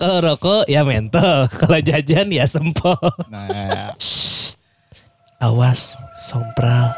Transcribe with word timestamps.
Kalau 0.00 0.18
rokok 0.24 0.64
ya 0.70 0.86
mentol, 0.86 1.48
kalau 1.60 1.78
jajan 1.80 2.32
ya 2.32 2.44
sempol. 2.48 2.96
Nah, 3.28 3.92
Awas, 5.42 6.00
sompral. 6.16 6.96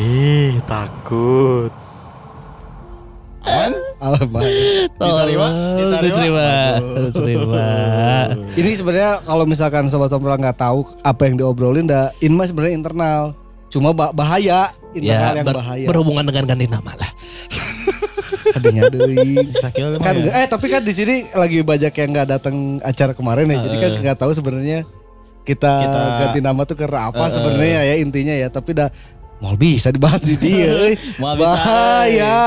ih 0.00 0.56
takut. 0.64 1.68
Aman? 3.44 3.89
Aman. 4.00 4.42
Diterima? 4.90 5.48
Diterima? 5.76 6.44
diterima. 7.04 7.66
Ini 8.56 8.70
sebenarnya 8.72 9.20
kalau 9.20 9.44
misalkan 9.44 9.86
sobat 9.86 10.08
sompral 10.08 10.34
nggak 10.34 10.56
tahu 10.56 10.88
apa 11.00 11.22
yang 11.24 11.36
diobrolin, 11.36 11.84
dah 11.84 12.08
Inma 12.18 12.44
sebenarnya 12.44 12.74
internal. 12.74 13.36
Cuma 13.68 13.92
bah- 13.92 14.10
bahaya, 14.10 14.72
internal 14.90 15.30
Ya, 15.30 15.38
yang 15.38 15.46
ber- 15.46 15.60
bahaya. 15.60 15.86
berhubungan 15.86 16.24
dengan 16.26 16.44
ganti 16.48 16.66
nama 16.66 16.90
lah. 16.90 17.10
Tadinya 18.56 18.90
deui. 18.90 19.46
Kan 20.00 20.14
ya. 20.18 20.42
eh 20.42 20.46
tapi 20.48 20.66
kan 20.66 20.82
di 20.82 20.90
sini 20.90 21.30
lagi 21.30 21.62
banyak 21.62 21.92
yang 21.92 22.08
nggak 22.10 22.28
datang 22.30 22.56
acara 22.82 23.12
kemarin 23.14 23.46
ya. 23.46 23.58
Jadi 23.62 23.76
kan 23.78 23.90
Heeh. 23.92 24.02
nggak 24.02 24.18
tahu 24.18 24.32
sebenarnya 24.34 24.82
kita, 25.44 25.70
Kita- 25.76 26.18
ganti 26.18 26.40
nama 26.42 26.62
tuh 26.64 26.74
karena 26.74 27.12
apa 27.12 27.20
Heeh. 27.20 27.30
sebenarnya 27.30 27.80
ya 27.84 27.94
intinya 28.00 28.34
ya. 28.34 28.48
Tapi 28.50 28.70
dah 28.74 28.88
mau 29.40 29.56
bisa 29.56 29.88
dibahas 29.88 30.20
di 30.20 30.36
dia. 30.36 30.68
euy. 30.76 30.94
Mau 31.16 31.32
bisa, 31.34 31.56
Bahaya. 31.56 32.38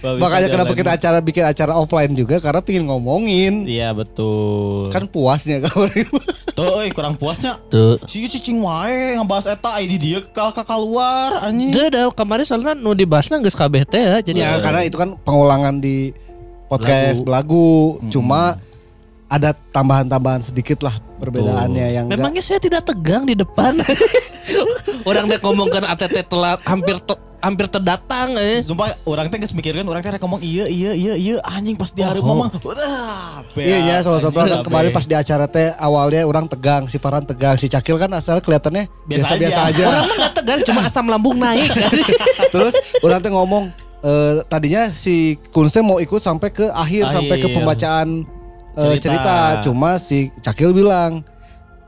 Makanya 0.00 0.48
kenapa 0.48 0.72
kita 0.72 0.90
acara 0.94 1.18
bikin 1.18 1.44
acara 1.44 1.74
offline 1.74 2.14
juga 2.14 2.38
karena 2.38 2.62
pingin 2.62 2.86
ngomongin. 2.86 3.66
Iya 3.66 3.92
betul. 3.92 4.88
Kan 4.94 5.10
puasnya 5.10 5.60
kemarin. 5.66 6.06
tuh 6.56 6.66
euy, 6.80 6.88
kurang 6.94 7.18
puasnya. 7.18 7.58
Tuh. 7.68 7.98
Si 8.06 8.24
cicing 8.30 8.62
wae 8.62 9.18
ngebahas 9.18 9.58
eta 9.58 9.76
ai 9.76 9.90
di 9.90 9.98
dia 9.98 10.22
ke 10.22 10.62
keluar 10.62 11.42
anjing. 11.42 11.74
Ada 11.74 12.08
kemarin 12.14 12.44
soalnya 12.46 12.72
nu 12.78 12.94
dibahasna 12.94 13.42
geus 13.42 13.58
kabeh 13.58 13.82
teh 13.84 14.00
ya. 14.00 14.16
Jadi 14.22 14.38
ya 14.40 14.62
karena 14.62 14.86
itu 14.86 14.96
kan 14.96 15.18
pengulangan 15.26 15.82
di 15.82 16.14
podcast 16.70 17.20
belagu. 17.26 17.98
Cuma 18.08 18.56
ada 19.26 19.50
tambahan-tambahan 19.74 20.46
sedikit 20.46 20.86
lah 20.86 21.05
perbedaannya 21.16 21.86
yang 21.90 22.04
memangnya 22.06 22.40
saya 22.40 22.58
tidak 22.58 22.84
tegang 22.84 23.22
di 23.22 23.34
depan. 23.34 23.76
Orang 25.08 25.26
dia 25.26 25.38
ngomongkan 25.38 25.82
ATT 25.84 26.26
telat 26.26 26.58
hampir 26.62 26.98
te- 26.98 27.18
hampir 27.36 27.66
terdatang 27.66 28.34
eh. 28.34 28.58
Sumpah 28.58 28.90
orang 29.04 29.28
teh 29.28 29.38
geus 29.38 29.52
mikirkeun 29.52 29.84
orang 29.84 30.00
teh 30.00 30.10
rek 30.10 30.18
ngomong 30.18 30.40
iya 30.40 30.66
iya 30.66 30.90
iya 30.90 31.14
iya 31.14 31.36
anjing 31.46 31.74
pas 31.74 31.90
di 31.90 32.00
hari 32.00 32.18
Oh. 32.18 32.26
ngomong. 32.26 32.50
Wah, 32.58 33.44
Iya 33.54 33.78
ya, 33.84 33.96
soal 34.00 34.18
anjing, 34.20 34.32
kan 34.32 34.64
kemarin 34.64 34.90
pas 34.90 35.04
di 35.04 35.14
acara 35.14 35.46
teh 35.46 35.70
awalnya 35.76 36.22
orang 36.22 36.46
tegang, 36.46 36.84
si 36.84 36.96
Farhan 36.96 37.22
tegang, 37.22 37.54
si 37.54 37.66
Cakil 37.66 37.96
kan 37.96 38.10
asal 38.10 38.40
kelihatannya 38.40 38.90
Biasa 39.04 39.36
biasa-biasa 39.36 39.60
aja. 39.62 39.68
aja. 39.68 39.84
Orang 39.86 40.04
mah 40.04 40.16
gak 40.18 40.34
tegang 40.34 40.60
cuma 40.64 40.80
asam 40.88 41.06
lambung 41.06 41.36
naik 41.36 41.70
kan. 41.70 41.92
Terus 42.54 42.74
orang 43.00 43.20
teh 43.20 43.30
ngomong 43.30 43.64
eh, 44.00 44.34
tadinya 44.46 44.82
si 44.88 45.14
Kunste 45.48 45.80
mau 45.80 45.98
ikut 45.98 46.18
sampai 46.18 46.50
ke 46.50 46.66
akhir, 46.66 47.02
Akhir. 47.04 47.14
sampai 47.14 47.36
ke 47.36 47.48
pembacaan 47.52 48.08
eh, 48.76 48.82
Cerita. 48.94 49.00
cerita. 49.02 49.36
Cuma 49.60 49.96
si 49.96 50.28
Cakil 50.36 50.70
bilang 50.70 51.24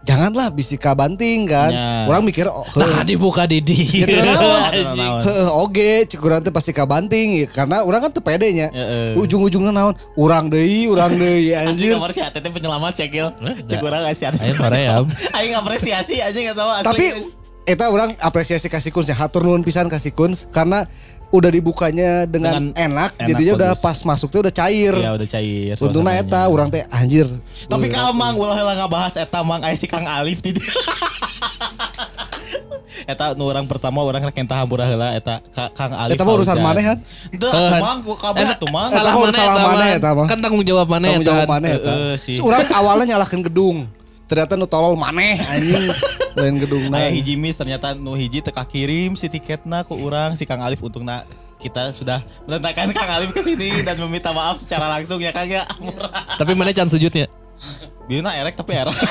janganlah 0.01 0.49
bisika 0.49 0.97
banting 0.97 1.45
kan. 1.45 1.69
Ya. 1.69 2.09
Orang 2.09 2.25
mikir 2.25 2.49
oh, 2.49 2.65
Nah 2.75 3.05
dibuka 3.05 3.45
di 3.45 3.61
Ya, 3.93 4.09
dia. 4.09 4.25
tenang, 4.25 4.41
Tenang, 4.73 4.97
naon. 4.97 5.21
Heeh, 5.21 5.49
oge 5.53 5.93
cikuran 6.09 6.41
teh 6.41 6.49
pasti 6.49 6.73
kabanting 6.73 7.45
ya, 7.45 7.47
karena 7.47 7.85
orang 7.85 8.09
kan 8.09 8.11
teu 8.17 8.25
pede 8.25 8.49
nya. 8.51 8.73
Heeh. 8.73 9.21
Ujung-ujungnya 9.21 9.69
naon? 9.69 9.93
Urang 10.17 10.49
deui, 10.49 10.89
urang 10.89 11.13
deui 11.13 11.53
Anjing 11.53 11.93
anjir. 11.93 11.93
kamar 12.01 12.13
si 12.17 12.21
ATT 12.25 12.47
penyelamat 12.49 12.93
Cekil. 12.97 13.27
Enggak. 13.37 13.69
Cek 13.69 13.79
urang 13.85 14.03
kasih 14.03 14.25
Ayo 14.33 14.55
Korea. 14.57 14.95
Aing 15.37 15.53
apresiasi 15.53 16.25
aja 16.25 16.33
enggak 16.33 16.57
tahu 16.57 16.71
asli. 16.73 16.87
Tapi 16.89 17.07
eta 17.69 17.85
orang 17.93 18.17
apresiasi 18.17 18.73
kasih 18.73 18.89
kuns 18.89 19.05
ya, 19.05 19.17
hatur 19.19 19.45
nuhun 19.45 19.61
pisan 19.61 19.93
kasih 19.93 20.17
kuns 20.17 20.49
karena 20.49 20.89
udah 21.31 21.51
dibukanya 21.51 22.25
dengan, 22.25 22.73
Dengan 22.73 22.89
enak, 22.89 23.11
enak, 23.15 23.29
jadinya 23.29 23.53
udah 23.55 23.71
bagus. 23.73 23.85
pas 23.85 23.99
masuk 24.03 24.29
tuh 24.29 24.41
udah 24.41 24.55
cair. 24.55 24.95
ya 24.95 25.13
udah 25.13 25.29
cair. 25.29 25.75
Untungnya 25.77 26.15
eta 26.19 26.41
orang 26.45 26.69
teh 26.69 26.83
anjir. 26.89 27.29
Tapi 27.63 27.87
Uh, 27.87 27.93
kalau 27.93 28.13
mang 28.13 28.33
ulah 28.35 28.55
heula 28.55 28.73
ngabahas 28.75 29.15
eta 29.15 29.41
mang 29.41 29.61
aya 29.61 29.73
si 29.73 29.85
Kang 29.85 30.05
Alif 30.05 30.41
di 30.41 30.53
dia. 30.53 30.65
Eta 33.05 33.31
nu 33.33 33.47
orang 33.47 33.63
pertama 33.65 34.01
orang 34.01 34.21
rek 34.23 34.37
entah 34.37 34.59
hampura 34.59 34.83
heula 34.83 35.15
eta 35.15 35.39
Ka- 35.49 35.71
Kang 35.71 35.93
Alif. 35.95 36.17
Eta 36.17 36.25
mah 36.25 36.35
urusan 36.35 36.59
maneh, 36.59 36.85
Han? 36.85 36.99
Teu 37.31 37.47
Eh, 37.47 37.79
mang 37.79 38.01
ku 38.01 38.13
kabeh 38.13 38.43
Eta 38.43 38.57
atuh 38.57 38.69
mang. 38.69 38.89
Salah 38.89 39.13
mana 39.13 39.29
eta 39.31 39.53
mana 39.55 40.15
mah. 40.15 40.27
Kan 40.27 40.39
tanggung 40.41 40.65
jawab 40.67 40.89
mana 40.89 41.07
Tanggung 41.07 41.23
eta. 41.23 41.31
jawab 41.31 41.49
maneh 41.49 41.71
eta. 41.75 41.93
Urang 42.41 42.67
awalnya 42.71 43.05
nyalahkeun 43.15 43.45
gedung. 43.45 43.79
Ternyata 44.29 44.55
nu 44.55 44.69
tolol 44.69 44.93
maneh 44.95 45.41
anjing. 45.41 45.89
Lain 46.39 46.55
gedung 46.55 46.93
Aya 46.93 47.11
hiji 47.11 47.35
mis 47.35 47.57
ternyata 47.57 47.97
nu 47.97 48.13
hiji 48.13 48.39
teka 48.39 48.63
kirim 48.63 49.17
si 49.17 49.27
tiketna 49.27 49.83
ku 49.83 49.97
urang 49.97 50.37
si 50.37 50.45
Kang 50.45 50.61
Alif 50.61 50.79
untungna 50.79 51.25
kita 51.59 51.91
sudah 51.91 52.23
menentangkan 52.45 52.93
Kang 52.93 53.11
Alif 53.11 53.33
ke 53.33 53.43
sini 53.43 53.83
dan 53.83 53.99
meminta 53.99 54.31
maaf 54.31 54.55
secara 54.55 54.87
langsung 54.87 55.19
ya 55.19 55.33
Kang 55.33 55.49
ya. 55.49 55.65
Tapi 56.37 56.53
mana 56.53 56.71
can 56.71 56.87
sujudnya? 56.87 57.27
Biuna 58.07 58.31
erek 58.33 58.55
tapi 58.55 58.77
era. 58.77 58.93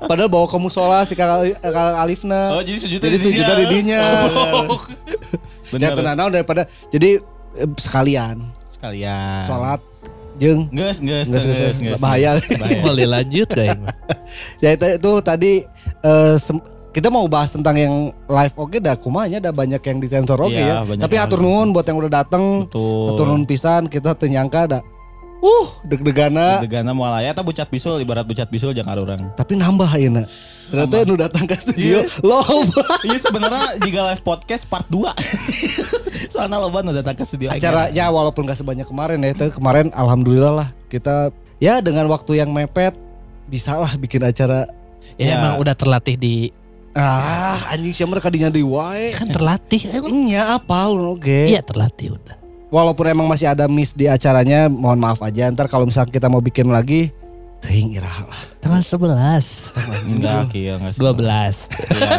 Padahal 0.00 0.26
bawa 0.26 0.48
ke 0.48 0.56
musola 0.56 1.04
si 1.04 1.12
Kang 1.12 1.28
Ali- 1.38 1.58
Kang 1.58 1.94
Alifna. 1.94 2.56
Oh, 2.56 2.62
jadi 2.64 2.78
sujudnya 2.80 3.04
Jadi 3.04 3.16
di 3.16 3.22
sujudnya 3.22 3.54
dinya. 3.54 3.60
di 3.60 3.66
dinya. 3.68 4.00
Oh. 5.70 5.78
Ya 5.78 5.94
tenang 5.94 6.18
naon 6.18 6.34
daripada 6.34 6.66
jadi 6.90 7.22
eh, 7.54 7.68
sekalian 7.78 8.42
Sekalian. 8.66 9.46
sholat 9.46 9.78
jeung 10.40 10.66
Nges, 10.72 10.98
nges, 10.98 11.26
Nges, 11.28 11.44
nges, 11.44 11.58
nges, 11.60 11.78
nges. 11.78 12.00
Bahaya. 12.00 12.40
Boleh 12.80 13.04
lanjut 13.04 13.44
gak 13.46 13.66
ini? 13.68 13.84
ya 14.64 14.72
itu, 14.72 14.86
itu 14.96 15.10
tadi 15.20 15.52
eh, 16.00 16.36
sem- 16.36 16.64
kita 16.90 17.06
mau 17.06 17.22
bahas 17.26 17.52
tentang 17.52 17.76
yang 17.76 17.94
live 18.26 18.54
oke 18.56 18.74
dah 18.76 18.96
kumanya 18.96 19.38
ada 19.38 19.52
banyak 19.52 19.78
yang 19.78 19.98
disensor 20.00 20.40
oke 20.40 20.50
Iya, 20.50 20.80
ya. 20.80 20.82
banyak 20.82 21.02
Tapi 21.06 21.16
atur 21.16 21.38
nuhun 21.38 21.70
buat 21.70 21.84
yang 21.84 22.00
udah 22.00 22.12
dateng. 22.16 22.66
Betul. 22.66 23.14
Atur 23.14 23.24
nuhun 23.28 23.44
pisan 23.44 23.86
kita 23.86 24.10
tenyangka 24.12 24.66
ada. 24.66 24.78
Uh, 25.40 25.66
deg-degana 25.82 26.60
Degana 26.60 26.92
moal 26.92 27.16
aya 27.16 27.32
eta 27.32 27.40
bucat 27.40 27.64
bisul 27.64 27.96
ibarat 27.96 28.22
bucat 28.22 28.44
bisul 28.46 28.70
jeung 28.70 28.84
orang. 28.84 29.32
tapi 29.34 29.56
nambah 29.56 29.88
ayeuna. 29.88 30.28
Ternyata 30.68 30.96
nu 31.02 31.16
datang 31.16 31.44
ke 31.44 31.56
studio 31.56 32.04
loba. 32.20 32.84
Iya 33.08 33.18
sebenarnya 33.18 33.80
jika 33.80 34.00
live 34.06 34.20
podcast 34.20 34.64
part 34.64 34.84
2. 34.86 35.00
Soalnya 36.32 36.56
loba 36.56 36.80
nu 36.80 36.92
datang 36.92 37.14
ke 37.14 37.24
studio. 37.24 37.48
Acaranya 37.48 38.06
walaupun 38.08 38.44
gak 38.44 38.56
sebanyak 38.56 38.84
kemarin 38.84 39.18
ya, 39.18 39.32
itu 39.32 39.48
kemarin 39.50 39.88
alhamdulillah 39.90 40.54
lah 40.56 40.68
kita 40.86 41.32
ya 41.56 41.80
dengan 41.80 42.06
waktu 42.06 42.36
yang 42.36 42.50
mepet 42.50 42.92
bisa 43.46 43.74
lah 43.74 43.90
bikin 43.96 44.22
acara 44.22 44.68
Ya, 45.16 45.26
Ya. 45.26 45.36
emang 45.36 45.58
udah 45.58 45.72
terlatih 45.72 46.14
di 46.14 46.48
ah 46.90 47.56
anjing 47.68 47.92
siapa 47.92 48.08
mereka 48.08 48.28
kadinya 48.28 48.48
di 48.48 48.60
wae. 48.60 49.12
kan 49.12 49.26
terlatih. 49.26 49.80
Iya 50.06 50.54
apal 50.54 50.96
oke. 51.14 51.48
Iya 51.48 51.60
terlatih 51.60 52.16
udah. 52.16 52.39
Walaupun 52.70 53.06
emang 53.10 53.26
masih 53.26 53.50
ada 53.50 53.66
miss 53.66 53.98
di 53.98 54.06
acaranya, 54.06 54.70
mohon 54.70 55.02
maaf 55.02 55.18
aja. 55.26 55.50
Ntar 55.50 55.66
kalau 55.66 55.90
misalnya 55.90 56.14
kita 56.14 56.30
mau 56.30 56.38
bikin 56.38 56.70
lagi, 56.70 57.10
ting 57.58 57.90
iraha 57.90 58.22
lah. 58.24 58.40
Tanggal 58.62 58.82
11, 58.86 59.74
Enggak, 60.06 60.42
kieu 60.54 60.78
enggak. 60.78 60.94
12. 60.94 61.66
Iya. 61.98 62.18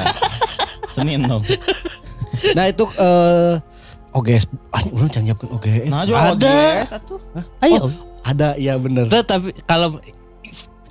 Senin 0.91 1.23
dong. 1.23 1.43
Nah 2.51 2.65
itu 2.67 2.83
eh 2.99 3.55
OGS, 4.11 4.43
anjing 4.75 4.93
orang 4.99 5.07
jangan 5.07 5.25
nyiapkan 5.31 5.47
OGS. 5.55 5.87
Nah, 5.87 6.03
Ada. 6.03 6.27
OGS 6.35 6.91
atuh. 6.99 7.19
Ayo. 7.63 7.87
Ada, 8.21 8.59
iya 8.59 8.75
bener. 8.75 9.07
Tapi 9.07 9.55
kalau 9.63 9.97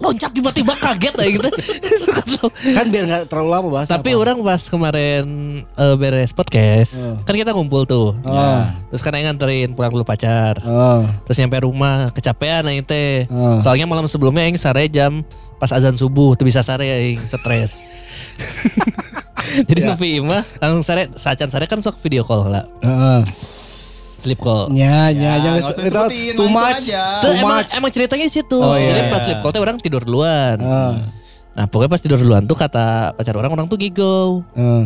loncat 0.00 0.32
tiba-tiba 0.32 0.72
kaget 0.74 1.14
aja 1.14 1.28
gitu. 1.30 1.48
Suka. 2.02 2.24
Kan 2.72 2.88
biar 2.88 3.04
nggak 3.04 3.22
terlalu 3.26 3.48
lama 3.50 3.68
bahas. 3.70 3.86
Tapi 3.86 4.10
apa. 4.10 4.18
orang 4.18 4.36
pas 4.40 4.62
kemarin 4.64 5.24
eh, 5.68 5.94
beres 5.94 6.32
podcast, 6.32 6.92
Eh. 6.96 7.14
kan 7.22 7.34
kita 7.34 7.52
ngumpul 7.52 7.84
tuh. 7.84 8.16
Oh, 8.18 8.60
Terus 8.88 9.00
kan 9.00 9.12
Aing 9.12 9.28
nganterin 9.28 9.70
pulang 9.70 9.92
dulu 9.92 10.02
pacar. 10.02 10.56
oh, 10.60 11.04
Terus 11.24 11.36
nyampe 11.38 11.60
rumah 11.60 12.08
kecapean 12.10 12.64
aing 12.66 12.80
teh. 12.82 13.28
oh. 13.28 13.60
Soalnya 13.60 13.84
malam 13.84 14.04
sebelumnya 14.04 14.42
aing 14.42 14.56
sare 14.56 14.88
jam 14.88 15.20
pas 15.56 15.68
azan 15.68 15.92
subuh 15.92 16.32
tuh 16.32 16.42
bisa 16.42 16.60
sare 16.60 16.88
aing 16.88 17.20
stres. 17.20 17.84
Jadi 19.60 19.80
Ya. 19.80 19.92
nepi 19.92 20.16
imah 20.16 20.46
langsung 20.58 20.80
sare 20.82 21.10
sacan 21.12 21.46
sare 21.46 21.66
kan 21.66 21.76
sok 21.78 22.00
video 22.00 22.22
call 22.22 22.48
lah. 22.48 22.64
Heeh. 22.80 23.20
Sleep 24.20 24.36
call. 24.36 24.68
Ya, 24.70 25.08
nya, 25.10 25.40
nggak 25.40 25.64
usah 25.64 25.80
itu 25.80 26.36
too 26.36 26.46
much. 26.46 26.92
Tuh, 26.92 27.24
Too 27.24 27.32
emang, 27.40 27.64
much. 27.64 27.72
emang 27.72 27.90
ceritanya 27.90 28.24
di 28.24 28.34
situ. 28.34 28.58
Oh, 28.60 28.76
Jadi 28.76 29.00
iya. 29.00 29.08
pas 29.08 29.20
sleep 29.24 29.40
call 29.40 29.50
teh 29.50 29.58
orang 29.58 29.80
tidur 29.80 30.04
duluan. 30.04 30.60
Heeh, 30.60 30.94
Nah 31.50 31.64
pokoknya 31.66 31.90
pas 31.90 32.00
tidur 32.00 32.16
duluan 32.16 32.44
tuh 32.44 32.54
kata 32.54 33.16
pacar 33.16 33.34
orang 33.34 33.50
orang 33.50 33.66
tuh 33.66 33.74
ngigau. 33.74 34.44
heeh. 34.52 34.84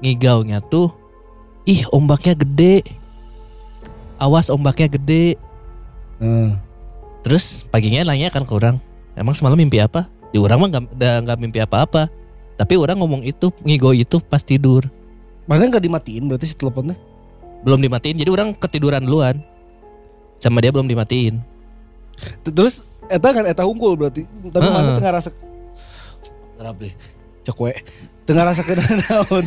Ngigaunya 0.00 0.62
tuh 0.62 0.88
ih 1.66 1.82
ombaknya 1.90 2.38
gede. 2.38 2.86
Awas 4.16 4.48
ombaknya 4.48 4.86
gede. 4.88 5.34
heeh. 6.18 6.50
Terus 7.20 7.66
paginya 7.66 8.06
nanya 8.06 8.30
kan 8.30 8.46
ke 8.46 8.52
orang, 8.54 8.80
emang 9.12 9.36
semalam 9.36 9.58
mimpi 9.58 9.76
apa? 9.76 10.08
Di 10.30 10.38
orang 10.38 10.56
mah 10.56 10.68
nggak 10.70 10.84
udah 10.94 11.14
nggak 11.26 11.38
mimpi 11.38 11.58
apa-apa. 11.58 12.08
Tapi 12.54 12.76
orang 12.76 12.96
ngomong 12.96 13.24
itu 13.24 13.50
ngigau 13.60 13.92
itu 13.92 14.20
pas 14.20 14.40
tidur. 14.40 14.88
Mana 15.44 15.66
nggak 15.66 15.82
dimatiin 15.82 16.28
berarti 16.28 16.46
si 16.46 16.54
teleponnya? 16.54 16.94
Belum 17.60 17.80
dimatiin, 17.80 18.16
jadi 18.16 18.30
orang 18.32 18.56
ketiduran 18.56 19.04
duluan. 19.04 19.40
Sama 20.40 20.64
dia 20.64 20.72
belum 20.72 20.88
dimatiin. 20.88 21.36
Terus 22.44 22.84
eta 23.12 23.28
kan 23.32 23.44
eta 23.44 23.68
unggul 23.68 23.96
berarti. 23.96 24.24
Tapi 24.24 24.64
Heeh. 24.64 24.72
mana 24.72 24.96
tengah 24.96 25.12
rasa 25.20 25.30
Rabi. 26.60 26.92
Cek 27.44 27.56
we. 27.56 27.72
Tengah 28.28 28.44
rasa 28.48 28.62
kena 28.64 28.84
naon. 29.04 29.44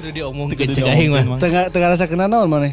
Udah 0.00 0.12
diomong 0.14 0.46
ke 0.54 0.66
aing 0.66 1.10
mah. 1.10 1.38
Tengah 1.38 1.70
tengah 1.70 1.88
rasa 1.94 2.06
kena 2.06 2.26
naon 2.30 2.46
mana? 2.46 2.70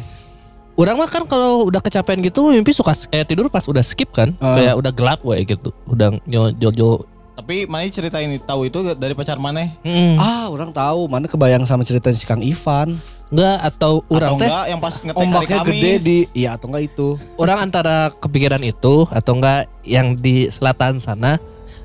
Orang 0.78 0.94
mah 0.94 1.10
kan 1.10 1.26
kalau 1.26 1.66
udah 1.66 1.82
kecapean 1.82 2.22
gitu 2.22 2.54
mimpi 2.54 2.70
suka 2.70 2.94
eh, 3.10 3.26
tidur 3.26 3.50
pas 3.50 3.66
udah 3.66 3.82
skip 3.82 4.14
kan. 4.14 4.30
Ah. 4.38 4.54
Kayak 4.54 4.74
udah 4.78 4.92
gelap 4.94 5.20
we 5.26 5.42
gitu. 5.42 5.74
Udah 5.90 6.14
nyojo 6.26 7.02
Tapi 7.38 7.70
mana 7.70 7.86
cerita 7.86 8.18
ini 8.18 8.42
tahu 8.42 8.66
itu 8.66 8.82
dari 8.98 9.14
pacar 9.14 9.38
mana? 9.38 9.70
Hmm. 9.86 10.18
Ah, 10.18 10.50
orang 10.50 10.74
tahu 10.74 11.06
mana 11.06 11.30
kebayang 11.30 11.62
sama 11.66 11.86
cerita 11.86 12.10
si 12.10 12.26
Kang 12.26 12.42
Ivan. 12.42 12.98
Enggak 13.28 13.58
atau 13.62 13.92
orang 14.08 14.30
Atau 14.30 14.36
teh 14.36 14.46
enggak 14.46 14.64
yang 14.66 14.80
pas 14.80 14.94
ngetek 14.96 15.12
hari 15.12 15.26
Ombaknya 15.26 15.58
Kamis. 15.58 15.68
gede 15.70 15.92
di 16.00 16.18
iya 16.34 16.50
atau 16.54 16.66
enggak 16.66 16.84
itu. 16.86 17.08
orang 17.36 17.58
antara 17.60 17.96
kepikiran 18.14 18.62
itu 18.62 18.94
atau 19.06 19.32
enggak 19.34 19.60
yang 19.82 20.06
di 20.14 20.48
selatan 20.48 20.96
sana 20.96 21.36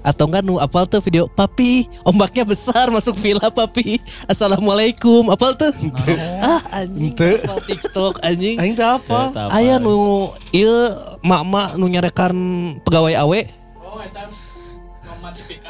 atau 0.01 0.23
enggak 0.25 0.39
nu 0.41 0.55
apal 0.57 0.83
tuh 0.83 0.99
video 0.99 1.27
papi 1.29 1.87
ombaknya 2.03 2.43
besar 2.43 2.87
masuk 2.89 3.15
villa 3.15 3.47
papi 3.49 3.99
assalamualaikum 4.25 5.31
apal 5.31 5.51
tuh 5.53 5.71
ah 6.39 6.59
anjing 6.73 7.11
Ente. 7.11 7.39
apal 7.39 7.59
tiktok 7.61 8.13
anjing 8.19 8.55
Aing 8.57 8.75
teh 8.75 8.83
apa? 8.83 9.31
Eta 9.31 9.41
apa? 9.47 9.55
aya 9.55 9.79
nu 9.79 9.95
ieu 10.49 10.75
mak-mak 11.19 11.75
nu 11.75 11.87
nyarekan 11.87 12.35
pegawai 12.83 13.15
awe 13.17 13.41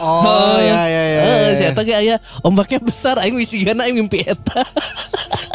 Oh, 0.01 0.57
ya 0.65 0.81
ya 0.89 1.03
ya. 1.05 1.21
Eh, 1.21 1.37
ya, 1.45 1.51
si 1.53 1.63
ya. 1.63 1.69
eta 1.69 1.81
ge 1.81 1.93
aya 1.93 2.15
ombaknya 2.41 2.81
besar 2.81 3.15
aing 3.15 3.35
wisigana 3.35 3.85
aing 3.85 3.93
mimpi 3.95 4.25
eta 4.25 4.65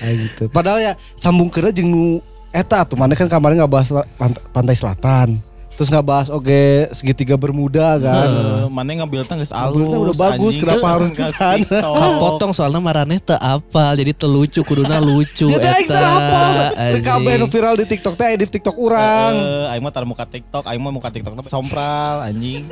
gitu. 0.00 0.42
Padahal 0.52 0.78
ya 0.80 0.92
sambung 1.16 1.48
kena 1.48 1.72
jeung 1.72 1.88
nu 1.88 2.04
eta 2.52 2.84
tuh 2.88 2.96
mana 2.96 3.12
kan 3.12 3.28
kemarin 3.28 3.60
nggak 3.60 3.72
bahas 3.72 3.88
pantai 4.52 4.76
selatan. 4.76 5.40
Terus 5.76 5.92
nggak 5.92 6.08
bahas 6.08 6.32
oke 6.32 6.88
segitiga 6.96 7.36
bermuda 7.36 8.00
kan. 8.00 8.28
Eh, 8.32 8.64
mana 8.72 8.96
ngambil 8.96 9.28
teh 9.28 9.36
geus 9.36 9.52
alus. 9.52 9.84
Udah 9.84 10.16
bagus, 10.16 10.56
anjing. 10.56 10.62
kenapa 10.64 10.86
harus 10.88 11.12
ke 11.12 11.20
sana? 11.36 11.78
Kapotong 11.84 12.56
soalnya 12.56 12.80
marane 12.80 13.20
teu 13.20 13.36
apal 13.36 13.92
jadi 13.92 14.16
telucu 14.16 14.64
kuduna 14.64 15.04
lucu 15.04 15.44
Ya 15.52 15.60
aing 15.60 15.84
teh 15.84 16.00
apa? 16.00 16.40
anjing. 16.80 17.04
Kabeh 17.04 17.34
nu 17.36 17.46
viral 17.52 17.76
di 17.76 17.84
TikTok 17.84 18.16
teh 18.16 18.40
di 18.40 18.48
TikTok 18.48 18.72
urang. 18.80 19.36
Eh, 19.36 19.72
aing 19.76 19.84
mah 19.84 19.92
tar 19.92 20.08
muka 20.08 20.24
TikTok, 20.24 20.64
aing 20.64 20.80
mah 20.80 20.96
muka 20.96 21.12
TikTok 21.12 21.36
tapi 21.36 21.52
sompral 21.52 22.24
anjing. 22.24 22.64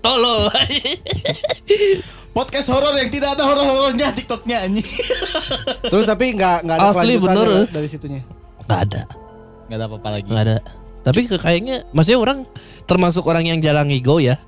tolol 0.00 0.48
Podcast 2.32 2.68
horor 2.68 2.96
yang 2.96 3.08
tidak 3.08 3.36
ada 3.36 3.44
horor-horornya 3.44 4.08
TikToknya 4.10 4.64
anjing. 4.64 4.88
Terus 5.92 6.04
tapi 6.04 6.32
nggak 6.32 6.64
nggak 6.64 6.76
ada 6.78 6.88
Asli, 6.90 7.14
bener. 7.16 7.68
dari 7.68 7.84
situnya. 7.86 8.22
nggak 8.62 8.80
ada 8.84 9.02
Gak 9.66 9.76
ada 9.76 9.84
apa-apa 9.84 10.08
lagi. 10.10 10.28
nggak 10.28 10.44
ada 10.44 10.56
tapi 11.02 11.20
kayaknya 11.26 11.82
maksudnya 11.90 12.16
orang 12.16 12.38
termasuk 12.82 13.26
orang 13.26 13.42
yang 13.42 13.58
jarang 13.58 13.84
ngigo 13.84 14.16
ya 14.16 14.38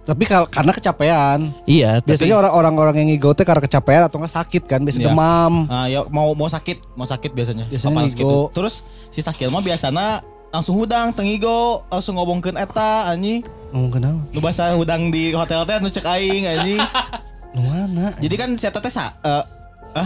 Tapi 0.00 0.26
kal- 0.26 0.48
karena 0.48 0.72
kecapean. 0.72 1.54
iya 1.64 2.02
Biasanya 2.02 2.34
orang-orang 2.36 2.74
orang 2.74 2.94
yang 2.98 3.08
ngigo 3.08 3.30
teh 3.30 3.44
karena 3.44 3.62
kecapean 3.62 4.02
atau 4.02 4.18
nggak 4.18 4.34
sakit 4.34 4.62
kan, 4.64 4.80
biasa 4.80 4.98
Iya. 4.98 5.06
demam. 5.06 5.52
Nah, 5.64 5.86
ya 5.86 6.02
mau 6.08 6.34
mau 6.34 6.44
sakit, 6.46 6.82
mau 6.92 7.04
sakit 7.04 7.30
biasanya. 7.30 7.64
Biasanya 7.68 7.94
ngigo. 8.02 8.16
gitu. 8.18 8.32
Terus 8.52 8.82
si 9.08 9.20
Sakil 9.20 9.48
mah 9.48 9.60
biasana 9.60 10.18
langsung 10.50 10.74
hudang 10.74 11.12
tengigo, 11.12 11.86
langsung 11.86 12.16
ngomongkeun 12.16 12.58
eta 12.58 13.06
anjing. 13.06 13.46
Ngomong 13.70 13.92
kenal? 13.92 14.14
Nu 14.28 14.40
bahasa 14.40 14.72
hudang 14.72 15.08
di 15.08 15.30
hotel 15.30 15.62
teh 15.62 15.78
nu 15.78 15.88
cek 15.88 16.02
aing 16.04 16.42
anjing. 16.44 16.80
Mana? 17.52 18.14
Jadi 18.16 18.34
kan 18.34 18.48
si 18.54 18.64
eta 18.64 18.78
teh 18.78 18.88
sa 18.88 19.14
eh, 19.18 19.44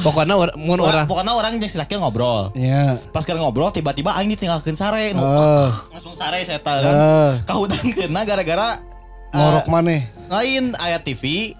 pokoknya 0.00 0.32
or, 0.32 0.48
mun 0.56 0.78
orang, 0.78 1.04
orang 1.04 1.06
pokoknya 1.06 1.32
orang 1.34 1.50
jeung 1.56 1.66
si 1.66 1.76
Sakil 1.76 1.98
ngobrol. 1.98 2.48
Ya. 2.54 2.96
Pas 3.10 3.20
keur 3.20 3.36
ngobrol 3.36 3.68
tiba-tiba 3.68 4.14
aing 4.14 4.30
ditinggalkeun 4.30 4.72
sare 4.72 5.12
nu 5.12 5.20
Oh. 5.20 5.68
langsung 5.90 6.14
sare 6.14 6.40
si 6.40 6.50
eta 6.50 6.72
kan. 6.74 6.94
Eh, 6.94 7.30
Kahudangkeunna 7.44 8.20
gara-gara 8.22 8.80
eh, 9.28 9.36
ngorok 9.36 9.66
maneh. 9.68 10.08
lain 10.24 10.72
ayat 10.74 11.04
TV 11.04 11.52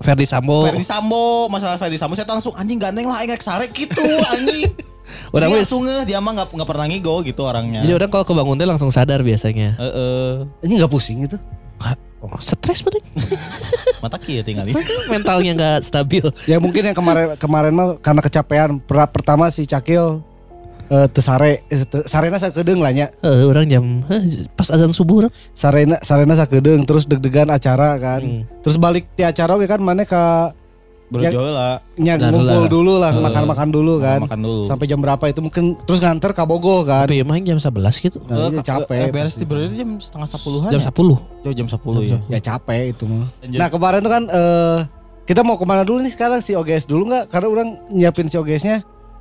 Ferdi 0.00 0.26
Sambo 0.26 0.66
Ferdi 0.66 0.82
Sambo 0.82 1.46
masalah 1.46 1.78
Ferdi 1.78 1.94
Sambo 1.94 2.12
saya 2.12 2.26
langsung 2.26 2.50
anjing 2.52 2.76
gandeng 2.76 3.06
lah 3.06 3.22
aing 3.22 3.30
rek 3.30 3.40
sare 3.40 3.70
gitu 3.70 4.02
anjing 4.34 4.74
Orang 5.30 5.48
dia 5.48 5.54
wis- 5.54 5.62
langsung 5.64 5.86
ngeh, 5.86 6.02
dia 6.02 6.18
mah 6.18 6.34
nggak 6.34 6.48
nggak 6.50 6.66
pernah 6.66 6.84
ngigo 6.84 7.14
gitu 7.22 7.40
orangnya 7.42 7.80
jadi 7.80 7.94
orang 7.94 8.10
kalau 8.10 8.26
kebangun 8.26 8.58
teh 8.58 8.66
langsung 8.66 8.90
sadar 8.90 9.22
biasanya 9.22 9.78
Heeh. 9.78 10.50
Ini 10.60 10.72
nggak 10.76 10.90
pusing 10.90 11.24
itu? 11.24 11.38
Oh, 12.22 12.38
stres 12.42 12.82
paling 12.82 13.02
mata 14.02 14.18
kia 14.18 14.42
tinggal 14.42 14.66
ini 14.66 14.74
mentalnya 15.06 15.52
nggak 15.54 15.78
stabil 15.86 16.24
Ya 16.50 16.58
mungkin 16.58 16.82
yang 16.82 16.96
kemarin 16.96 17.34
kemarin 17.38 17.72
mah 17.74 17.98
karena 18.02 18.20
kecapean. 18.22 18.82
Per- 18.82 19.10
pertama 19.14 19.50
si 19.50 19.66
Cakil 19.66 20.22
eh 20.88 21.04
tesare 21.12 21.68
eh, 21.68 21.84
te- 21.84 22.08
sarena 22.08 22.40
sakedeung 22.40 22.80
lah 22.80 22.92
nya. 22.96 23.12
Eh, 23.20 23.44
orang 23.44 23.68
jam 23.68 23.84
eh, 24.08 24.48
pas 24.56 24.72
azan 24.72 24.88
subuh 24.96 25.26
orang 25.26 25.32
Sarena 25.52 26.00
sarena 26.00 26.32
sakedeung 26.32 26.88
terus 26.88 27.04
deg-degan 27.04 27.52
acara 27.52 28.00
kan. 28.00 28.24
Hmm. 28.24 28.42
Terus 28.64 28.80
balik 28.80 29.04
ti 29.12 29.20
acara 29.20 29.52
oke 29.52 29.68
kan 29.68 29.84
mana 29.84 30.08
ka 30.08 30.56
berjol 31.08 31.48
lah 31.48 31.80
nya 31.94 32.14
Dar 32.14 32.28
ngumpul 32.30 32.44
lah. 32.58 32.68
dulu 32.68 32.92
lah 32.96 33.12
makan-makan 33.14 33.68
dulu 33.68 33.94
kan. 33.96 34.20
makan 34.20 34.40
dulu 34.40 34.62
Sampai 34.62 34.84
jam 34.84 34.98
berapa 34.98 35.24
itu 35.24 35.40
mungkin 35.40 35.76
terus 35.82 35.98
nganter 35.98 36.30
ka 36.30 36.44
Bogor 36.44 36.82
kan. 36.82 37.04
tapi 37.04 37.18
emang 37.18 37.40
jam 37.40 37.56
11 37.56 37.72
gitu 37.98 38.20
Nah, 38.22 38.48
iya, 38.48 38.60
capek. 38.60 38.96
eh, 38.98 39.10
beres 39.10 39.34
di 39.34 39.42
berarti 39.42 39.74
jam 39.74 39.96
setengah 39.96 40.28
sepuluhan 40.28 40.68
jam 40.68 40.78
ya? 40.78 40.86
10 40.86 41.16
Jauh 41.42 41.54
jam 41.54 41.66
sepuluh 41.66 42.00
ya 42.02 42.18
Ya 42.26 42.38
capek 42.38 42.92
itu 42.92 43.04
mah. 43.04 43.32
Nah 43.42 43.68
kemarin 43.68 44.00
tuh 44.00 44.10
kan 44.10 44.22
eh 44.26 44.78
kita 45.24 45.40
mau 45.40 45.54
ke 45.54 45.64
mana 45.64 45.80
dulu 45.80 46.00
nih 46.00 46.08
sekarang 46.10 46.40
si 46.40 46.52
OGS 46.52 46.84
dulu 46.84 47.04
nggak? 47.06 47.28
Karena 47.28 47.48
orang 47.48 47.68
nyiapin 47.88 48.26
si 48.26 48.36
OGS-nya 48.36 48.80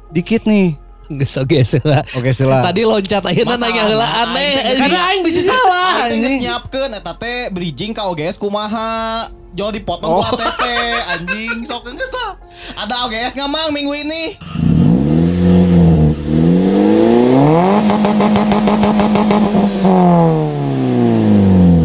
dikit 0.10 0.44
nih. 0.44 0.80
Geser 1.10 1.82
lah 1.82 2.04
OGS 2.12 2.40
lah. 2.44 2.62
tadi 2.64 2.84
loncat 2.84 3.24
aja 3.24 3.42
Masalah 3.42 3.72
nanya 3.72 3.84
heula 3.88 4.04
mah, 4.04 4.24
aneh. 4.28 4.52
Karena 4.76 5.00
aing 5.10 5.24
bisa 5.24 5.42
salah 5.42 6.08
Aing 6.08 6.44
nyiapkeun 6.44 6.92
eta 6.92 7.14
teh 7.16 7.48
bridging 7.50 7.96
ka 7.96 8.06
OGS 8.06 8.36
kumaha 8.36 9.28
Jual 9.52 9.74
dipotong 9.74 10.12
Oh. 10.12 10.22
ATT 10.22 10.64
anjing 11.18 11.66
sok 11.66 11.90
geus 11.90 12.14
lah. 12.14 12.38
Ada 12.78 13.10
OGS 13.10 13.34
nggak 13.34 13.50
mang 13.50 13.74
minggu 13.74 13.90
ini? 13.96 14.38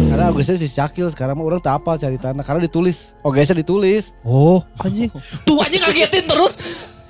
Karena 0.09 0.29
OGS-nya 0.29 0.57
si 0.59 0.67
Cakil 0.69 1.07
sekarang 1.09 1.35
mah 1.35 1.45
orang 1.45 1.61
tak 1.61 1.81
apa 1.81 1.97
cari 1.97 2.17
tanah 2.19 2.43
karena 2.45 2.61
ditulis. 2.61 3.17
OGS-nya 3.25 3.57
ditulis. 3.59 4.13
oh 4.21 4.61
anjing 4.77 5.09
tuh 5.43 5.57
anjing 5.59 5.81
ngagetin 5.81 6.25
terus 6.25 6.53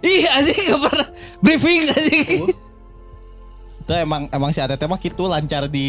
ih 0.03 0.27
anjing 0.27 0.59
gak 0.67 0.81
pernah 0.83 1.07
briefing 1.39 1.87
anjing 1.87 2.51
Itu 3.83 3.91
emang 3.91 4.31
emang 4.31 4.55
si 4.55 4.63
ATT 4.63 4.79
mah 4.83 4.95
gitu 4.95 5.27
lancar 5.27 5.67
di 5.67 5.87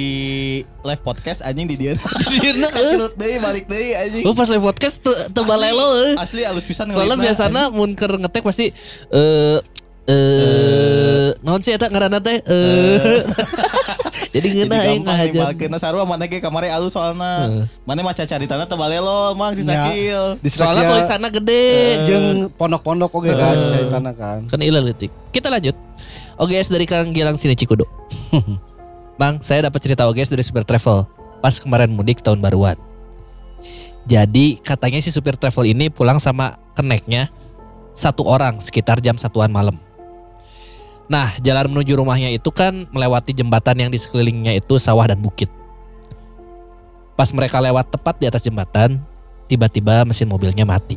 live 0.82 0.98
podcast 0.98 1.46
anjing 1.46 1.70
di 1.70 1.78
dia. 1.78 1.94
Dieuna, 2.34 2.66
eh. 2.66 2.74
Kacurut 2.74 3.14
deui 3.14 3.38
balik 3.38 3.70
deui 3.70 3.94
anjing. 3.94 4.26
Oh 4.26 4.34
pas 4.34 4.50
live 4.50 4.66
podcast 4.66 4.98
te- 4.98 5.30
tebal 5.30 5.54
lelo 5.54 5.86
eh. 6.02 6.18
Asli 6.18 6.42
alus 6.42 6.66
pisan 6.66 6.90
Soalnya 6.90 7.14
biasanya 7.14 7.70
mun 7.70 7.94
keur 7.94 8.18
ngetek 8.18 8.42
pasti 8.42 8.74
eh 9.14 9.58
eh 10.04 11.28
naon 11.40 11.62
sih 11.62 11.70
eta 11.70 11.86
ngaranna 11.86 12.18
teh 12.18 12.42
eh 12.42 13.22
jadi 14.34 14.46
aing 14.50 14.66
nih 14.66 14.98
ngahajar 15.06 15.42
balkeun 15.54 15.78
sarua 15.78 16.02
mana 16.02 16.26
ge 16.26 16.42
kamari 16.42 16.66
alus 16.66 16.98
soalna. 16.98 17.46
Heeh. 17.46 17.64
Mana 17.86 18.02
maca 18.02 18.26
caritana 18.26 18.66
teu 18.66 18.74
balelo 18.74 19.38
mang 19.38 19.54
si 19.54 19.62
Ya. 19.62 19.86
Sakil. 19.86 20.22
Soalnya 20.50 20.82
tulisannya 20.90 21.30
gede 21.30 21.64
jeung 22.10 22.26
pondok-pondok 22.58 23.10
oke 23.14 23.30
kan 23.30 23.54
cari 23.54 23.86
tanah 23.88 24.14
kan. 24.18 24.40
kan 24.50 24.60
ilah 24.60 24.82
letik 24.82 25.10
kita 25.30 25.50
lanjut 25.50 25.76
OGS 26.38 26.68
dari 26.70 26.86
Kang 26.86 27.14
Gilang 27.14 27.38
sini 27.38 27.54
Cikudo 27.54 27.86
Bang 29.20 29.38
saya 29.42 29.70
dapat 29.70 29.78
cerita 29.78 30.06
OGS 30.10 30.34
dari 30.34 30.42
supir 30.42 30.66
travel 30.66 31.06
pas 31.38 31.54
kemarin 31.60 31.90
mudik 31.92 32.24
tahun 32.24 32.42
baruan 32.42 32.74
jadi 34.04 34.58
katanya 34.60 35.00
si 35.00 35.14
supir 35.14 35.38
travel 35.38 35.64
ini 35.64 35.88
pulang 35.88 36.18
sama 36.18 36.58
keneknya 36.74 37.30
satu 37.94 38.26
orang 38.26 38.58
sekitar 38.58 38.98
jam 38.98 39.14
satuan 39.14 39.48
malam 39.48 39.78
Nah, 41.04 41.36
jalan 41.44 41.68
menuju 41.68 42.00
rumahnya 42.00 42.32
itu 42.32 42.48
kan 42.48 42.88
melewati 42.88 43.36
jembatan 43.36 43.76
yang 43.76 43.90
di 43.92 44.00
sekelilingnya 44.00 44.56
itu 44.56 44.80
sawah 44.80 45.04
dan 45.04 45.20
bukit. 45.20 45.52
Pas 47.14 47.28
mereka 47.30 47.60
lewat 47.60 47.92
tepat 47.92 48.16
di 48.18 48.26
atas 48.26 48.42
jembatan, 48.42 48.98
tiba-tiba 49.46 50.02
mesin 50.08 50.26
mobilnya 50.26 50.64
mati. 50.64 50.96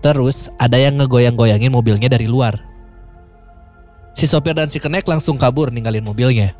Terus 0.00 0.48
ada 0.56 0.76
yang 0.76 0.96
ngegoyang-goyangin 1.00 1.72
mobilnya 1.72 2.08
dari 2.08 2.28
luar. 2.28 2.60
Si 4.16 4.28
sopir 4.28 4.52
dan 4.52 4.68
si 4.68 4.76
kenek 4.76 5.08
langsung 5.08 5.40
kabur 5.40 5.72
ninggalin 5.72 6.04
mobilnya. 6.04 6.52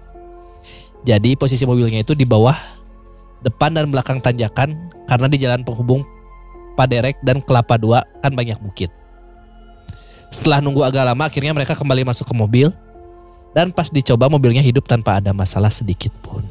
Jadi 1.04 1.36
posisi 1.36 1.64
mobilnya 1.64 2.04
itu 2.04 2.12
di 2.12 2.28
bawah, 2.28 2.56
depan 3.44 3.72
dan 3.72 3.88
belakang 3.88 4.20
tanjakan 4.20 4.76
karena 5.08 5.26
di 5.28 5.36
jalan 5.40 5.64
penghubung 5.64 6.04
Paderek 6.76 7.20
dan 7.24 7.40
Kelapa 7.44 7.76
Dua 7.80 8.04
kan 8.20 8.32
banyak 8.32 8.56
bukit. 8.60 8.92
Setelah 10.30 10.62
nunggu 10.62 10.86
agak 10.86 11.02
lama 11.02 11.26
akhirnya 11.26 11.50
mereka 11.50 11.74
kembali 11.74 12.06
masuk 12.06 12.24
ke 12.24 12.34
mobil 12.34 12.70
dan 13.50 13.74
pas 13.74 13.90
dicoba 13.90 14.30
mobilnya 14.30 14.62
hidup 14.62 14.86
tanpa 14.86 15.18
ada 15.18 15.34
masalah 15.34 15.68
sedikit 15.74 16.14
pun. 16.22 16.46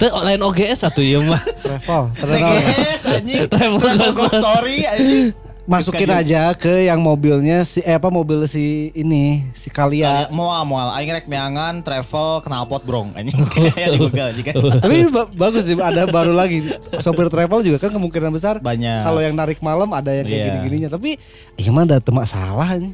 Itu 0.00 0.08
lain 0.08 0.40
OGS 0.40 0.88
satu 0.88 1.04
ya 1.04 1.20
mah. 1.20 1.42
Travel. 1.60 2.02
Travel. 2.16 2.56
TGS 2.56 3.02
anjing. 3.20 3.40
Travel 3.52 4.28
Story 4.32 4.78
anjing. 4.88 5.49
Masukin 5.70 6.10
aja 6.10 6.50
ke 6.52 6.84
yang 6.84 6.98
mobilnya 6.98 7.62
si 7.62 7.78
eh 7.80 7.94
apa 7.94 8.10
mobil 8.10 8.42
si 8.44 8.90
ini 8.92 9.46
si 9.54 9.70
Ya, 9.70 9.72
Kalia. 9.72 10.14
moal 10.28 10.66
moal 10.66 10.90
aing 10.92 11.08
rek 11.08 11.24
meangan 11.24 11.78
travel 11.80 12.42
knalpot 12.42 12.82
brong 12.82 13.14
anjing 13.14 13.38
kayak 13.54 13.94
di 13.94 13.98
begal 14.02 14.28
jika 14.32 14.50
Tapi 14.82 14.94
ini 14.96 15.08
ba- 15.08 15.30
bagus 15.30 15.62
sih 15.62 15.78
ada 15.78 16.04
baru 16.04 16.34
lagi 16.34 16.66
sopir 16.98 17.30
travel 17.30 17.62
juga 17.62 17.78
kan 17.78 17.90
kemungkinan 17.90 18.28
besar 18.28 18.58
banyak. 18.58 19.00
kalau 19.00 19.20
yang 19.20 19.32
narik 19.32 19.60
malam 19.60 19.86
ada 19.90 20.10
yang 20.10 20.26
kayak 20.26 20.36
Iya. 20.36 20.46
gini-gininya 20.50 20.88
tapi 20.90 21.14
gimana 21.54 21.86
ada 21.88 22.00
temak 22.00 22.26
salah 22.26 22.66
nih. 22.72 22.90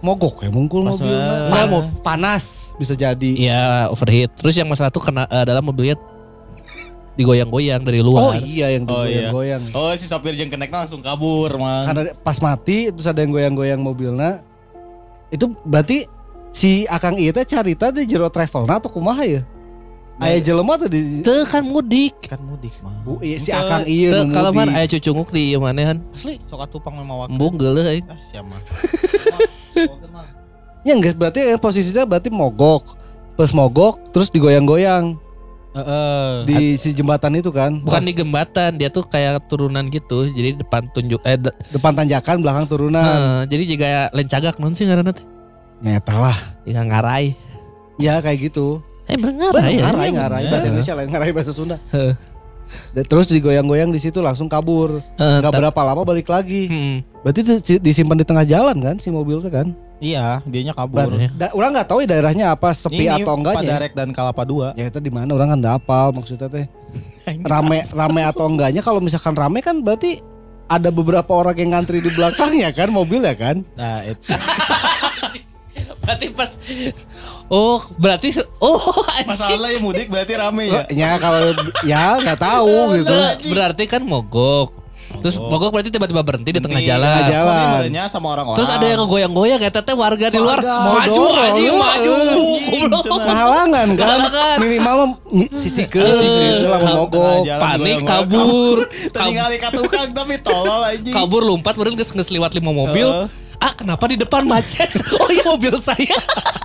Mogok 0.00 0.40
ya 0.40 0.48
mungkul 0.48 0.80
mobil. 0.80 1.12
Nah, 1.12 1.68
mau 1.68 1.84
panas 2.00 2.72
bisa 2.76 2.94
jadi. 2.94 3.32
Iya 3.36 3.62
overheat. 3.88 4.32
Terus 4.32 4.54
yang 4.54 4.64
masalah 4.64 4.88
tuh 4.88 5.02
kena 5.02 5.28
eh, 5.28 5.44
dalam 5.44 5.60
mobilnya 5.60 5.92
digoyang-goyang 7.20 7.84
dari 7.84 8.00
luar. 8.00 8.32
Oh 8.32 8.34
iya 8.40 8.72
yang 8.72 8.88
Oh 8.88 9.04
iya. 9.04 9.28
goyang-goyang. 9.28 9.62
Oh 9.76 9.92
si 9.92 10.08
sopir 10.08 10.32
jeung 10.32 10.48
kenekna 10.48 10.82
langsung 10.82 11.04
kabur 11.04 11.52
mang. 11.54 11.84
Karena 11.84 12.16
pas 12.16 12.40
mati 12.40 12.88
terus 12.88 13.04
ada 13.04 13.20
yang 13.20 13.30
goyang-goyang 13.30 13.78
mobilnya. 13.78 14.40
Itu 15.28 15.52
berarti 15.62 16.08
si 16.50 16.88
Akang 16.88 17.14
Iya 17.14 17.30
teh 17.30 17.46
carita 17.46 17.92
di 17.92 18.02
jero 18.02 18.26
travel 18.26 18.64
atau 18.64 18.88
kumaha 18.88 19.22
ya? 19.22 19.44
Aya 20.20 20.36
jelema 20.36 20.76
tuh 20.76 20.92
di 20.92 21.24
Itu 21.24 21.32
kan 21.48 21.64
mudik. 21.64 22.12
kan 22.28 22.36
mudik 22.44 22.76
mah. 22.84 22.92
Bu, 23.00 23.24
iya, 23.24 23.40
si 23.40 23.48
Akang 23.48 23.88
Iya 23.88 24.12
Teu 24.12 24.28
nu 24.28 24.36
kalau 24.36 24.52
mah 24.52 24.68
aya 24.68 24.84
cucunguk 24.84 25.32
di 25.32 25.52
ieu 25.52 25.60
manehan. 25.60 25.96
Asli 26.12 26.36
sok 26.44 26.60
atupang 26.60 26.92
memawak. 26.92 27.32
Embung 27.32 27.56
geuleuh 27.56 27.84
aing. 27.84 28.04
Ah 28.04 28.20
siapa 28.20 28.48
mah. 28.48 28.60
Ya 30.80 30.96
enggak 30.96 31.16
berarti 31.16 31.40
eh, 31.44 31.60
posisinya 31.60 32.08
berarti 32.08 32.32
mogok. 32.32 32.96
Pas 33.36 33.52
mogok 33.52 34.00
terus 34.12 34.28
digoyang-goyang 34.28 35.16
Heeh. 35.70 36.30
di 36.44 36.74
si 36.74 36.90
jembatan 36.90 37.30
itu 37.34 37.50
kan. 37.50 37.78
Bukan 37.78 38.02
di 38.02 38.10
jembatan, 38.10 38.74
dia 38.74 38.90
tuh 38.90 39.02
kayak 39.02 39.46
turunan 39.46 39.86
gitu. 39.86 40.26
Jadi 40.26 40.58
depan 40.58 40.90
tunjuk 40.90 41.22
eh 41.22 41.38
de- 41.38 41.54
depan 41.70 41.94
tanjakan 41.94 42.42
belakang 42.42 42.66
turunan. 42.66 43.06
eh, 43.06 43.40
jadi 43.46 43.62
juga 43.64 43.88
lencagak 44.10 44.58
non 44.58 44.74
sih 44.74 44.84
ngaranna 44.84 45.14
teh. 45.14 45.22
Nyata 45.80 46.14
lah. 46.16 46.38
Jika 46.66 46.82
ngarai. 46.82 47.38
Ya 47.96 48.18
kayak 48.18 48.50
gitu. 48.50 48.82
Eh 49.06 49.14
ngarai 49.14 49.78
ya. 49.78 49.82
ngarai, 49.86 50.10
ngarai. 50.10 50.42
Bahasa 50.48 50.66
Indonesia 50.66 50.94
lain 50.94 51.08
ngarai 51.08 51.30
bahasa 51.30 51.52
Sunda. 51.52 51.76
Terus 52.94 53.26
digoyang-goyang 53.28 53.90
di 53.90 53.98
situ 53.98 54.18
langsung 54.18 54.46
kabur. 54.46 55.02
Enggak 55.16 55.50
ta- 55.50 55.58
berapa 55.58 55.80
lama 55.82 56.02
balik 56.02 56.26
lagi. 56.26 56.66
Hmm. 56.66 56.96
Berarti 57.20 57.40
disimpan 57.78 58.16
di 58.16 58.24
tengah 58.24 58.44
jalan 58.44 58.76
kan 58.76 58.96
si 58.96 59.08
mobil 59.08 59.38
itu 59.38 59.48
kan? 59.48 59.70
Iya, 60.00 60.40
dianya 60.48 60.72
kabur. 60.72 61.12
ya. 61.12 61.28
Da, 61.36 61.52
orang 61.52 61.76
nggak 61.76 61.88
tahu 61.88 62.00
ya 62.00 62.08
daerahnya 62.08 62.46
apa 62.50 62.72
sepi 62.72 63.04
Ini 63.04 63.20
atau 63.20 63.36
enggaknya. 63.36 63.76
Padarek 63.76 63.92
dan 63.92 64.08
Kalapa 64.10 64.42
2. 64.42 64.72
Ya 64.74 64.88
itu 64.88 64.98
di 64.98 65.12
mana 65.12 65.28
orang 65.30 65.52
kan 65.52 65.58
nggak 65.60 65.74
hafal 65.76 66.08
maksudnya 66.16 66.48
teh. 66.48 66.66
Rame 67.44 67.84
rame 67.92 68.22
atau 68.24 68.48
enggaknya 68.48 68.80
kalau 68.80 68.98
misalkan 68.98 69.36
rame 69.36 69.60
kan 69.60 69.84
berarti 69.84 70.18
ada 70.66 70.88
beberapa 70.88 71.28
orang 71.28 71.52
yang 71.54 71.70
ngantri 71.76 71.98
di 71.98 72.08
belakangnya 72.10 72.72
kan 72.72 72.88
mobil 72.88 73.20
ya 73.20 73.36
kan? 73.36 73.60
Nah, 73.76 74.06
itu 74.06 74.22
Berarti 75.98 76.26
pas 76.30 76.50
Oh, 77.46 77.82
berarti 77.96 78.30
oh 78.58 78.78
anjing. 79.10 79.26
masalahnya 79.26 79.78
mudik 79.80 80.06
berarti 80.06 80.34
rame 80.34 80.70
ya. 80.70 80.82
Ya 80.88 81.10
kalau 81.18 81.50
ya 81.82 82.14
nggak 82.16 82.38
tahu 82.38 82.70
gitu. 82.96 83.10
Ber- 83.10 83.38
Berarti 83.42 83.84
kan 83.84 84.02
mogok. 84.02 84.70
Terus 85.10 85.34
mogok 85.36 85.74
berarti 85.74 85.90
tiba-tiba 85.90 86.22
berhenti 86.22 86.54
di 86.54 86.62
tengah 86.62 86.78
Di 86.78 86.86
jalan. 86.86 87.02
tengah 87.02 87.26
jalan. 87.26 88.06
Sama 88.06 88.30
orang-orang. 88.30 88.54
Terus 88.54 88.70
ada 88.70 88.86
yang 88.86 89.02
ngegoyang-goyang 89.02 89.58
ya 89.58 89.70
teteh 89.74 89.98
warga 89.98 90.30
di 90.30 90.38
luar 90.38 90.62
maju 90.62 91.10
lu. 91.26 91.74
maju. 91.74 92.12
Anjing, 92.14 92.82
Goblok. 92.86 93.02
cenah. 93.02 93.26
Kehalangan 93.26 93.88
kan? 93.98 94.56
Minimal 94.62 94.94
lah 96.70 96.78
ka- 96.78 96.94
mogok. 96.94 97.42
Jalan 97.42 97.58
Panik 97.58 97.98
kabur. 98.06 98.76
Tinggal 99.10 99.50
ka 99.58 99.68
tukang 99.74 100.08
tapi 100.14 100.34
tolol 100.38 100.80
anjing. 100.86 101.10
Kabur 101.10 101.42
lompat 101.42 101.74
geus 101.90 102.14
geus 102.14 102.30
liwat 102.30 102.54
lima 102.54 102.70
mobil. 102.70 103.26
Ah, 103.60 103.72
kenapa 103.72 104.08
di 104.08 104.16
depan 104.16 104.44
macet? 104.44 104.88
Oh 105.20 105.28
iya 105.28 105.44
mobil 105.44 105.76
saya. 105.76 106.16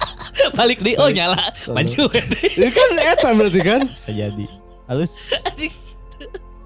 Balik 0.58 0.80
di 0.80 0.96
oh 0.96 1.08
nyala. 1.08 1.40
Maju. 1.68 2.04
Ini 2.58 2.70
kan 2.72 2.90
eta 2.98 3.30
berarti 3.32 3.62
kan? 3.62 3.82
Bisa 3.86 4.12
jadi. 4.12 4.46
Halus. 4.86 5.36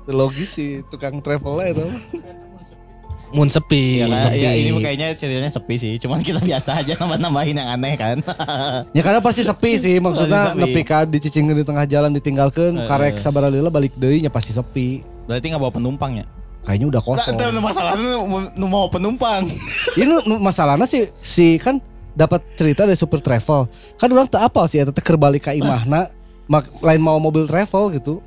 Logis 0.05 0.49
sih 0.53 0.81
tukang 0.89 1.21
travel 1.21 1.61
itu. 1.63 1.85
Mun 3.29 3.45
sepi, 3.45 4.01
Ya, 4.01 4.09
sepi. 4.09 4.41
ya, 4.41 4.57
ini 4.57 4.73
kayaknya 4.81 5.13
ceritanya 5.13 5.53
sepi 5.53 5.77
sih. 5.77 5.93
Cuman 6.01 6.25
kita 6.25 6.41
biasa 6.41 6.81
aja 6.81 6.97
nambah-nambahin 6.97 7.61
yang 7.61 7.69
aneh 7.69 7.93
kan. 7.93 8.17
Ya 8.89 9.05
karena 9.05 9.21
pasti 9.21 9.45
sepi 9.45 9.77
sih 9.77 10.01
maksudnya 10.01 10.57
nepi 10.57 10.81
ka 10.81 11.05
dicicingkeun 11.05 11.53
di 11.53 11.65
tengah 11.65 11.85
jalan 11.85 12.09
ditinggalkeun 12.09 12.89
karek 12.89 13.21
sabaralila 13.21 13.69
balik 13.69 13.93
deui 13.93 14.25
nya 14.25 14.33
pasti 14.33 14.49
sepi. 14.49 15.05
Berarti 15.29 15.45
nggak 15.45 15.61
bawa 15.61 15.69
penumpang 15.69 16.17
ya? 16.17 16.25
Kayaknya 16.69 16.87
udah 16.87 17.01
Nah, 17.01 17.07
kosong. 17.09 17.33
itu 17.33 17.59
masalahnya 17.59 18.09
nu- 18.53 18.69
mau 18.69 18.85
penumpang. 18.87 19.41
Ini 19.97 20.13
masalahnya 20.37 20.85
sih 20.85 21.09
si 21.17 21.57
kan 21.57 21.81
dapat 22.13 22.45
cerita 22.53 22.85
dari 22.85 22.93
super 22.93 23.17
travel. 23.17 23.65
Kan 23.97 24.05
orang 24.07 24.29
tak 24.29 24.43
apal 24.43 24.69
sih 24.69 24.77
eta 24.77 24.93
teh 24.93 25.01
keur 25.01 25.17
balik 25.17 25.43
ka 25.43 25.51
imahna 25.51 26.13
mak- 26.45 26.69
lain 26.79 27.01
mau 27.01 27.17
mobil 27.17 27.43
travel 27.43 27.89
gitu. 27.91 28.21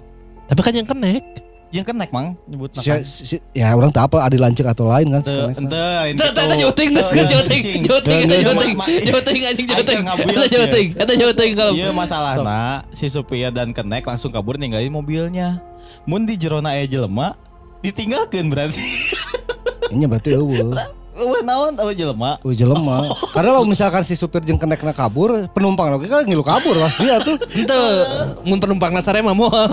Tapi 0.45 0.59
kan 0.59 0.75
yang 0.75 0.83
kenek. 0.85 1.23
Yang 1.71 1.89
kenek 1.89 2.11
mang 2.11 2.37
nyebut 2.45 2.69
Si, 2.75 2.85
si- 3.07 3.41
ya 3.55 3.73
orang 3.73 3.89
tak 3.89 4.05
apa 4.05 4.21
ada 4.21 4.37
lancik 4.37 4.67
atau 4.67 4.93
lain 4.93 5.09
kan 5.09 5.25
Ente, 5.57 5.85
ente, 6.05 6.27
teu 6.29 6.53
joting 6.61 6.89
geus 6.93 7.09
geus 7.09 7.31
joting. 7.31 7.81
Joting 7.81 8.19
eta 8.19 8.35
Geus, 8.35 8.45
joting. 8.45 8.75
Joting 9.07 9.41
anjing 9.41 9.67
joting. 9.67 10.01
Eta 10.05 10.47
joting. 10.51 10.87
Eta 10.93 11.13
joting 11.17 11.51
kalau. 11.55 11.73
Iya 11.73 11.89
masalahnya 11.89 12.85
si 12.93 13.07
supir 13.07 13.49
dan 13.49 13.71
kenek 13.71 14.05
langsung 14.05 14.29
kabur 14.29 14.61
ninggalin 14.61 14.91
mobilnya. 14.91 15.65
Mun 16.05 16.27
di 16.27 16.35
jerona 16.35 16.75
aya 16.75 16.85
jelema 16.85 17.39
ditinggalkeun 17.83 18.47
berarti. 18.49 18.81
Ini 19.93 20.09
berarti 20.09 20.39
eueuh. 20.39 20.73
Wah 21.13 21.43
naon 21.45 21.77
eueuh 21.77 21.93
jelema. 21.93 22.41
Oh 22.41 22.55
jelema. 22.55 23.05
Karena 23.37 23.59
kalau 23.59 23.69
misalkan 23.69 24.01
si 24.07 24.17
supir 24.17 24.41
jeung 24.47 24.57
kenekna 24.57 24.97
kabur, 24.97 25.45
penumpang 25.53 25.93
lagi 25.93 26.09
kan 26.09 26.25
ngilu 26.25 26.41
kabur 26.41 26.79
pasti 26.81 27.11
atuh. 27.11 27.37
Henteu 27.53 27.83
mun 28.47 28.57
penumpang 28.63 28.95
nasare 28.95 29.21
mah 29.21 29.37
moal. 29.37 29.69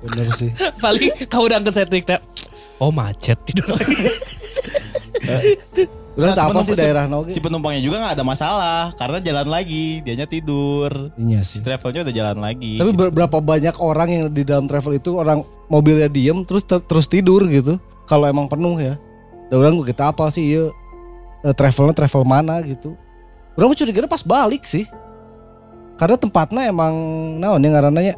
Bener 0.00 0.30
sih. 0.32 0.54
Paling 0.80 1.28
kau 1.28 1.44
udah 1.44 1.60
angkat 1.60 1.84
setting 1.84 2.06
teh. 2.06 2.16
Oh 2.78 2.94
macet 2.94 3.36
tidur 3.44 3.74
lagi. 3.74 4.08
Udah 6.18 6.34
tak 6.34 6.46
si 6.46 6.50
apa 6.50 6.60
sih 6.66 6.74
daerah 6.74 7.04
Noge. 7.06 7.30
Si 7.30 7.38
penumpangnya 7.38 7.78
juga 7.78 8.02
nggak 8.02 8.14
ada 8.18 8.24
masalah 8.26 8.80
karena 8.98 9.22
jalan 9.22 9.46
lagi, 9.46 10.02
dianya 10.02 10.26
tidur. 10.26 11.14
Iya 11.14 11.46
Si 11.46 11.58
sih. 11.58 11.60
travelnya 11.62 12.02
udah 12.02 12.14
jalan 12.14 12.38
lagi. 12.42 12.74
Tapi 12.74 12.90
ber- 12.90 13.14
berapa 13.14 13.38
banyak 13.38 13.78
orang 13.78 14.08
yang 14.10 14.22
di 14.26 14.42
dalam 14.42 14.66
travel 14.66 14.98
itu 14.98 15.14
orang 15.14 15.46
mobilnya 15.70 16.10
diem 16.10 16.42
terus 16.42 16.66
ter- 16.66 16.82
terus 16.82 17.06
tidur 17.06 17.46
gitu. 17.46 17.78
Kalau 18.10 18.26
emang 18.26 18.50
penuh 18.50 18.74
ya. 18.74 18.98
Dan 19.46 19.62
orang 19.62 19.78
kita 19.86 20.10
apa 20.10 20.26
sih 20.34 20.58
ya 20.58 20.74
travelnya 21.54 21.94
travel 21.94 22.26
mana 22.26 22.58
gitu. 22.66 22.98
Orang 23.54 23.70
mah 23.70 23.78
curiganya 23.78 24.10
pas 24.10 24.26
balik 24.26 24.66
sih. 24.66 24.90
Karena 25.94 26.18
tempatnya 26.18 26.66
emang 26.66 26.94
naon 27.38 27.62
yang 27.62 27.78
ngarananya 27.78 28.14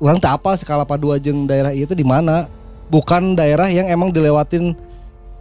orang 0.00 0.16
tak 0.16 0.40
apa 0.40 0.56
skala 0.56 0.88
dua 0.96 1.20
jeung 1.20 1.44
daerah 1.44 1.76
itu 1.76 1.92
di 1.92 2.08
mana. 2.08 2.48
Bukan 2.88 3.36
daerah 3.36 3.68
yang 3.68 3.88
emang 3.88 4.12
dilewatin 4.12 4.72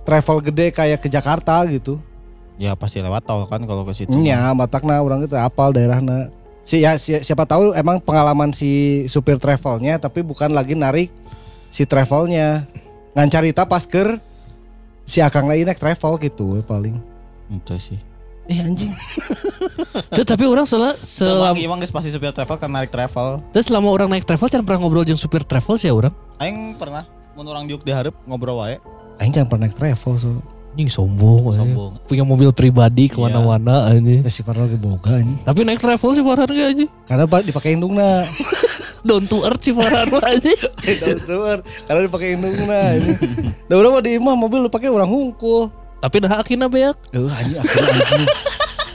travel 0.02 0.38
gede 0.42 0.70
kayak 0.70 1.00
ke 1.00 1.08
Jakarta 1.08 1.62
gitu. 1.66 2.02
ya 2.56 2.78
pasti 2.78 3.02
lewat 3.02 3.26
tol 3.26 3.42
kan 3.46 3.58
kalau 3.64 3.82
ke 3.82 3.90
situ. 3.92 4.14
Iya, 4.14 4.54
matakna 4.54 4.98
orang 4.98 5.26
itu 5.26 5.34
apal 5.34 5.74
daerahna. 5.74 6.30
Si, 6.62 6.78
ya, 6.78 6.94
si- 6.94 7.18
siapa 7.18 7.42
tahu 7.42 7.74
emang 7.74 7.98
pengalaman 7.98 8.54
si 8.54 8.70
supir 9.08 9.42
travelnya 9.42 9.98
tapi 9.98 10.22
bukan 10.22 10.54
lagi 10.54 10.78
narik 10.78 11.10
si 11.68 11.90
travelnya. 11.90 12.70
Ngan 13.12 13.28
carita 13.28 13.66
pas 13.66 13.82
keur 13.84 14.22
si 15.04 15.20
Akang 15.20 15.50
lagi 15.50 15.66
naik 15.66 15.82
travel 15.82 16.22
gitu 16.22 16.54
we 16.54 16.62
paling. 16.62 17.02
Itu 17.50 17.82
sih. 17.82 17.98
Eh 18.46 18.62
anjing. 18.62 18.94
Tuh, 20.16 20.22
tapi 20.24 20.46
orang 20.46 20.64
selama 20.64 20.94
Selama 21.02 21.58
emang 21.58 21.78
geus 21.78 21.90
pasti 21.90 22.14
supir 22.14 22.30
travel 22.30 22.58
kan 22.58 22.70
narik 22.70 22.94
travel. 22.94 23.42
terus 23.50 23.68
selama 23.68 23.90
orang 23.90 24.06
naik 24.08 24.24
travel 24.24 24.46
jangan 24.46 24.64
pernah 24.64 24.86
ngobrol 24.86 25.02
jeung 25.02 25.18
supir 25.18 25.42
travel 25.42 25.76
sih 25.76 25.90
ya 25.90 25.98
orang. 25.98 26.14
Aing 26.38 26.78
pernah 26.78 27.10
mun 27.34 27.48
orang 27.48 27.66
diuk 27.66 27.82
diharap 27.82 28.14
ngobrol 28.24 28.62
wae. 28.62 28.78
Aing 29.22 29.32
jangan 29.32 29.48
pernah 29.48 29.70
naik 29.70 29.78
travel 29.78 30.14
so. 30.18 30.30
Anjing 30.72 30.88
sombong, 30.88 31.52
sombong. 31.52 31.54
Sombong. 31.54 31.92
Punya 32.08 32.24
mobil 32.24 32.50
pribadi 32.50 33.06
ke 33.06 33.20
mana-mana 33.20 33.92
anjing. 33.92 34.24
Ya, 34.24 34.32
si 34.32 34.40
Farhan 34.40 34.66
lagi 34.66 34.80
boga 34.80 35.14
anjing. 35.14 35.36
Tapi 35.44 35.60
naik 35.62 35.78
travel 35.78 36.10
sih 36.16 36.24
Farhan 36.24 36.48
gak 36.48 36.68
anjing. 36.72 36.90
Karena 37.04 37.24
pak 37.28 37.40
dipakai 37.44 37.70
indungna. 37.76 38.24
Down 39.08 39.28
to 39.28 39.44
earth 39.44 39.60
sih 39.60 39.76
Farhan 39.76 40.08
mah 40.08 40.24
anjing. 40.32 40.56
Tuh, 41.28 41.60
Karena 41.86 42.00
dipakai 42.02 42.28
indungna 42.34 42.80
ini. 42.96 43.14
Da 43.68 43.76
urang 43.76 43.94
mah 43.94 44.02
di 44.02 44.16
imah 44.16 44.34
mobil 44.34 44.64
lu 44.64 44.72
pakai 44.72 44.88
orang 44.88 45.06
hungkul. 45.06 45.68
Tapi 46.00 46.16
dah 46.18 46.40
akhirnya 46.40 46.72
beak. 46.72 46.96
Eh 47.12 47.20
anjing 47.20 47.60
akhirnya 47.60 47.92
anjing. 47.92 48.26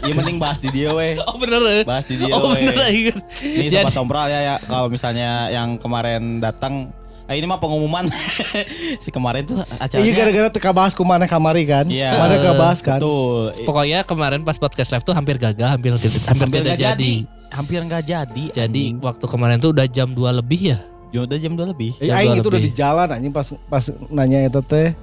Iya 0.00 0.12
mending 0.14 0.38
bahas 0.40 0.58
di 0.64 0.70
dia 0.72 0.90
weh. 0.90 1.20
Oh 1.20 1.36
bener 1.36 1.60
eh. 1.66 1.82
Bahas 1.84 2.08
di 2.08 2.16
dia 2.16 2.32
Oh 2.32 2.56
weh. 2.56 2.64
bener 2.64 2.88
ingat. 2.88 3.20
Ini 3.42 3.68
sobat 3.68 3.92
sompral 3.92 4.26
ya, 4.26 4.40
ya 4.40 4.56
kalau 4.64 4.88
misalnya 4.88 5.52
yang 5.52 5.76
kemarin 5.76 6.40
datang 6.40 6.88
Ah, 7.26 7.34
ini 7.34 7.42
mah 7.42 7.58
pengumuman 7.58 8.06
si 9.02 9.10
kemarin 9.10 9.42
tuh 9.42 9.58
acaranya. 9.82 10.06
Iya 10.06 10.12
gara-gara 10.14 10.48
teka 10.54 10.70
bahas 10.70 10.94
kumana 10.94 11.26
kamari 11.26 11.66
kan. 11.66 11.90
Iya. 11.90 12.14
Kemarin 12.14 12.36
gak 12.38 12.54
bahas 12.54 12.78
kan. 12.78 12.98
Betul. 13.02 13.50
Pokoknya 13.66 13.98
kemarin 14.06 14.40
pas 14.46 14.54
podcast 14.54 14.94
live 14.94 15.02
tuh 15.02 15.10
hampir 15.10 15.34
gagal, 15.34 15.66
hampir 15.66 15.90
hampir, 15.90 16.06
Hampir 16.22 16.46
tidak 16.62 16.62
nggak 16.62 16.78
jadi. 16.78 17.14
Hampir 17.50 17.78
nggak 17.82 18.02
jadi. 18.06 18.44
Jadi 18.54 18.82
anjing. 18.94 19.02
waktu 19.02 19.24
kemarin 19.26 19.58
tuh 19.58 19.74
udah 19.74 19.86
jam 19.90 20.14
2 20.14 20.38
lebih 20.38 20.60
ya. 20.70 20.78
Ya 21.10 21.26
udah 21.26 21.34
jam 21.34 21.52
2 21.58 21.72
lebih. 21.74 21.98
Eh, 21.98 22.14
aing 22.14 22.38
dua 22.38 22.42
itu 22.42 22.46
udah 22.46 22.62
di 22.62 22.70
jalan 22.70 23.08
anjing 23.10 23.34
pas 23.34 23.46
pas 23.66 23.84
nanya 24.06 24.46
itu 24.46 24.62
teh. 24.62 24.94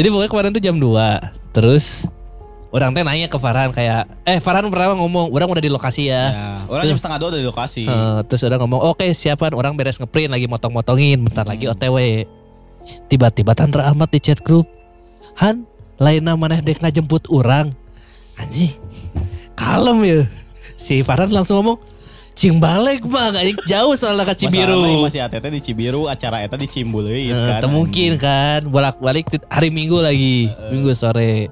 Jadi 0.00 0.08
pokoknya 0.08 0.30
kemarin 0.32 0.50
tuh 0.56 0.64
jam 0.64 0.76
2 0.80 1.52
Terus 1.52 2.04
Orang 2.68 2.92
teh 2.92 3.00
nanya 3.00 3.26
ke 3.26 3.36
Farhan 3.36 3.70
kayak 3.70 4.10
Eh 4.22 4.36
Farhan 4.36 4.66
pertama 4.66 4.94
ngomong? 4.94 5.30
Orang 5.30 5.48
udah 5.48 5.60
di 5.60 5.68
lokasi 5.68 6.06
ya, 6.06 6.22
Ya, 6.28 6.48
orang 6.66 6.84
jam 6.84 6.96
setengah 6.96 7.18
dua 7.18 7.30
dari 7.30 7.44
lokasi. 7.44 7.84
Eh, 7.84 8.18
Terus 8.24 8.42
udah 8.42 8.58
ngomong 8.58 8.80
Oke 8.84 9.06
siapan 9.10 9.52
orang 9.52 9.72
beres 9.72 9.96
ngeprint 9.96 10.28
Lagi 10.28 10.44
motong-motongin. 10.44 11.22
Bentar 11.22 11.44
lagi 11.44 11.64
Hmm. 11.64 11.72
OTW 11.72 12.26
Tiba-tiba 13.06 13.52
Tantra 13.52 13.86
Ahmad 13.86 14.08
di 14.08 14.18
chat 14.18 14.38
grup 14.40 14.66
Han 15.38 15.64
Lain 15.96 16.26
maneh 16.28 16.60
dek 16.60 16.78
ngajemput 16.78 17.24
orang. 17.26 17.72
Anjing 18.36 18.74
Kalem 19.54 19.98
ya. 20.02 20.20
Si 20.74 21.00
Farhan 21.00 21.30
langsung 21.30 21.56
ngomong 21.58 21.78
Cing 22.36 22.60
balik 22.60 23.00
bang. 23.02 23.32
Jauh 23.64 23.96
soalnya 23.96 24.28
ke 24.28 24.36
Cibiru. 24.36 25.00
masih 25.00 25.24
ATT 25.24 25.48
di 25.48 25.60
Cibiru, 25.62 26.04
acara 26.04 26.44
eta 26.44 26.60
di 26.60 26.68
Cimbuleuit 26.68 27.32
Eh, 27.32 27.48
kan. 27.56 27.64
mungkin 27.64 28.20
kan 28.20 28.60
bolak-balik 28.62 29.24
hari 29.48 29.72
Minggu 29.72 29.96
lagi 29.98 30.52
Minggu 30.68 30.92
sore 30.92 31.48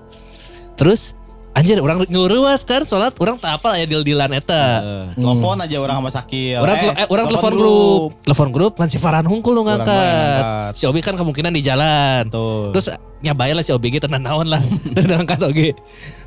terus 0.74 1.14
anjir 1.50 1.78
orang 1.78 2.02
ngeluruas 2.04 2.66
kan 2.66 2.82
sholat 2.82 3.14
orang 3.16 3.38
tak 3.38 3.62
apa 3.62 3.78
ya 3.78 3.86
deal-dealan 3.86 4.34
eta 4.34 4.62
Eh, 4.82 5.06
telepon 5.14 5.54
aja 5.56 5.76
orang 5.78 5.96
sama 6.02 6.10
Sakil. 6.10 6.58
orang 6.58 6.76
tele- 6.76 6.96
eh, 6.98 7.06
orang 7.06 7.24
telepon 7.30 7.52
grup 7.54 8.10
telepon 8.20 8.48
grup 8.50 8.72
kan 8.74 8.88
si 8.88 8.98
Farhan 8.98 9.22
Hungkul 9.22 9.54
lu 9.54 9.62
ngangkat 9.62 10.74
si 10.74 10.82
Obi 10.84 10.98
kan 10.98 11.14
kemungkinan 11.14 11.54
di 11.54 11.62
jalan 11.62 12.26
Tuh. 12.26 12.74
terus 12.74 12.90
nyabain 13.22 13.54
lah 13.54 13.62
si 13.62 13.70
Obi 13.70 13.94
gitu 13.94 14.10
naon 14.10 14.50
lah 14.50 14.58
dan 14.94 15.04
ngangkat 15.06 15.38
oge 15.40 15.70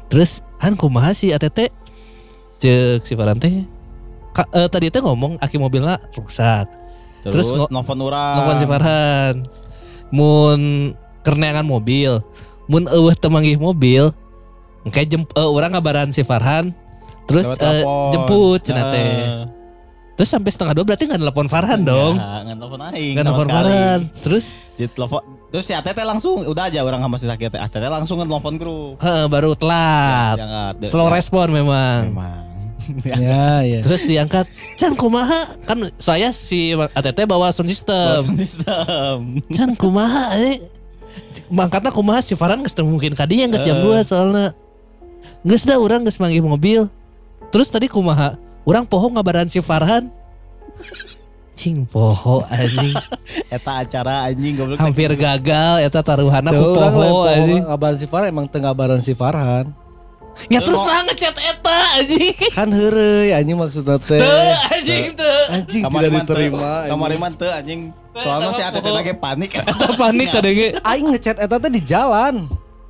terus 0.07 0.39
han 0.57 0.73
kumaha 0.73 1.11
si 1.11 1.29
ATT 1.29 1.67
cek 2.57 3.03
si 3.03 3.13
Farhan 3.13 3.35
teh 3.35 3.51
eh, 3.51 4.67
tadi 4.71 4.87
teh 4.87 5.03
ngomong 5.03 5.35
aki 5.37 5.59
mobilnya 5.59 5.99
rusak 6.15 6.71
terus, 7.21 7.51
terus 7.51 7.67
nelfon 7.67 7.99
orang. 7.99 8.33
Nelfon 8.39 8.55
si 8.55 8.65
Farhan. 8.65 9.33
Mun 10.07 10.61
kerneangan 11.21 11.67
mobil. 11.67 12.23
Mun 12.67 12.87
eueuh 12.87 13.11
teu 13.11 13.27
manggih 13.27 13.59
mobil. 13.59 14.15
Engke 14.87 15.03
jem 15.03 15.23
eh, 15.23 15.49
urang 15.49 15.75
ngabaran 15.75 16.09
si 16.09 16.23
Farhan. 16.23 16.71
Terus 17.27 17.43
telepon. 17.53 18.11
jemput 18.15 18.61
teh. 18.63 18.73
Eh, 18.73 19.43
Terus 20.17 20.33
sampai 20.33 20.49
setengah 20.49 20.73
dua 20.73 20.81
berarti 20.81 21.05
nggak 21.05 21.21
nelpon 21.21 21.45
Farhan 21.45 21.85
dong. 21.85 22.17
Ya, 22.17 22.41
nggak 22.41 22.57
telepon 22.57 22.79
aing. 22.89 23.13
Nggak 23.13 23.25
sekali. 23.27 23.45
Farhan. 23.45 23.99
Terus 24.23 24.45
Di 24.73 24.85
telepon. 24.87 25.21
Terus 25.47 25.63
si 25.63 25.71
ATT 25.71 25.99
langsung 26.01 26.41
udah 26.41 26.63
aja 26.67 26.79
orang 26.81 26.99
sama 26.99 27.15
si 27.15 27.29
Sakil 27.29 27.47
teh. 27.47 27.61
ATT 27.61 27.83
langsung 27.85 28.17
nelfon 28.17 28.55
grup. 28.55 28.97
heeh, 28.97 29.25
baru 29.29 29.53
telat. 29.53 30.35
Diangkat. 30.41 30.73
Slow 30.89 31.05
Ya, 31.05 31.13
respon 31.13 31.47
memang. 31.53 32.01
Memang. 32.09 32.41
Ya, 33.03 33.61
ya. 33.75 33.79
Terus 33.83 34.07
diangkat, 34.07 34.47
Chan 34.73 34.95
kumaha? 34.95 35.53
Kan 35.67 35.91
saya 35.99 36.31
si 36.31 36.71
ATT 36.73 37.27
bawa 37.27 37.51
sound 37.51 37.67
system. 37.67 38.23
Bosan 38.23 38.37
sistem. 38.39 39.17
Chan 39.55 39.75
kumaha? 39.75 40.33
Eh. 40.39 40.63
Mangkatna 41.47 41.91
kumaha 41.91 42.19
si 42.19 42.33
Farhan 42.33 42.59
geus 42.59 42.73
teu 42.73 42.83
mungkin 42.83 43.13
kadinya 43.13 43.53
geus 43.53 43.63
jam 43.63 43.79
2 43.79 44.01
soalnya. 44.01 44.55
Geus 45.45 45.63
dah 45.67 45.77
urang 45.77 46.01
geus 46.07 46.17
manggih 46.17 46.41
mobil. 46.41 46.89
Terus 47.53 47.69
tadi 47.69 47.85
kumaha? 47.85 48.39
Urang 48.67 48.83
poho 48.83 49.07
ngabaran 49.13 49.47
si 49.47 49.61
Farhan. 49.63 50.09
Cing 51.57 51.87
poho 51.89 52.45
anjing. 52.49 52.93
Eta 53.55 53.85
acara 53.85 54.29
anjing 54.29 54.53
goblok. 54.57 54.77
Hampir 54.77 55.13
gagal 55.17 55.81
eta 55.81 56.05
taruhanna 56.05 56.53
ku 56.53 56.61
Tuh 56.61 56.73
orang 56.77 56.95
lain 56.95 57.11
poho 57.11 57.21
anjing. 57.25 57.63
ngabaran 57.65 57.97
si 57.97 58.05
Farhan 58.05 58.29
emang 58.29 58.45
tengah 58.45 58.71
ngabaran 58.73 59.01
si 59.01 59.13
Farhan. 59.17 59.65
Ya 60.53 60.61
terus 60.61 60.85
lah 60.85 61.01
ngechat 61.09 61.33
eta 61.33 61.79
anjing. 61.97 62.37
Kan 62.53 62.69
heureuy 62.69 63.33
anjing 63.33 63.57
maksudnya 63.57 63.97
teh. 63.97 64.21
Teu 64.21 64.53
anjing 64.69 65.03
teu. 65.17 65.39
Anjing 65.49 65.81
tidak 65.81 66.11
diterima. 66.13 66.85
Kamar 66.85 67.09
anjing. 67.09 67.17
iman 67.17 67.31
teu 67.33 67.49
anjing. 67.49 67.79
Soalnya 68.13 68.51
si 68.53 68.61
ATT 68.61 68.85
lagi 68.85 69.13
panik. 69.17 69.51
Eta 69.61 69.87
panik 69.97 70.29
kadenge. 70.29 70.67
Aing 70.85 71.09
ngechat 71.09 71.41
eta 71.41 71.57
teh 71.57 71.71
di 71.73 71.81
jalan. 71.81 72.45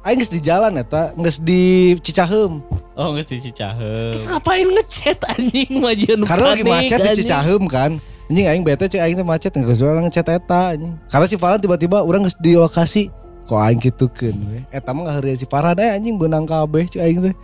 Aing 0.08 0.24
geus 0.24 0.32
di 0.32 0.40
jalan 0.40 0.72
eta, 0.80 1.12
geus 1.20 1.36
di 1.44 1.92
Cicaheum. 2.00 2.64
Oh 2.96 3.12
nggak 3.12 3.28
sih 3.28 3.44
Cicaheum. 3.44 4.16
Terus 4.16 4.32
ngapain 4.32 4.64
ngechat 4.64 5.20
anjing 5.36 5.84
majian 5.84 6.24
Karena 6.24 6.56
lagi 6.56 6.64
macet 6.64 6.96
di. 7.12 7.28
Cicaheum 7.28 7.68
kan. 7.68 8.00
Anjing 8.32 8.48
aing 8.48 8.64
bete 8.64 8.88
cek 8.88 9.04
aing 9.04 9.20
teh 9.20 9.28
macet 9.28 9.52
geus 9.52 9.84
orang 9.84 10.08
ngechat 10.08 10.32
eta 10.32 10.80
anjing. 10.80 10.96
Karena 11.12 11.28
si 11.28 11.36
Farhan 11.36 11.60
tiba-tiba 11.60 12.08
orang 12.08 12.24
geus 12.24 12.40
di 12.40 12.56
lokasi. 12.56 13.12
Kok 13.52 13.60
aing 13.60 13.84
gitukeun 13.84 14.36
we. 14.48 14.64
Eta 14.72 14.96
mah 14.96 15.12
ngaheureuy 15.12 15.36
si 15.36 15.44
Farhan 15.44 15.76
eh 15.76 16.00
anjing 16.00 16.16
beunang 16.16 16.48
kabeh 16.48 16.88
cek 16.88 17.04
aing 17.04 17.20
teh. 17.28 17.36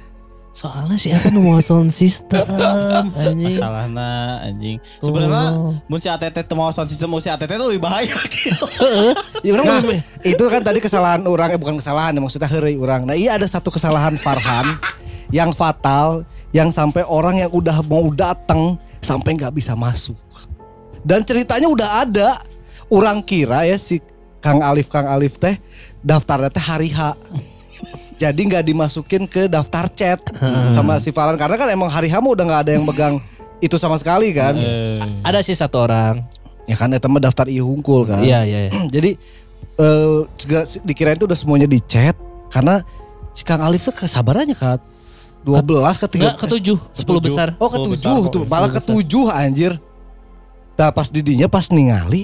Soalnya 0.54 0.96
si 0.96 1.10
Eta 1.10 1.34
nu 1.34 1.42
sound 1.60 1.90
system 1.90 2.46
anjing. 3.18 3.42
Masalahnya 3.50 4.10
anjing. 4.46 4.78
Sebenarnya 5.02 5.50
Oh. 5.52 5.74
mun 5.90 5.98
si 5.98 6.06
ATT 6.06 6.46
teu 6.46 6.54
mau 6.54 6.70
sound 6.70 6.86
system 6.86 7.10
mau 7.10 7.18
si 7.18 7.26
ATT 7.26 7.50
tuh 7.50 7.68
lebih 7.68 7.82
bahaya. 7.82 8.14
Heeh. 8.80 9.12
Ya 9.42 9.52
Nah, 9.52 9.82
mau- 9.82 9.98
itu 10.22 10.44
kan 10.46 10.62
tadi 10.62 10.78
kesalahan 10.78 11.26
orang 11.26 11.50
eh 11.50 11.58
bukan 11.58 11.76
kesalahan 11.76 12.14
ya 12.14 12.22
maksudnya 12.22 12.46
heureuy 12.46 12.78
orang. 12.78 13.04
Nah, 13.04 13.14
iya 13.14 13.34
ada 13.34 13.44
satu 13.44 13.68
kesalahan 13.68 14.14
Farhan 14.16 14.78
yang 15.30 15.50
fatal 15.52 16.22
yang 16.54 16.70
sampai 16.70 17.02
orang 17.02 17.42
yang 17.42 17.50
udah 17.50 17.82
mau 17.82 18.06
datang 18.14 18.78
sampai 19.02 19.34
nggak 19.34 19.52
bisa 19.52 19.74
masuk. 19.74 20.16
Dan 21.02 21.26
ceritanya 21.26 21.66
udah 21.66 21.90
ada. 22.00 22.30
Orang 22.88 23.26
kira 23.26 23.66
ya 23.66 23.74
si 23.74 23.98
Kang 24.38 24.62
Alif 24.62 24.86
Kang 24.86 25.10
Alif 25.10 25.42
teh 25.42 25.58
daftarnya 26.00 26.54
teh 26.54 26.62
hari 26.62 26.94
H. 26.94 27.18
Jadi 28.24 28.42
nggak 28.48 28.64
dimasukin 28.64 29.28
ke 29.28 29.52
daftar 29.52 29.92
chat 29.92 30.24
sama 30.72 30.96
si 30.96 31.12
Farhan 31.12 31.36
karena 31.36 31.60
kan 31.60 31.68
emang 31.68 31.92
hari 31.92 32.08
H 32.08 32.24
mah 32.24 32.32
udah 32.32 32.46
nggak 32.48 32.62
ada 32.64 32.72
yang 32.72 32.88
megang 32.88 33.20
itu 33.60 33.76
sama 33.76 34.00
sekali 34.00 34.32
kan. 34.32 34.56
ada 35.22 35.44
sih 35.44 35.52
satu 35.52 35.84
orang. 35.84 36.24
Ya 36.64 36.80
kan 36.80 36.88
eta 36.96 37.12
mah 37.12 37.20
daftar 37.20 37.52
ieu 37.52 37.68
hungkul 37.68 38.08
kan. 38.08 38.24
Iya 38.24 38.48
iya. 38.48 38.60
iya. 38.68 38.72
Jadi 38.96 39.20
eh 39.76 40.18
segala- 40.40 40.70
dikirain 40.88 41.20
itu 41.20 41.28
udah 41.28 41.36
semuanya 41.36 41.68
di 41.68 41.84
chat 41.84 42.16
karena 42.48 42.80
si 43.36 43.44
Kang 43.44 43.60
Alif 43.60 43.84
tuh 43.84 43.92
kesabarannya 43.92 44.56
kan 44.56 44.80
12 45.44 45.60
ke 46.00 46.08
Enggak 46.24 46.40
3 46.40 46.44
ketujuh, 46.48 46.78
sepuluh 46.96 47.20
besar. 47.20 47.52
Oh 47.60 47.68
ke 47.68 47.76
Sepuluh 47.76 48.00
tujuh 48.00 48.00
besar 48.00 48.24
kok, 48.24 48.32
tuh 48.32 48.44
malah 48.48 48.70
ke 48.72 48.80
sepuluh 48.80 49.04
tujuh 49.04 49.26
anjir. 49.28 49.74
Nah 50.80 50.90
pas 50.96 51.12
didinya 51.12 51.52
pas 51.52 51.68
ningali 51.68 52.24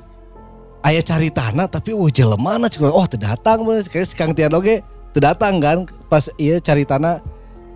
Ayah 0.79 1.03
cari 1.03 1.27
tanah 1.27 1.67
tapi 1.67 1.91
wah 1.91 2.07
jelemana 2.07 2.71
cik 2.71 2.87
oh 2.87 3.03
terdatang 3.03 3.67
mas 3.67 3.91
kayak 3.91 4.07
si 4.07 4.15
Kang 4.15 4.31
Tian 4.31 4.55
oge 4.55 4.79
terdatang 5.13 5.57
kan 5.59 5.77
pas 6.07 6.29
iya 6.37 6.61
cari 6.61 6.85
tanah 6.85 7.21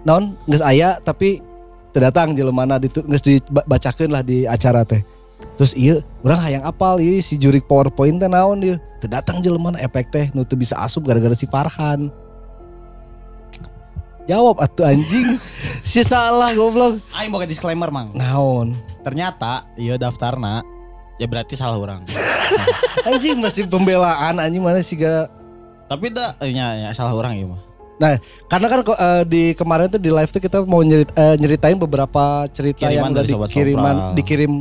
non 0.04 0.38
nges 0.46 0.64
ayah 0.64 1.00
tapi 1.02 1.40
terdatang 1.94 2.34
jelemana 2.34 2.82
ditu 2.82 3.06
nges 3.06 3.24
dibacakeun 3.24 4.12
lah 4.12 4.26
di 4.26 4.46
acara 4.50 4.84
teh. 4.84 5.02
Terus 5.54 5.78
iya 5.78 6.02
orang 6.26 6.40
hayang 6.42 6.64
apal 6.66 6.98
iya 6.98 7.22
si 7.22 7.38
jurik 7.38 7.70
powerpoint 7.70 8.18
teh 8.18 8.30
naon 8.30 8.60
dia 8.62 8.76
terdatang 8.98 9.40
jelemana 9.44 9.78
efek 9.82 10.10
teh 10.10 10.26
nu 10.34 10.42
bisa 10.58 10.78
asup 10.82 11.06
gara-gara 11.06 11.34
si 11.38 11.46
Farhan. 11.46 12.10
Jawab 14.24 14.64
atuh 14.64 14.88
anjing. 14.88 15.36
Si 15.84 16.00
salah 16.00 16.56
goblok. 16.56 17.04
Aing 17.12 17.28
mau 17.28 17.44
disclaimer 17.44 17.92
mang. 17.92 18.16
naon? 18.16 18.72
Ternyata 19.04 19.68
iya 19.76 20.00
daftarna 20.00 20.64
ya 21.20 21.28
berarti 21.28 21.60
salah 21.60 21.76
orang. 21.76 22.08
anjing 23.12 23.36
masih 23.44 23.68
pembelaan 23.68 24.40
anjing 24.40 24.64
mana 24.64 24.80
sih 24.80 24.96
gak 24.96 25.28
Tapi 25.94 26.10
dah 26.10 26.34
eh, 26.42 26.50
nya, 26.50 26.74
nya, 26.74 26.90
salah 26.98 27.14
orang 27.14 27.38
ya 27.38 27.46
mah. 27.46 27.62
Nah, 28.02 28.18
karena 28.50 28.68
kan 28.68 28.80
eh, 28.82 29.24
di 29.30 29.44
kemarin 29.54 29.86
tuh 29.94 30.02
di 30.02 30.10
live 30.10 30.32
tuh 30.34 30.42
kita 30.42 30.66
mau 30.66 30.82
nyerit, 30.82 31.14
eh, 31.14 31.36
nyeritain 31.38 31.78
beberapa 31.78 32.50
cerita 32.50 32.90
Kiriman 32.90 32.98
yang 32.98 33.14
udah 33.14 33.24
dikiriman 33.46 33.96
Sopral. 33.96 34.16
dikirim 34.18 34.52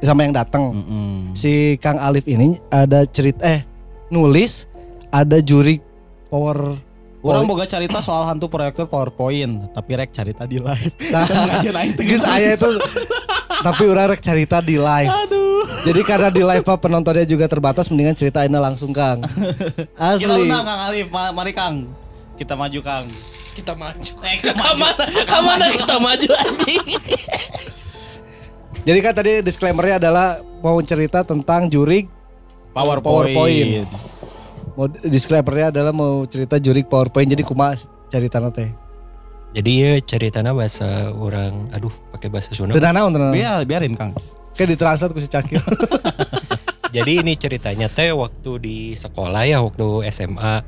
sama 0.00 0.20
yang 0.24 0.32
datang. 0.32 0.62
Mm-mm. 0.72 1.36
Si 1.36 1.76
Kang 1.84 2.00
Alif 2.00 2.24
ini 2.24 2.56
ada 2.72 3.04
cerita 3.04 3.44
eh 3.44 3.60
nulis 4.08 4.64
ada 5.12 5.44
juri 5.44 5.84
power 6.32 6.88
Orang 7.18 7.50
boga 7.50 7.66
cerita 7.66 7.98
soal 7.98 8.22
hantu 8.30 8.46
proyektor 8.46 8.86
PowerPoint, 8.86 9.74
tapi 9.74 9.98
rek 9.98 10.14
cerita 10.14 10.46
di 10.46 10.62
live. 10.62 10.94
Nah, 11.10 11.26
Sengaja 11.26 11.70
naik 11.74 11.98
Geus 12.08 12.22
aya 12.22 12.54
itu 12.54 12.70
tapi 13.66 13.84
orang 13.90 14.14
rek 14.14 14.22
cerita 14.22 14.62
di 14.62 14.78
live. 14.78 15.10
Aduh. 15.10 15.47
Jadi 15.78 16.00
karena 16.02 16.28
di 16.28 16.42
live 16.42 16.62
Pak, 16.62 16.78
penontonnya 16.80 17.24
juga 17.24 17.48
terbatas 17.48 17.88
mendingan 17.88 18.12
ceritain 18.12 18.50
langsung 18.50 18.90
Kang. 18.90 19.22
Kita 19.96 19.96
Asli. 19.96 20.44
undang 20.44 20.64
Kang 20.64 20.80
Alif, 20.90 21.06
Ma- 21.08 21.32
mari 21.32 21.52
Kang. 21.52 21.88
Kita 22.36 22.54
maju 22.54 22.80
Kang. 22.82 23.06
Kita 23.54 23.72
maju. 23.74 24.10
Eh, 24.22 24.34
kita 24.38 24.54
Ke 24.58 24.70
maju. 24.74 24.78
mana? 24.78 25.04
Ke 25.26 25.38
mana 25.42 25.64
kita 25.72 25.96
maju 25.98 26.28
anjing? 26.36 26.84
Jadi 28.88 28.98
kan 29.02 29.12
tadi 29.12 29.32
disclaimernya 29.44 30.00
adalah 30.00 30.40
mau 30.62 30.78
cerita 30.80 31.20
tentang 31.20 31.68
jurik 31.68 32.08
PowerPoint. 32.72 33.34
PowerPoint. 33.34 33.88
mau 34.78 34.86
disclaimernya 35.02 35.74
adalah 35.74 35.90
mau 35.90 36.22
cerita 36.24 36.56
jurik 36.56 36.86
PowerPoint 36.86 37.26
jadi 37.26 37.42
kumaha 37.42 37.74
cerita 38.08 38.38
teh. 38.48 38.70
Jadi 39.52 39.70
ya 39.82 39.92
ceritanya 40.00 40.54
bahasa 40.54 41.10
orang, 41.10 41.68
aduh 41.74 41.90
pakai 42.14 42.30
bahasa 42.30 42.54
Sunda. 42.54 42.78
Tenang 42.78 43.10
tenang. 43.10 43.34
Biar, 43.34 43.66
biarin 43.66 43.92
Kang. 43.98 44.14
Kayak 44.58 44.74
ditranslate 44.74 45.14
ku 45.14 45.22
si 45.22 45.30
Cakil. 45.30 45.62
Jadi 46.96 47.22
ini 47.22 47.38
ceritanya 47.38 47.86
teh 47.86 48.10
waktu 48.10 48.50
di 48.58 48.76
sekolah 48.92 49.46
ya 49.46 49.62
waktu 49.62 50.02
SMA. 50.10 50.66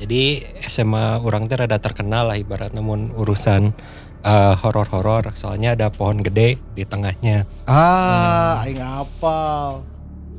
Jadi 0.00 0.40
SMA 0.64 1.20
orang 1.20 1.44
teh 1.44 1.58
rada 1.58 1.76
terkenal 1.76 2.32
lah 2.32 2.40
ibarat 2.40 2.72
namun 2.72 3.12
urusan 3.12 3.76
eh, 4.24 4.54
horor-horor. 4.64 5.36
Soalnya 5.36 5.76
ada 5.76 5.92
pohon 5.92 6.24
gede 6.24 6.56
di 6.72 6.88
tengahnya. 6.88 7.44
ah, 7.68 8.64
aing 8.64 8.80
apal. 8.80 9.84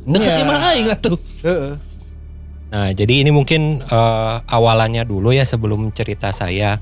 Dekat 0.09 0.25
Iya. 0.25 0.37
di 0.39 0.43
mana 0.49 0.59
aing 0.73 0.87
atuh? 0.89 1.19
Heeh. 1.45 1.73
Nah, 2.69 2.89
jadi 2.89 3.21
ini 3.21 3.29
mungkin 3.29 3.85
eh, 3.85 4.35
awalannya 4.49 5.05
dulu 5.05 5.29
ya 5.29 5.45
sebelum 5.45 5.93
cerita 5.93 6.33
saya. 6.33 6.81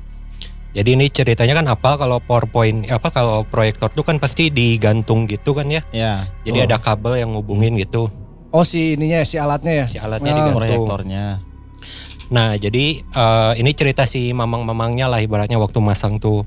Jadi 0.77 0.93
ini 0.93 1.09
ceritanya 1.09 1.57
kan 1.57 1.65
apa 1.67 1.97
kalau 1.97 2.21
PowerPoint 2.21 2.85
apa 2.87 3.09
kalau 3.09 3.41
proyektor 3.43 3.89
tuh 3.89 4.05
kan 4.05 4.21
pasti 4.21 4.53
digantung 4.53 5.25
gitu 5.25 5.57
kan 5.57 5.65
ya. 5.65 5.81
Ya, 5.89 6.29
Jadi 6.45 6.61
Oh. 6.61 6.65
ada 6.65 6.77
kabel 6.77 7.17
yang 7.17 7.33
ngubungin 7.33 7.73
gitu 7.75 8.13
Oh 8.47 8.61
si 8.61 8.93
ininya 8.93 9.25
si 9.25 9.35
alatnya 9.35 9.73
ya. 9.73 9.85
si 9.89 9.97
alatnya 9.97 10.29
Ah, 10.29 10.37
digantung. 10.37 10.57
proyektornya. 10.61 11.25
Nah, 12.29 12.53
jadi 12.55 12.85
eh, 13.01 13.51
ini 13.57 13.71
cerita 13.73 14.05
si 14.05 14.29
mamang-mamangnya 14.31 15.07
lah 15.07 15.17
ibaratnya 15.17 15.57
waktu 15.57 15.81
masang 15.81 16.21
tuh. 16.21 16.45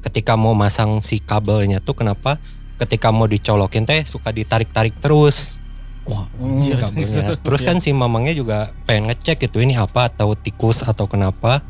Ketika 0.00 0.36
mau 0.36 0.52
masang 0.52 1.00
si 1.00 1.16
kabelnya 1.18 1.80
tuh 1.80 1.92
kenapa? 1.94 2.36
Ketika 2.76 3.08
mau 3.08 3.24
dicolokin 3.24 3.84
teh 3.84 4.04
suka 4.04 4.28
ditarik-tarik 4.30 4.96
terus 4.98 5.56
Wah, 6.04 6.24
Hmm, 6.34 6.64
kabelnya. 6.64 7.36
Terus 7.36 7.62
kan 7.62 7.76
si 7.76 7.92
mamangnya 7.92 8.32
juga 8.32 8.72
pengen 8.84 9.08
ngecek 9.08 9.46
gitu 9.46 9.60
ini 9.60 9.72
apa 9.72 10.08
atau 10.08 10.32
tikus 10.32 10.80
atau 10.82 11.04
kenapa. 11.04 11.60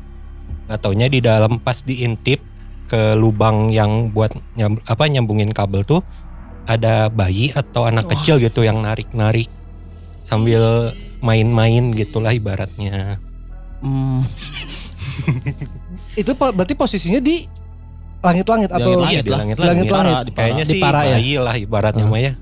Gak 0.70 0.86
taunya 0.86 1.10
di 1.10 1.18
dalam 1.18 1.58
pas 1.58 1.82
diintip 1.82 2.38
ke 2.86 3.18
lubang 3.18 3.74
yang 3.74 4.14
buat 4.14 4.30
nyam- 4.54 4.78
apa 4.86 5.10
nyambungin 5.10 5.50
kabel 5.50 5.82
tuh 5.82 5.98
ada 6.62 7.10
bayi 7.10 7.50
atau 7.50 7.90
anak 7.90 8.06
Wah. 8.06 8.14
kecil 8.14 8.38
gitu 8.38 8.62
yang 8.62 8.78
narik-narik 8.78 9.50
sambil 10.22 10.94
main-main 11.18 11.90
gitulah 11.90 12.30
ibaratnya. 12.30 13.18
Hmm. 13.82 14.22
Itu 16.14 16.38
berarti 16.38 16.78
posisinya 16.78 17.18
di 17.18 17.50
langit-langit 18.20 18.70
atau 18.70 18.94
Langit-langit 18.94 19.10
iya 19.10 19.22
di 19.26 19.30
lah. 19.30 19.38
langit-langit. 19.42 19.90
Langit-langit. 19.90 20.14
Para- 20.14 20.22
di 20.22 20.30
para. 20.30 20.38
Kayaknya 20.46 20.64
Di 20.64 20.70
sih 20.70 20.80
para 20.80 21.00
ya? 21.02 21.16
bayi 21.18 21.34
lah 21.40 21.54
ibaratnya 21.58 22.04
mah 22.06 22.20
ya. 22.20 22.32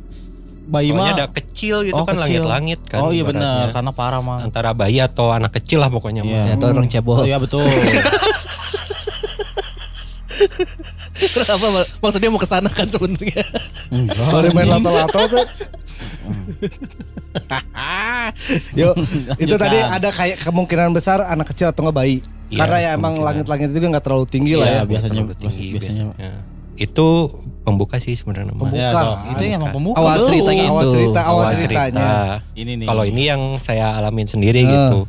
Bayi 0.68 0.92
mah. 0.92 1.10
ada 1.10 1.26
kecil 1.26 1.80
gitu 1.82 1.96
Oh, 1.96 2.04
kan 2.04 2.14
langit-langit 2.14 2.84
kan. 2.84 3.00
Oh 3.00 3.08
iya 3.08 3.24
benar, 3.24 3.72
karena 3.72 3.88
parah 3.90 4.20
mah. 4.20 4.40
Antara 4.40 4.70
bayi 4.70 5.00
atau 5.00 5.28
anak 5.30 5.56
kecil 5.56 5.80
lah 5.80 5.88
pokoknya 5.88 6.20
Iya. 6.20 6.32
mah. 6.34 6.44
Ya, 6.44 6.54
atau 6.54 6.66
orang 6.70 6.86
cebol. 6.86 7.16
Oh 7.16 7.24
iya 7.24 7.36
betul. 7.36 7.64
Terus 11.18 11.48
apa 11.48 11.66
mak- 11.68 11.90
maksudnya 11.98 12.28
mau 12.28 12.38
ke 12.38 12.46
sana 12.46 12.68
kan 12.68 12.86
sebenarnya. 12.86 13.42
Baru 14.28 14.48
main 14.52 14.68
lato-lato 14.68 15.18
tuh. 15.28 15.44
Yuk, 18.76 18.94
itu 19.42 19.50
Lanjutkan. 19.50 19.58
tadi 19.58 19.78
ada 19.80 20.08
kayak 20.10 20.38
kemungkinan 20.40 20.92
besar 20.92 21.24
anak 21.24 21.48
kecil 21.48 21.66
atau 21.66 21.82
nggak 21.82 21.96
bayi. 21.96 22.22
Iya, 22.48 22.58
Karena 22.58 22.76
ya 22.78 22.90
emang 22.94 23.18
langit-langit 23.18 23.68
itu 23.68 23.78
kan 23.78 23.90
nggak 23.90 24.04
terlalu 24.04 24.26
tinggi 24.26 24.54
lah 24.54 24.64
Iya, 24.64 24.76
ya. 24.76 24.82
biasanya 24.84 25.12
Terlalu 25.12 25.34
tinggi 25.36 25.66
biasanya. 25.68 26.04
biasanya. 26.06 26.32
Itu 26.78 27.06
pembuka 27.68 27.96
sih 27.98 28.12
sebenarnya. 28.12 28.48
Pembuka. 28.48 28.72
Ya, 28.72 28.88
so, 28.90 29.04
itu 29.30 29.42
yang 29.44 29.60
emang 29.60 29.72
pembuka. 29.72 29.96
Awal 29.98 30.16
ceritanya 30.24 30.64
Awal 30.66 30.82
itu. 30.82 30.92
cerita, 30.92 31.20
awal, 31.20 31.28
Awal 31.28 31.52
ceritanya. 31.52 31.92
cerita. 31.92 32.08
Ini 32.56 32.72
nih. 32.74 32.86
Kalau 32.86 33.04
ini 33.04 33.22
yang 33.24 33.42
saya 33.58 33.86
alamin 33.94 34.24
sendiri 34.24 34.60
Ah. 34.62 34.70
gitu. 34.70 35.00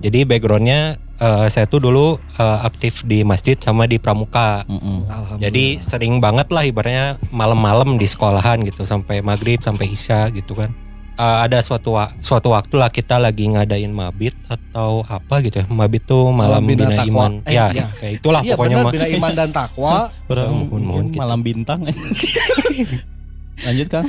Jadi 0.00 0.18
backgroundnya 0.22 0.80
eh, 1.14 1.46
saya 1.46 1.64
tuh 1.64 1.78
dulu 1.80 2.18
eh, 2.34 2.58
aktif 2.62 3.02
di 3.02 3.22
masjid 3.22 3.54
sama 3.54 3.86
di 3.86 3.96
pramuka. 3.96 4.66
Alhamdulillah. 4.66 5.38
Jadi 5.40 5.64
sering 5.78 6.18
banget 6.18 6.50
lah 6.50 6.62
ibaratnya 6.62 7.16
malam-malam 7.30 7.94
di 7.94 8.04
sekolahan 8.04 8.60
gitu 8.62 8.82
sampai 8.82 9.22
maghrib 9.22 9.58
sampai 9.58 9.88
isya 9.88 10.28
gitu 10.28 10.52
kan. 10.54 10.74
Eh, 11.14 11.38
ada 11.40 11.62
suatu 11.62 11.94
wa- 11.94 12.10
suatu 12.18 12.50
waktu 12.50 12.74
lah 12.74 12.90
kita 12.90 13.16
lagi 13.16 13.46
ngadain 13.46 13.86
mabit 13.88 14.34
atau 14.44 15.06
apa 15.06 15.38
gitu 15.40 15.62
ya. 15.62 15.66
Mabit 15.68 16.02
tuh 16.04 16.28
malam 16.28 16.58
Malam 16.58 16.66
bina 16.66 16.86
bina, 16.90 17.04
iman. 17.04 17.32
Eh, 17.46 17.54
ya, 17.54 17.70
iya. 17.70 17.86
kayak 17.88 18.12
itulah 18.18 18.42
Iya 18.42 18.52
pokoknya 18.52 18.76
benar 18.76 18.84
mah. 18.84 18.92
bina 18.92 19.06
iman 19.14 19.32
dan 19.32 19.48
takwa. 19.48 19.92
Orang 20.30 20.50
mohon, 20.66 20.82
mohon 20.82 21.04
gitu. 21.08 21.18
malam 21.18 21.38
bintang. 21.40 21.80
Lanjut 23.64 23.88
Kang. 23.88 24.06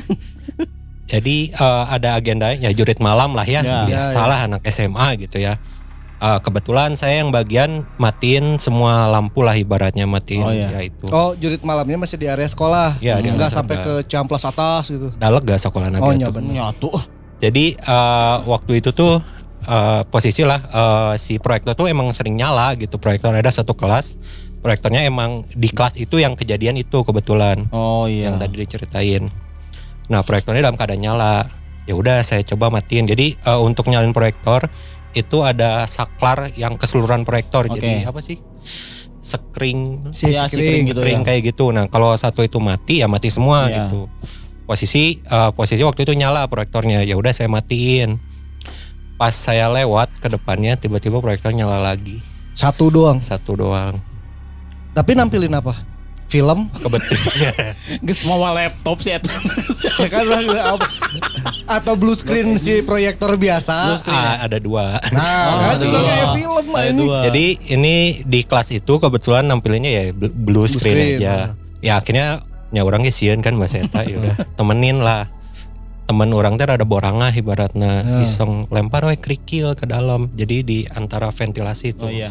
Jadi 1.06 1.54
eh, 1.54 1.84
ada 1.88 2.18
agenda 2.18 2.50
ya 2.52 2.74
jurit 2.74 2.98
malam 2.98 3.32
lah 3.32 3.46
ya, 3.46 3.62
Ya. 3.62 3.86
biasalah 3.86 4.50
anak 4.50 4.66
SMA 4.66 5.14
gitu 5.22 5.38
ya. 5.38 5.62
Eh, 6.16 6.40
kebetulan 6.40 6.96
saya 6.96 7.20
yang 7.20 7.30
bagian 7.30 7.84
matiin 8.00 8.56
semua 8.56 9.12
lampu 9.12 9.44
lah 9.44 9.52
ibaratnya 9.52 10.08
matiin 10.08 10.42
Oh, 10.42 10.50
iya. 10.50 10.72
ya 10.72 10.88
itu. 10.88 11.06
Oh, 11.08 11.36
jurit 11.36 11.60
malamnya 11.62 12.00
masih 12.00 12.16
di 12.16 12.24
area 12.26 12.48
sekolah. 12.48 12.96
Iya, 13.04 13.20
di 13.20 13.30
Enggak 13.30 13.52
sampai 13.52 13.76
ke 13.78 13.94
camplas 14.08 14.48
atas 14.48 14.88
gitu. 14.88 15.12
Daleg 15.14 15.44
gak 15.44 15.60
sekolah 15.60 15.92
Oh, 15.92 16.16
naga 16.16 16.32
tuh. 16.32 16.34
bener. 16.34 16.54
Nyatu. 16.56 16.90
Jadi 17.38 17.76
eh, 17.76 18.36
waktu 18.42 18.80
itu 18.80 18.96
tuh 18.96 19.20
eh, 19.62 20.02
posisi 20.08 20.42
lah 20.42 20.56
eh, 20.64 21.14
si 21.20 21.36
proyektor 21.36 21.76
tuh 21.76 21.92
emang 21.92 22.08
sering 22.10 22.40
nyala 22.40 22.80
gitu. 22.80 22.96
Proyektor 22.96 23.36
ada 23.36 23.52
satu 23.52 23.76
kelas, 23.76 24.16
proyektornya 24.64 25.04
emang 25.04 25.44
di 25.52 25.68
kelas 25.68 26.00
itu 26.00 26.16
yang 26.16 26.40
kejadian 26.40 26.80
itu 26.80 27.04
kebetulan. 27.04 27.68
Oh 27.70 28.08
iya. 28.08 28.32
yang 28.32 28.40
tadi 28.40 28.56
diceritain. 28.56 29.28
Nah 30.08 30.24
proyektornya 30.24 30.64
dalam 30.64 30.80
keadaan 30.80 31.04
nyala. 31.04 31.52
Ya 31.86 31.94
udah 31.94 32.24
saya 32.24 32.40
coba 32.42 32.72
matiin. 32.72 33.04
Jadi 33.04 33.36
eh, 33.36 33.60
untuk 33.60 33.92
nyalin 33.92 34.10
proyektor 34.10 34.72
itu 35.16 35.38
ada 35.42 35.84
saklar 35.86 36.52
yang 36.54 36.76
keseluruhan 36.76 37.24
proyektor. 37.24 37.66
Oke. 37.66 37.80
Jadi 37.80 38.04
apa 38.04 38.20
sih? 38.20 38.38
Screen, 39.18 40.12
Si 40.14 40.30
si 40.30 40.38
screen 40.38 40.46
kering 40.54 40.84
gitu 40.86 41.00
screen 41.00 41.20
ya. 41.20 41.26
kayak 41.26 41.42
gitu. 41.48 41.66
Nah 41.72 41.88
kalau 41.88 42.14
satu 42.14 42.40
itu 42.40 42.60
mati 42.60 43.02
ya 43.02 43.08
mati 43.08 43.28
semua 43.28 43.66
Iya. 43.66 43.88
gitu. 43.88 44.06
Posisi 44.64 45.18
eh, 45.20 45.52
posisi 45.52 45.82
waktu 45.82 46.04
itu 46.04 46.14
nyala 46.14 46.46
proyektornya. 46.46 47.02
Ya 47.02 47.16
udah 47.16 47.32
saya 47.32 47.48
matiin. 47.48 48.22
Pas 49.16 49.32
saya 49.32 49.66
lewat 49.68 50.20
ke 50.20 50.28
depannya 50.28 50.76
tiba-tiba 50.76 51.18
proyektor 51.18 51.50
nyala 51.50 51.80
lagi 51.80 52.20
Satu 52.52 52.92
doang. 52.92 53.24
satu 53.24 53.56
doang. 53.56 53.96
Tapi 54.92 55.12
nampilin 55.12 55.52
apa? 55.52 55.72
Film? 56.36 56.60
Kebetulan 56.76 57.56
Geus 58.06 58.22
mau 58.24 58.44
laptop 58.46 59.00
sih 59.00 59.16
eta. 59.16 59.32
ya 59.96 60.08
kan 60.08 60.26
apa? 60.28 60.88
atau 61.72 61.94
blue 61.96 62.12
screen 62.14 62.56
si 62.56 62.82
proyektor 62.82 63.32
biasa. 63.36 63.76
Blue 63.88 64.02
screen. 64.02 64.20
ah, 64.20 64.36
ada 64.42 64.58
dua. 64.58 65.00
Nah, 65.08 65.44
Oh, 65.48 65.60
kan 65.64 65.78
juga 65.80 66.00
kayak 66.02 66.28
film 66.34 66.66
Ada 66.68 66.84
ini. 66.86 67.00
dua. 67.02 67.18
Jadi 67.24 67.46
ini 67.72 67.96
di 68.22 68.40
kelas 68.42 68.70
itu 68.70 68.94
kebetulan 68.96 69.46
nampilinnya 69.46 69.88
ya 69.90 70.04
bl- 70.12 70.34
blue 70.34 70.66
screen, 70.66 70.82
screen, 71.16 71.18
aja. 71.18 71.56
Ya 71.80 71.94
akhirnya 71.96 72.28
ya 72.70 72.82
orang 72.82 73.08
sieun 73.08 73.40
kan 73.40 73.56
bahasa 73.56 73.80
eta 73.80 74.04
ya 74.04 74.18
udah 74.18 74.36
temenin 74.58 75.00
lah. 75.00 75.32
Temen 76.06 76.30
orang 76.32 76.54
teh 76.54 76.66
ada 76.66 76.84
borangah 76.84 77.32
ibaratnya 77.32 78.04
Ya. 78.04 78.18
iseng 78.22 78.70
lempar 78.70 79.02
we 79.04 79.16
kerikil 79.16 79.74
ke 79.74 79.86
dalam. 79.86 80.30
Jadi 80.32 80.58
di 80.62 80.80
antara 80.86 81.32
ventilasi 81.32 81.96
itu 81.96 82.06
Oh 82.06 82.12
iya. 82.12 82.30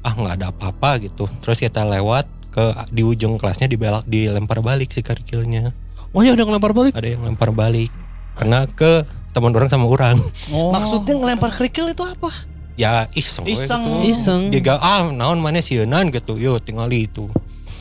ah 0.00 0.12
nggak 0.12 0.34
ada 0.36 0.46
apa-apa 0.50 1.00
gitu. 1.00 1.24
Terus 1.38 1.60
kita 1.60 1.80
lewat 1.82 2.28
ke 2.50 2.74
di 2.90 3.06
ujung 3.06 3.38
kelasnya 3.38 3.70
dibelak 3.70 4.04
dilempar 4.04 4.60
balik 4.60 4.90
si 4.90 5.00
kerikilnya. 5.00 5.70
Oh 6.10 6.26
ya 6.26 6.34
udah 6.34 6.44
ngelempar 6.46 6.74
balik. 6.74 6.92
Ada 6.98 7.08
yang 7.14 7.22
lempar 7.22 7.54
balik. 7.54 7.90
Kena 8.34 8.66
ke 8.66 9.06
teman 9.30 9.54
orang 9.54 9.70
sama 9.70 9.86
orang. 9.86 10.18
Oh. 10.50 10.74
Maksudnya 10.74 11.14
ngelempar 11.14 11.54
kerikil 11.54 11.94
itu 11.94 12.02
apa? 12.02 12.30
Ya 12.74 13.06
iseng. 13.14 13.46
Iseng. 13.46 13.82
Gitu. 14.02 14.18
Iseng. 14.18 14.42
Juga 14.50 14.82
ah 14.82 15.06
naon 15.06 15.38
mana 15.38 15.62
sieunan 15.62 16.10
gitu. 16.10 16.34
Yo 16.34 16.58
tinggal 16.58 16.90
itu. 16.90 17.30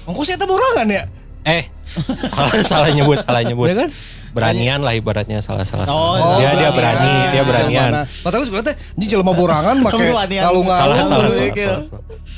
Ongkos 0.05 0.29
saya 0.29 0.45
borongan 0.45 0.89
ya? 0.89 1.03
Eh, 1.47 1.63
salah 2.29 2.61
salah 2.65 2.89
nyebut, 2.93 3.21
salah 3.25 3.41
nyebut. 3.41 3.71
Ya 3.71 3.85
kan? 3.85 3.89
Beranian 4.29 4.79
lah 4.79 4.93
ibaratnya 4.93 5.39
salah 5.39 5.65
salah. 5.65 5.85
Oh, 5.85 6.13
salah. 6.13 6.37
dia 6.37 6.49
dia 6.55 6.69
beranian. 6.69 6.73
berani, 6.73 7.33
dia 7.33 7.43
beranian. 7.43 7.91
Padahal 8.21 8.43
sebenarnya 8.45 8.73
ini 8.93 9.05
jelema 9.05 9.33
borangan 9.33 9.75
make 9.77 9.93
Kamu 9.93 10.13
wanian. 10.13 10.43
kalung 10.45 10.67
Salah 10.67 10.97
salah 11.01 11.27
Iya, 11.27 11.35
salah. 11.35 11.55
iya. 11.55 11.75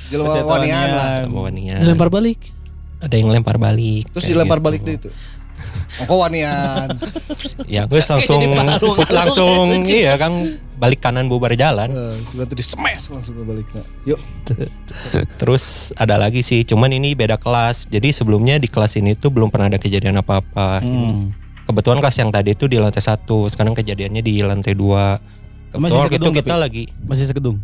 jelema 0.08 0.30
wanian 0.30 0.48
wanian. 0.48 0.88
lah. 0.90 1.10
Bawanian. 1.28 1.80
Dilempar 1.80 2.08
balik. 2.08 2.40
Ada 3.02 3.16
yang 3.16 3.30
lempar 3.30 3.58
balik. 3.58 4.06
Terus 4.10 4.26
dilempar 4.26 4.58
gitu. 4.58 4.66
balik 4.66 4.82
deh 4.82 4.96
itu. 4.96 5.10
Ongko 6.00 6.16
wanian. 6.18 6.88
Ya 7.68 7.88
gue 7.88 8.00
langsung 8.00 8.42
put 8.80 9.08
langsung 9.10 9.70
iya 9.88 10.16
kan 10.16 10.32
balik 10.76 11.00
kanan 11.00 11.28
bubar 11.28 11.54
jalan. 11.54 11.88
Suka 12.22 12.44
tuh 12.44 12.56
di 12.56 12.66
smash 12.66 13.08
langsung 13.08 13.38
ke 13.38 13.44
balik. 13.44 13.68
Yuk. 14.04 14.20
Terus 15.38 15.64
ada 15.96 16.16
lagi 16.16 16.42
sih, 16.42 16.64
cuman 16.64 16.92
ini 16.92 17.14
beda 17.14 17.38
kelas. 17.38 17.88
Jadi 17.88 18.12
sebelumnya 18.12 18.58
di 18.58 18.68
kelas 18.68 18.98
ini 18.98 19.14
tuh 19.14 19.30
belum 19.30 19.48
pernah 19.48 19.68
ada 19.68 19.78
kejadian 19.78 20.20
apa-apa. 20.20 20.82
Hmm. 20.82 21.32
Kebetulan 21.64 21.98
kelas 21.98 22.18
yang 22.18 22.30
tadi 22.30 22.52
itu 22.52 22.66
di 22.66 22.76
lantai 22.76 23.00
satu, 23.00 23.46
sekarang 23.46 23.72
kejadiannya 23.72 24.20
di 24.20 24.42
lantai 24.42 24.74
dua. 24.74 25.16
Masih 25.72 25.72
Kebetulan 25.72 25.92
itu 25.96 26.08
sekedung 26.12 26.34
kita 26.34 26.48
tapi? 26.50 26.60
lagi 26.60 26.84
Masih 27.02 27.26
sekedung. 27.26 27.58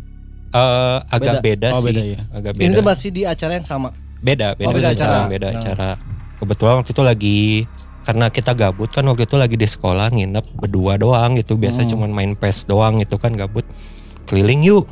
eh, 0.48 0.98
agak 1.06 1.34
beda, 1.38 1.68
Oh, 1.70 1.78
sih, 1.78 1.92
beda 1.92 2.02
ya. 2.02 2.20
agak 2.30 2.52
Ini 2.54 2.62
beda. 2.64 2.74
tuh 2.74 2.84
masih 2.86 3.08
di 3.10 3.22
acara 3.22 3.52
yang 3.54 3.64
sama. 3.64 3.92
beda 4.18 4.56
beda, 4.56 4.66
Oh, 4.66 4.72
beda 4.72 4.88
acara. 4.90 5.18
beda 5.26 5.46
Nah. 5.46 5.54
acara 5.54 5.90
kebetulan 6.34 6.74
waktu 6.76 6.90
itu 6.90 7.02
lagi 7.04 7.40
karena 8.00 8.26
kita 8.28 8.50
gabut 8.52 8.88
kan 8.88 9.04
waktu 9.04 9.22
itu 9.22 9.36
lagi 9.36 9.54
di 9.54 9.62
sekolah 9.64 10.08
nginep 10.08 10.56
berdua 10.56 10.96
doang 10.96 11.36
gitu 11.36 11.54
biasa 11.54 11.82
Hmm. 11.82 11.90
cuman 11.92 12.10
main 12.10 12.32
pes 12.32 12.64
doang 12.64 12.96
gitu 12.96 13.14
kan 13.14 13.30
gabut 13.32 13.62
keliling 14.24 14.64
yuk 14.64 14.90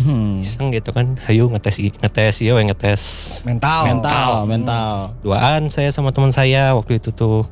Hmm. 0.00 0.40
iseng 0.40 0.70
gitu 0.70 0.88
kan 0.88 1.20
ayo 1.26 1.48
ngetes 1.48 1.76
i- 1.80 1.92
ngetes 1.92 2.40
yuk 2.40 2.56
ngetes 2.62 3.02
Mental. 3.42 3.80
Mental, 3.86 4.30
mental. 4.46 4.94
duaan 5.20 5.68
saya 5.68 5.90
sama 5.90 6.08
teman 6.08 6.30
saya 6.30 6.72
waktu 6.72 6.96
itu 6.96 7.10
tuh 7.10 7.44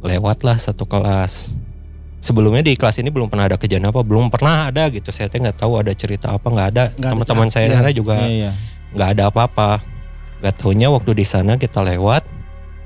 lewat 0.00 0.42
lah 0.42 0.56
satu 0.56 0.84
kelas 0.84 1.52
sebelumnya 2.18 2.60
di 2.60 2.76
kelas 2.76 3.00
ini 3.00 3.08
belum 3.08 3.28
pernah 3.28 3.48
ada 3.48 3.56
kejadian 3.56 3.88
apa 3.88 4.00
belum 4.04 4.28
pernah 4.28 4.68
ada 4.68 4.88
gitu 4.88 5.08
saya 5.08 5.28
teh 5.28 5.40
nggak 5.40 5.56
tahu 5.56 5.80
ada 5.80 5.92
cerita 5.92 6.32
apa 6.32 6.46
nggak 6.46 6.68
ada 6.72 6.84
teman-teman 6.94 7.48
saya 7.48 7.66
Iya. 7.66 7.76
sana 7.76 7.90
juga 7.90 8.16
Iya, 8.20 8.28
iya. 8.28 8.50
nggak 8.92 9.08
ada 9.16 9.22
apa-apa. 9.28 9.70
Gak 10.40 10.56
taunya 10.56 10.88
waktu 10.88 11.12
di 11.12 11.28
sana 11.28 11.60
kita 11.60 11.84
lewat, 11.84 12.24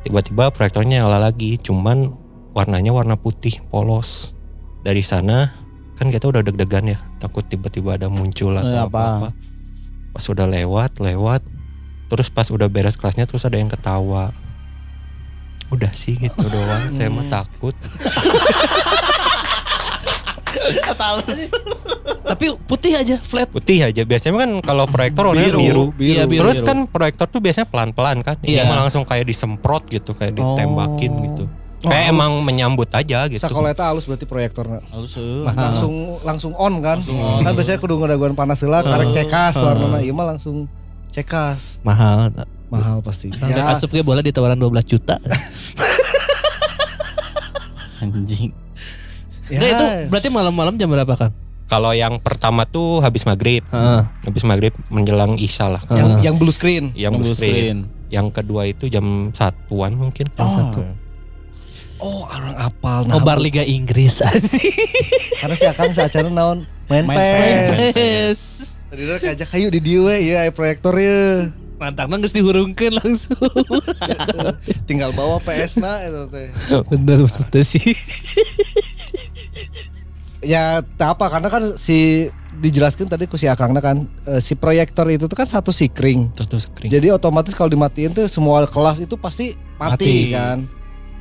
tiba-tiba 0.02 0.50
proyektornya 0.50 1.06
nyala 1.06 1.22
lagi, 1.22 1.54
cuman 1.54 2.10
warnanya 2.50 2.90
warna 2.90 3.14
putih 3.14 3.62
polos. 3.70 4.34
Dari 4.82 5.06
sana 5.06 5.54
kan 5.94 6.10
kita 6.10 6.26
udah 6.26 6.42
deg-degan 6.42 6.90
ya 6.90 6.98
takut 7.22 7.46
tiba-tiba 7.46 7.94
ada 7.94 8.10
muncul 8.10 8.58
atau 8.58 8.90
apa? 8.90 8.90
apa-apa 8.90 9.28
pas 10.10 10.24
udah 10.26 10.46
lewat 10.50 10.98
lewat 10.98 11.46
terus 12.10 12.26
pas 12.26 12.50
udah 12.50 12.66
beres 12.66 12.98
kelasnya 12.98 13.24
terus 13.24 13.46
ada 13.46 13.54
yang 13.54 13.70
ketawa 13.70 14.34
udah 15.68 15.90
sih 15.90 16.16
gitu 16.16 16.44
doang 16.52 16.82
saya 16.88 17.08
mah 17.08 17.24
takut 17.26 17.74
Halus. 20.96 21.52
Tapi 22.24 22.56
putih 22.64 22.96
aja, 22.96 23.20
flat. 23.20 23.44
putih 23.46 23.84
aja 23.84 24.00
biasanya 24.02 24.34
kan 24.38 24.50
kalau 24.62 24.84
proyektor 24.86 25.28
warnanya 25.28 25.52
biru, 25.52 25.92
Iya, 25.94 26.24
biru. 26.24 26.40
terus 26.40 26.64
kan 26.64 26.88
proyektor 26.88 27.28
tuh 27.28 27.44
biasanya 27.44 27.68
pelan-pelan 27.68 28.24
kan 28.24 28.40
ini 28.40 28.56
Iya. 28.56 28.64
mah 28.64 28.80
langsung 28.80 29.04
kayak 29.04 29.28
disemprot 29.28 29.84
gitu 29.86 30.16
kayak 30.16 30.32
ditembakin 30.32 31.12
Oh. 31.12 31.20
gitu 31.22 31.44
Oh, 31.84 31.92
kayak 31.92 32.08
halus. 32.08 32.16
emang 32.16 32.32
menyambut 32.40 32.88
aja 32.88 33.28
gitu 33.28 33.36
Sakoleta 33.38 33.84
halus 33.84 34.08
berarti 34.08 34.24
proyektornya. 34.24 34.80
Halus. 34.88 35.20
Mahal. 35.20 35.52
Langsung 35.68 35.94
langsung 36.24 36.52
on 36.56 36.80
kan. 36.80 36.96
Langsung 36.98 37.18
on. 37.18 37.40
Kan 37.44 37.52
biasanya 37.52 37.78
kudu 37.78 37.94
ngadaguan 37.98 38.32
panas 38.32 38.58
heula 38.58 38.80
karek 38.80 39.12
cekas 39.12 39.54
warnana 39.58 40.00
ieu 40.00 40.16
mah 40.16 40.24
langsung 40.26 40.64
cekas. 41.12 41.84
Mahal. 41.84 42.32
Mahal 42.74 42.98
pasti. 43.06 43.30
Ya, 43.30 43.70
asup 43.70 43.94
ge 43.94 44.02
boleh 44.02 44.26
ditawaran 44.26 44.58
12 44.58 44.82
juta. 44.82 45.22
Anjing. 48.02 48.50
ya. 49.46 49.62
Nggak, 49.62 49.70
itu 49.70 49.84
berarti 50.10 50.28
malam-malam 50.34 50.74
jam 50.74 50.90
berapa 50.90 51.14
kan? 51.14 51.30
kalau 51.64 51.96
yang 51.96 52.20
pertama 52.20 52.68
tuh 52.68 53.00
habis 53.00 53.24
maghrib 53.24 53.64
Heeh. 53.72 54.02
habis 54.28 54.44
maghrib 54.44 54.76
menjelang 54.92 55.40
isya 55.40 55.72
lah 55.72 55.82
yang 55.90 56.20
yang 56.20 56.36
blue 56.36 56.52
screen. 56.52 56.92
yang 56.92 57.16
blue 57.16 57.32
screen. 57.32 57.88
Yang 58.12 58.30
kedua 58.30 58.70
itu 58.70 58.86
jam 58.86 59.34
satuan 59.34 59.98
mungkin. 59.98 60.30
Yang 60.38 60.50
satu. 60.54 60.80
Oh, 61.98 62.30
orang 62.30 62.54
apal 62.62 63.10
Nobar 63.10 63.42
Liga 63.42 63.66
Inggris. 63.66 64.22
Karena 65.40 65.54
si 65.56 65.66
Akang 65.66 65.90
saacana 65.90 66.30
naon 66.30 66.62
main, 66.86 67.02
Main 67.08 67.74
PES. 67.74 68.40
Tadi 68.92 69.00
udah 69.08 69.18
kajak 69.18 69.48
hayu 69.50 69.66
di 69.72 69.80
dieu 69.82 70.06
we 70.06 70.30
ieu 70.30 70.36
aya 70.38 70.54
proyektor 70.54 70.94
ye. 70.94 71.50
Mantapnya 71.74 72.22
geus 72.22 72.34
dihurungkeun 72.34 72.94
langsung. 73.02 73.34
Tinggal 74.88 75.10
bawa 75.10 75.42
PS 75.42 75.82
na 75.82 75.98
eta 76.06 76.30
teh. 76.30 76.48
bener 76.92 77.26
bener 77.26 77.64
sih. 77.66 77.98
Ya 80.44 80.84
tak 81.00 81.18
apa 81.18 81.26
karena 81.32 81.48
kan 81.50 81.74
si 81.74 82.30
dijelaskan 82.54 83.10
tadi 83.10 83.26
ku 83.26 83.34
si 83.34 83.50
Akangna 83.50 83.82
kan 83.82 84.06
eh, 84.30 84.38
si 84.38 84.54
proyektor 84.54 85.08
itu 85.10 85.26
tuh 85.26 85.34
kan 85.34 85.48
satu 85.48 85.74
sikring. 85.74 86.30
Satu 86.36 86.62
screen. 86.62 86.92
Jadi 86.92 87.10
otomatis 87.10 87.56
kalau 87.56 87.72
dimatiin 87.72 88.14
tuh 88.14 88.30
semua 88.30 88.62
kelas 88.70 89.02
itu 89.02 89.18
pasti 89.18 89.58
mati, 89.74 90.30
Mati. 90.30 90.32
kan. 90.32 90.58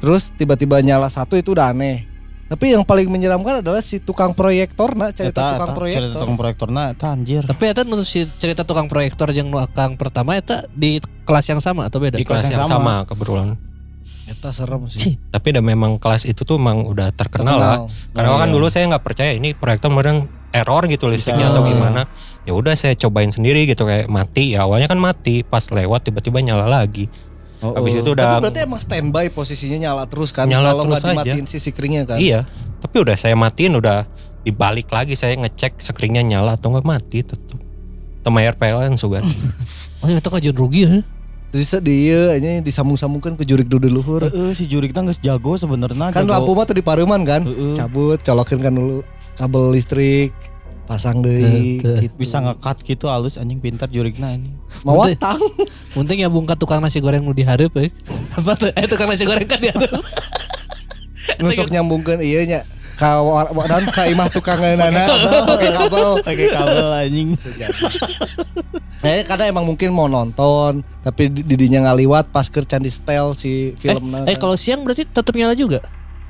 Terus 0.04 0.36
tiba-tiba 0.36 0.84
nyala 0.84 1.08
satu 1.10 1.34
itu 1.40 1.56
udah 1.56 1.72
aneh. 1.74 2.13
Tapi 2.54 2.70
yang 2.70 2.86
paling 2.86 3.10
menyeramkan 3.10 3.66
adalah 3.66 3.82
si 3.82 3.98
tukang 3.98 4.30
proyektor 4.32 4.94
nak 4.94 5.18
cerita 5.18 5.42
Eta- 5.42 5.52
tukang 5.58 5.70
eta, 5.70 5.76
proyektor. 5.76 6.02
Cerita 6.06 6.18
tukang 6.22 6.38
proyektorna 6.38 6.82
eta 6.88 7.08
anjir. 7.10 7.42
Tapi 7.42 7.64
eta 7.66 7.82
menurut 7.82 8.06
si 8.06 8.22
cerita 8.30 8.62
tukang 8.62 8.86
proyektor 8.86 9.26
yang 9.30 9.50
nu 9.50 9.58
akang 9.58 9.98
pertama 9.98 10.38
eta 10.38 10.70
di 10.70 11.02
kelas 11.26 11.50
yang 11.50 11.58
sama 11.58 11.90
atau 11.90 11.98
beda? 11.98 12.14
di 12.14 12.22
kelas 12.22 12.46
yang 12.46 12.62
sama 12.64 13.10
kebetulan. 13.10 13.58
Eta 14.30 14.54
serem 14.54 14.86
sih. 14.86 15.00
Cih. 15.02 15.16
Tapi 15.34 15.50
udah 15.50 15.64
memang 15.64 15.98
kelas 15.98 16.24
itu 16.24 16.44
tuh 16.44 16.56
emang 16.56 16.86
udah 16.86 17.10
terkenal, 17.10 17.58
lah. 17.58 17.78
Karena 18.12 18.30
Oh, 18.30 18.38
kan 18.38 18.48
iya. 18.48 18.54
dulu 18.54 18.66
saya 18.70 18.86
nggak 18.86 19.02
percaya 19.02 19.32
ini 19.34 19.58
proyektor 19.58 19.90
modern 19.90 20.30
error 20.54 20.86
gitu 20.86 21.10
listriknya 21.10 21.50
atau 21.50 21.64
Oh. 21.64 21.68
gimana. 21.68 22.06
Ya 22.44 22.54
udah 22.54 22.78
saya 22.78 22.94
cobain 22.94 23.34
sendiri 23.34 23.66
gitu 23.66 23.84
kayak 23.84 24.06
mati. 24.06 24.54
Ya 24.54 24.68
awalnya 24.68 24.86
kan 24.86 25.02
mati, 25.02 25.42
pas 25.42 25.66
lewat 25.66 26.06
tiba-tiba 26.06 26.38
nyala 26.38 26.70
lagi. 26.70 27.10
Oh, 27.64 27.72
Habis 27.80 27.96
oh. 27.96 28.00
itu 28.04 28.12
Tapi 28.12 28.20
udah 28.20 28.28
berarti 28.44 28.60
emang 28.68 28.82
standby 28.84 29.26
posisinya 29.32 29.78
nyala 29.80 30.04
terus 30.12 30.36
kan 30.36 30.46
Nyala 30.52 30.76
kalau 30.76 30.84
terus 30.84 31.00
nggak 31.00 31.00
aja. 31.00 31.16
dimatiin 31.16 31.46
si 31.48 31.58
sikringnya 31.64 32.04
kan. 32.04 32.20
Iya. 32.20 32.44
Tapi 32.84 32.96
udah 33.00 33.16
saya 33.16 33.40
matiin 33.40 33.80
udah 33.80 34.04
dibalik 34.44 34.92
lagi 34.92 35.16
saya 35.16 35.40
ngecek 35.40 35.80
screennya 35.80 36.20
nyala 36.20 36.60
atau 36.60 36.76
nggak 36.76 36.84
mati 36.84 37.24
tetap. 37.24 37.56
Temayar 38.22 38.60
PLN 38.60 39.00
sugan. 39.00 39.24
Oh 40.04 40.12
itu 40.12 40.28
kajian 40.28 40.52
rugi 40.52 40.84
ya? 40.84 41.00
Terus 41.56 41.80
dia 41.80 42.36
ini 42.36 42.60
disambung-sambungkan 42.60 43.40
ke 43.40 43.48
jurik 43.48 43.72
dulu 43.72 43.88
luhur. 43.88 44.28
Heeh, 44.28 44.52
si 44.52 44.68
Jurikna 44.68 45.08
geus 45.08 45.24
jago 45.24 45.56
sebenarnya. 45.56 46.12
Kan 46.12 46.28
jago. 46.28 46.36
lampu 46.36 46.52
mah 46.52 46.68
tuh 46.68 46.76
di 46.76 46.84
paruman 46.84 47.24
kan. 47.24 47.48
Heeh. 47.48 47.72
Cabut, 47.72 48.20
colokin 48.20 48.60
kan 48.60 48.76
dulu 48.76 49.00
kabel 49.40 49.72
listrik, 49.72 50.36
pasang 50.84 51.20
teu. 51.20 51.40
gitu. 51.80 52.12
bisa 52.14 52.40
ngekat 52.40 52.84
gitu 52.84 53.08
halus 53.08 53.36
anjing 53.36 53.58
pintar 53.58 53.88
Jurikna 53.88 54.32
ini. 54.32 54.52
mau 54.82 55.00
watang. 55.00 55.40
Untung 55.98 56.16
ya 56.16 56.28
bungka 56.28 56.54
tukang 56.54 56.80
nasi 56.80 56.98
goreng 56.98 57.22
nu 57.22 57.32
dihareup 57.32 57.72
eh. 57.78 57.90
Apa 58.38 58.54
tuh? 58.54 58.70
Eh 58.74 58.84
tukang 58.84 59.08
nasi 59.08 59.24
goreng 59.24 59.46
kan 59.46 59.58
dihareup. 59.58 60.04
nusuk 61.40 61.72
nyambungkan 61.72 62.20
iya 62.20 62.44
nya 62.44 62.60
ka 62.94 63.16
dan 63.64 63.84
ka 63.88 64.04
imah 64.06 64.28
tukang 64.28 64.60
nana 64.60 65.08
pakai 65.48 65.72
kabel 65.72 66.10
Pakai 66.20 66.48
kabel 66.48 66.88
anjing. 66.94 67.30
eh 69.02 69.24
karena 69.24 69.48
emang 69.48 69.66
mungkin 69.66 69.90
mau 69.90 70.06
nonton 70.06 70.84
tapi 71.00 71.28
di- 71.28 71.44
didinya 71.44 71.90
ngaliwat 71.90 72.28
pas 72.28 72.46
kercan 72.46 72.80
di 72.80 72.92
setel 72.92 73.32
si 73.34 73.72
filmnya 73.78 74.24
Eh 74.26 74.36
kalau 74.36 74.54
siang 74.54 74.84
berarti 74.84 75.04
tetap 75.06 75.32
nyala 75.32 75.56
juga. 75.56 75.80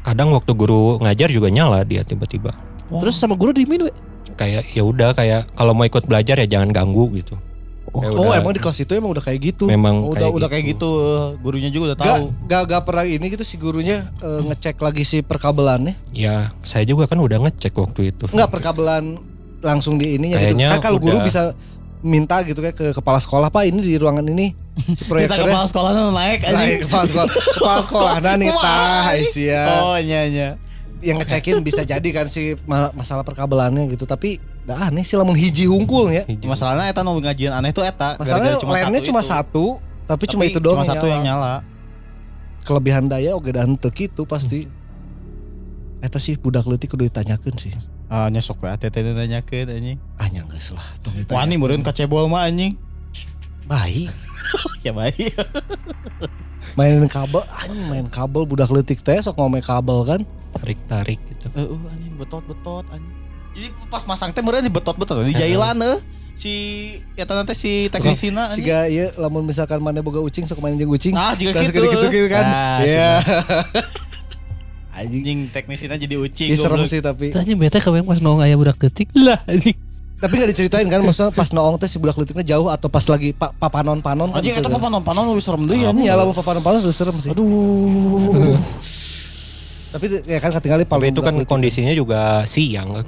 Kadang 0.01 0.29
waktu 0.29 0.53
guru 0.53 0.99
ngajar 0.99 1.27
juga 1.27 1.49
nyala 1.49 1.81
dia 1.81 2.01
tiba-tiba. 2.01 2.53
Terus 2.85 3.15
sama 3.15 3.33
guru 3.33 3.49
di 3.49 3.65
minum. 3.65 3.89
Kayak 4.33 4.63
ya 4.69 4.81
udah 4.81 5.09
kayak 5.11 5.49
kalau 5.51 5.71
mau 5.71 5.83
ikut 5.83 6.03
belajar 6.03 6.35
ya 6.37 6.47
jangan 6.49 6.69
ganggu 6.69 7.09
gitu. 7.13 7.37
Kayak 7.85 8.09
oh 8.11 8.25
udah- 8.25 8.39
emang 8.39 8.51
di 8.51 8.59
kelas 8.59 8.79
itu 8.79 8.91
emang 8.91 9.11
udah 9.11 9.21
kayak 9.21 9.39
gitu 9.43 9.63
memang 9.65 10.01
Oh, 10.01 10.11
udah 10.11 10.27
udah 10.27 10.49
kayak 10.49 10.73
gitu. 10.73 10.89
Gurunya 11.37 11.69
juga 11.69 11.93
udah 11.93 11.97
Gak, 11.99 12.07
tahu. 12.07 12.25
gak, 12.47 12.63
gak 12.65 12.81
pernah 12.83 13.05
ini 13.05 13.25
gitu 13.27 13.43
si 13.43 13.55
gurunya 13.55 14.01
eh, 14.17 14.41
ngecek 14.43 14.77
lagi 14.77 15.03
si 15.03 15.21
perkabelannya 15.21 15.93
Ya 16.09 16.49
saya 16.59 16.83
juga 16.83 17.05
kan 17.05 17.17
udah 17.17 17.37
ngecek 17.39 17.69
waktu 17.71 18.09
itu. 18.09 18.25
Nggak 18.27 18.49
perkabelan 18.49 19.21
langsung 19.59 19.95
di 19.95 20.17
ininya 20.17 20.35
gitu 20.35 20.57
Kayaknya 20.57 20.67
kan 20.69 20.79
kalau 20.81 20.97
guru 20.97 21.21
bisa 21.21 21.53
minta 22.01 22.41
gitu 22.41 22.59
kayak 22.59 22.73
ke 22.73 22.87
kepala 22.91 23.15
sekolah 23.17 23.47
pak 23.47 23.63
ini 23.63 23.79
di 23.79 23.95
ruangan 23.95 24.25
ini 24.25 24.51
si 24.89 25.05
Kita 25.05 25.07
proyektornya 25.07 25.53
kepala 25.53 25.67
sekolah 25.69 25.89
naik 26.11 26.39
anjing. 26.43 26.79
kepala 26.83 27.03
sekolah 27.05 27.27
kepala 27.29 27.79
sekolah 27.79 28.13
nah 28.25 28.35
nita 28.35 28.75
Aisyah 29.13 29.67
Oh 29.85 29.95
iya 29.95 30.21
iya. 30.25 30.49
Yang 31.03 31.19
ngecekin 31.19 31.59
bisa 31.59 31.83
jadi 31.83 32.09
kan 32.09 32.25
si 32.25 32.55
ma- 32.63 32.89
masalah 32.91 33.21
perkabelannya 33.21 33.85
gitu 33.89 34.03
tapi 34.03 34.35
dah 34.63 34.87
aneh 34.87 35.03
sih 35.03 35.13
lamun 35.13 35.35
hiji 35.35 35.67
hungkul 35.67 36.07
ya 36.07 36.23
Masalahnya 36.41 36.87
eta 36.87 37.03
nu 37.03 37.13
ngajian 37.13 37.51
aneh 37.51 37.69
tuh 37.69 37.83
eta. 37.83 38.15
masalahnya 38.15 38.55
Gara-gara 38.55 38.87
lemnya 38.87 39.01
cuma 39.03 39.19
itu. 39.19 39.29
satu 39.29 39.65
tapi, 40.03 40.23
cuma 40.25 40.41
Tapi 40.41 40.49
itu 40.49 40.59
doang 40.59 40.79
Cuma 40.79 40.87
satu 40.89 41.05
yang 41.05 41.21
nyala. 41.21 41.63
kelebihan 42.61 43.05
daya 43.05 43.35
oke 43.35 43.51
dan 43.51 43.75
gitu 43.75 44.23
pasti 44.23 44.67
Eta 45.99 46.19
sih 46.19 46.35
budak 46.35 46.63
leutik 46.63 46.91
kudu 46.91 47.07
ditanyakeun 47.07 47.55
sih. 47.55 47.71
Ah 48.07 48.27
nyesok 48.27 48.59
we 48.59 48.67
ATT 48.67 48.91
nanyakeun 48.91 49.67
anjing. 49.69 49.99
Ah 50.15 50.27
nya 50.27 50.43
geus 50.43 50.71
lah, 50.71 50.83
tong 50.99 51.15
Wah 51.29 51.43
ini 51.43 51.55
meureun 51.55 51.79
kacebol 51.79 52.27
mah 52.27 52.43
anjing. 52.43 52.75
Baik. 53.63 54.11
Ya 54.83 54.91
baik. 54.91 55.31
Mainin 56.75 57.07
kabel, 57.07 57.39
anjing 57.55 57.87
main 57.87 58.07
kabel 58.07 58.43
budak 58.43 58.67
leutik 58.67 58.99
teh 58.99 59.15
sok 59.17 59.39
ngomong 59.39 59.63
kabel 59.63 60.03
kan. 60.03 60.21
Tarik-tarik 60.53 61.19
gitu. 61.29 61.47
Heeh 61.53 61.79
anjing 61.89 62.13
betot-betot 62.15 62.85
anjing. 62.89 63.13
Jadi 63.53 63.67
pas 63.85 64.03
masang 64.05 64.33
teh 64.33 64.41
meureun 64.41 64.65
dibetot-betot 64.65 65.21
di 65.25 65.33
jailan 65.33 65.77
eh. 65.81 65.97
Si 66.33 66.53
ya 67.13 67.25
teh 67.25 67.53
si 67.53 67.89
teknisina 67.93 68.49
anjing. 68.49 68.65
Siga 68.65 68.89
ieu 68.89 69.13
lamun 69.17 69.45
misalkan 69.45 69.77
mana 69.77 70.01
boga 70.01 70.17
ucing 70.17 70.49
sok 70.49 70.61
main 70.61 70.73
jeung 70.73 70.89
ucing. 70.89 71.13
Nah, 71.13 71.37
jika 71.37 71.61
gitu. 71.61 71.81
gitu 71.85 72.07
gitu 72.09 72.27
kan. 72.29 72.45
Nah, 72.45 72.77
Iya. 72.81 73.11
Anjing. 74.93 75.21
Anjing 75.25 75.39
teknisina 75.49 75.97
jadi 75.97 76.17
ucing. 76.17 76.53
Ih, 76.53 76.57
serem 76.57 76.85
sih 76.85 77.01
tapi. 77.01 77.33
Tanya 77.33 77.53
bete 77.57 77.81
kabeh 77.81 78.05
pas 78.05 78.21
nong 78.21 78.45
aya 78.45 78.53
budak 78.53 78.77
detik 78.77 79.09
lah 79.17 79.41
anjing. 79.49 79.73
Tapi 80.21 80.39
gak 80.39 80.55
diceritain 80.55 80.87
kan 80.87 81.03
maksudnya 81.03 81.35
pas 81.35 81.49
noong 81.51 81.75
teh 81.75 81.89
si 81.89 81.99
budak 81.99 82.15
leutiknya 82.15 82.45
jauh 82.55 82.71
atau 82.71 82.87
pas 82.87 83.03
lagi 83.09 83.33
pa 83.33 83.51
papanon-panon 83.57 84.31
kan. 84.31 84.39
Anjing 84.39 84.53
gitu 84.55 84.61
eta 84.63 84.69
kan. 84.69 84.77
papanon-panon 84.79 85.33
lebih 85.33 85.43
serem 85.43 85.65
deui 85.65 85.81
Iya, 85.83 85.91
anjing. 85.91 86.05
ya 86.07 86.13
lamun 86.15 86.31
papanon-panon 86.31 86.79
udah 86.79 86.95
serem 86.95 87.15
sih. 87.19 87.29
Aduh. 87.33 88.53
Tapi 89.93 90.05
ya 90.25 90.39
kan 90.39 90.49
ketinggalan 90.51 90.83
Tapi 90.83 91.05
itu 91.07 91.21
kan 91.21 91.35
kondisinya 91.45 91.93
juga 91.93 92.41
siang 92.43 92.97
kan. 92.97 93.05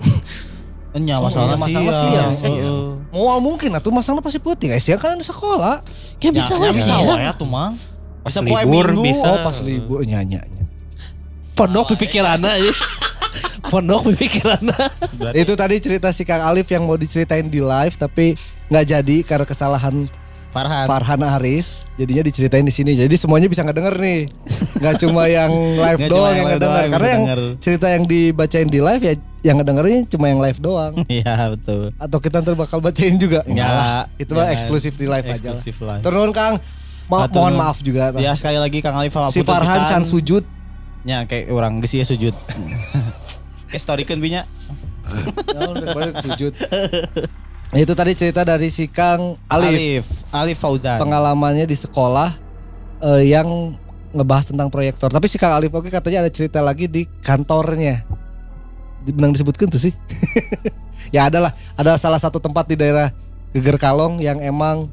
Enya 0.93 1.19
Oh, 1.19 1.27
masalah 1.27 1.57
iya, 1.57 1.59
masalah 1.59 1.93
siang. 1.97 2.31
Heeh. 2.31 2.87
Mau 3.11 3.41
mungkin 3.41 3.67
atuh 3.69 3.91
masalah 3.91 4.21
pasti 4.21 4.37
putih 4.37 4.71
guys 4.71 4.85
ya 4.85 4.95
kan 4.95 5.17
ada 5.17 5.25
sekolah. 5.25 5.81
Ya 6.21 6.29
bisa 6.29 6.53
Ya, 6.53 6.61
ya, 6.61 6.71
bisa 6.71 6.85
siang. 6.87 7.03
wae 7.03 7.27
tuh 7.35 7.43
mang. 7.43 7.73
Pas 8.21 8.31
Bisa 8.31 8.41
libur 8.41 8.87
minggu. 8.87 9.03
bisa. 9.03 9.27
Oh 9.27 9.37
pas 9.41 9.57
libur 9.59 9.99
nyanyi. 10.01 10.39
Pondok 11.51 11.93
pipikiranna 11.93 12.53
aja. 12.53 12.71
Pondok 13.71 14.07
pipikiranna. 14.09 14.75
Itu 15.33 15.53
tadi 15.53 15.75
cerita 15.77 16.09
si 16.09 16.21
Kang 16.21 16.43
Alif 16.43 16.67
yang 16.67 16.85
mau 16.85 16.95
diceritain 16.95 17.43
di 17.43 17.59
live 17.59 17.95
tapi 17.95 18.37
nggak 18.67 18.85
jadi 18.87 19.17
karena 19.21 19.45
kesalahan 19.45 20.05
Farhan. 20.55 20.85
Farhan 20.87 21.19
Aris. 21.19 21.83
Jadinya 21.95 22.23
diceritain 22.23 22.63
di 22.63 22.71
sini. 22.71 22.95
Jadi 22.95 23.11
semuanya 23.13 23.51
bisa 23.51 23.59
ngedenger 23.59 23.91
nih. 23.93 24.31
Nggak 24.79 24.95
cuma 25.03 25.27
yang 25.27 25.51
live 25.51 25.99
Nggak 25.99 26.07
cuma 26.07 26.15
doang 26.15 26.31
yang 26.33 26.47
ngedenger. 26.47 26.63
doang 26.63 26.79
yang 26.79 26.93
Karena 26.95 27.09
yang 27.09 27.21
denger. 27.21 27.39
cerita 27.59 27.87
yang 27.91 28.03
dibacain 28.05 28.67
di 28.67 28.79
live 28.79 29.03
ya 29.03 29.13
yang 29.43 29.55
ngedengerin 29.59 29.99
cuma 30.07 30.25
yang 30.25 30.39
live 30.39 30.59
doang. 30.59 30.93
Iya 31.11 31.33
betul. 31.51 31.91
Atau 31.97 32.17
kita 32.17 32.39
ntar 32.39 32.55
bakal 32.55 32.79
bacain 32.79 33.19
juga. 33.19 33.43
Enggak 33.43 33.67
lah. 33.67 34.07
Itu 34.15 34.31
mah 34.31 34.47
eksklusif 34.49 34.95
di 34.95 35.05
live 35.05 35.27
aja. 35.27 35.35
Eksklusif 35.51 35.75
live. 35.77 35.99
Turun 35.99 36.31
Kang. 36.31 36.55
Ma- 37.05 37.27
Atur 37.27 37.37
mohon 37.37 37.53
maaf 37.53 37.83
juga. 37.83 38.15
Ya 38.15 38.31
sekali 38.33 38.55
lagi 38.55 38.79
Kang 38.79 38.95
Alif 38.95 39.11
si 39.29 39.43
Farhan 39.43 39.85
can 39.85 40.01
sujud. 40.01 40.47
Ya 41.03 41.21
kayak 41.21 41.51
orang 41.51 41.77
geus 41.77 41.93
ieu 41.93 42.01
sujud. 42.01 42.33
Kayak 43.65 43.81
storikeun 43.81 44.17
binya. 44.17 44.41
Naon, 45.51 45.73
rek 45.75 45.89
balik 45.91 46.15
sujud. 46.17 46.53
Itu 47.73 47.97
tadi 47.97 48.13
cerita 48.13 48.45
dari 48.45 48.69
si 48.69 48.85
Kang 48.85 49.41
Alif. 49.49 49.73
Alif, 49.73 50.05
Alif 50.29 50.57
Fauzan. 50.61 51.01
Pengalamannya 51.01 51.65
di 51.65 51.73
sekolah 51.73 52.29
eh, 53.01 53.23
yang 53.33 53.73
ngebahas 54.13 54.53
tentang 54.53 54.69
proyektor. 54.69 55.09
Tapi 55.09 55.25
si 55.25 55.41
Kang 55.41 55.57
Alif 55.57 55.73
oke 55.73 55.89
katanya 55.89 56.27
ada 56.27 56.31
cerita 56.31 56.61
lagi 56.61 56.85
di 56.85 57.09
kantornya. 57.25 58.05
Benang 59.09 59.33
disebutkan 59.33 59.67
tuh 59.67 59.81
sih. 59.81 59.93
ya 61.15 61.27
adalah 61.29 61.51
ada 61.73 61.97
salah 61.97 62.21
satu 62.21 62.37
tempat 62.37 62.69
di 62.69 62.77
daerah 62.77 63.09
Geger 63.55 63.81
Kalong 63.81 64.21
yang 64.21 64.37
emang 64.43 64.87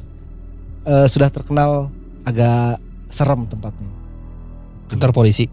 eh, 0.88 1.06
sudah 1.06 1.28
terkenal 1.28 1.92
agak 2.24 2.80
serem 3.10 3.44
tempatnya. 3.44 3.90
Kantor 4.88 5.12
polisi. 5.12 5.46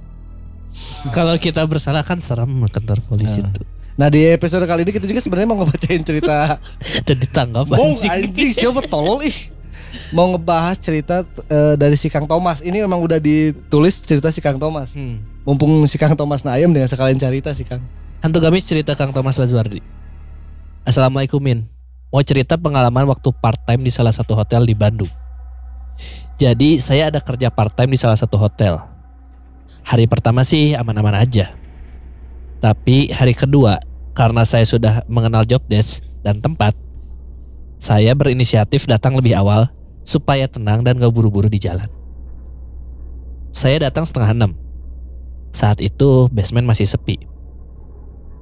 Kalau 1.11 1.33
kita 1.41 1.65
bersalah 1.65 2.05
kan 2.05 2.21
serem 2.21 2.61
kantor 2.69 3.01
polisi 3.03 3.41
Nah. 3.41 3.49
itu. 3.49 3.63
Nah 3.99 4.07
di 4.07 4.23
episode 4.31 4.63
kali 4.63 4.87
ini 4.87 4.95
kita 4.95 5.03
juga 5.03 5.19
sebenarnya 5.19 5.49
mau 5.51 5.59
ngebacain 5.59 5.99
cerita 6.07 6.55
Dan 7.07 7.19
ditangkap 7.19 7.67
Bong 7.67 7.99
anjing. 7.99 8.31
anjing 8.31 8.51
siapa 8.55 8.79
tolol 8.87 9.27
ih 9.27 9.51
Mau 10.15 10.31
ngebahas 10.31 10.79
cerita 10.79 11.27
eh, 11.51 11.75
dari 11.75 11.99
si 11.99 12.07
Kang 12.07 12.23
Thomas 12.23 12.63
Ini 12.63 12.87
memang 12.87 13.03
udah 13.03 13.19
ditulis 13.19 13.99
cerita 13.99 14.31
si 14.31 14.39
Kang 14.39 14.55
Thomas 14.55 14.95
Hmm. 14.95 15.19
Mumpung 15.43 15.83
si 15.83 15.99
Kang 15.99 16.15
Thomas 16.15 16.47
na 16.47 16.55
ayam 16.55 16.71
dengan 16.71 16.87
sekalian 16.87 17.19
cerita 17.19 17.51
si 17.51 17.67
Kang 17.67 17.83
Hantu 18.19 18.43
gamis 18.43 18.67
cerita 18.67 18.99
Kang 18.99 19.15
Thomas 19.15 19.39
Lazuardi. 19.39 19.79
Assalamualaikum 20.83 21.39
Min. 21.39 21.63
Mau 22.11 22.19
cerita 22.19 22.59
pengalaman 22.59 23.07
waktu 23.07 23.31
part 23.31 23.55
time 23.63 23.87
di 23.87 23.95
salah 23.95 24.11
satu 24.11 24.35
hotel 24.35 24.67
di 24.67 24.75
Bandung. 24.75 25.07
Jadi 26.35 26.83
saya 26.83 27.07
ada 27.07 27.23
kerja 27.23 27.47
part 27.47 27.71
time 27.71 27.95
di 27.95 27.99
salah 27.99 28.19
satu 28.19 28.35
hotel. 28.35 28.83
Hari 29.87 30.03
pertama 30.11 30.43
sih 30.43 30.75
aman-aman 30.75 31.15
aja. 31.15 31.55
Tapi 32.59 33.07
hari 33.15 33.31
kedua 33.31 33.79
karena 34.13 34.43
saya 34.43 34.65
sudah 34.65 35.05
mengenal 35.05 35.45
job 35.45 35.63
desk 35.69 36.03
dan 36.21 36.41
tempat, 36.43 36.75
saya 37.79 38.11
berinisiatif 38.11 38.83
datang 38.85 39.15
lebih 39.15 39.39
awal 39.39 39.71
supaya 40.03 40.49
tenang 40.51 40.83
dan 40.83 40.99
gak 40.99 41.13
buru-buru 41.13 41.47
di 41.47 41.61
jalan. 41.61 41.87
Saya 43.49 43.89
datang 43.89 44.05
setengah 44.05 44.31
enam. 44.35 44.51
Saat 45.49 45.81
itu 45.81 46.29
basement 46.29 46.69
masih 46.69 46.85
sepi. 46.85 47.17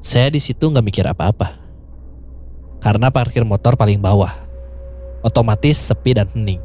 Saya 0.03 0.27
di 0.27 0.39
situ 0.43 0.67
nggak 0.67 0.85
mikir 0.85 1.05
apa-apa. 1.07 1.55
Karena 2.83 3.07
parkir 3.07 3.41
motor 3.47 3.79
paling 3.79 3.97
bawah. 3.97 4.31
Otomatis 5.23 5.79
sepi 5.79 6.13
dan 6.13 6.27
hening. 6.35 6.61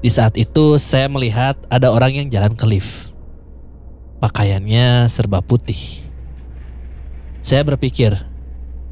Di 0.00 0.08
saat 0.08 0.34
itu 0.40 0.80
saya 0.80 1.06
melihat 1.12 1.60
ada 1.68 1.92
orang 1.92 2.16
yang 2.16 2.26
jalan 2.32 2.56
ke 2.56 2.64
lift. 2.64 3.12
Pakaiannya 4.20 5.08
serba 5.12 5.44
putih. 5.44 6.09
Saya 7.40 7.64
berpikir, 7.64 8.12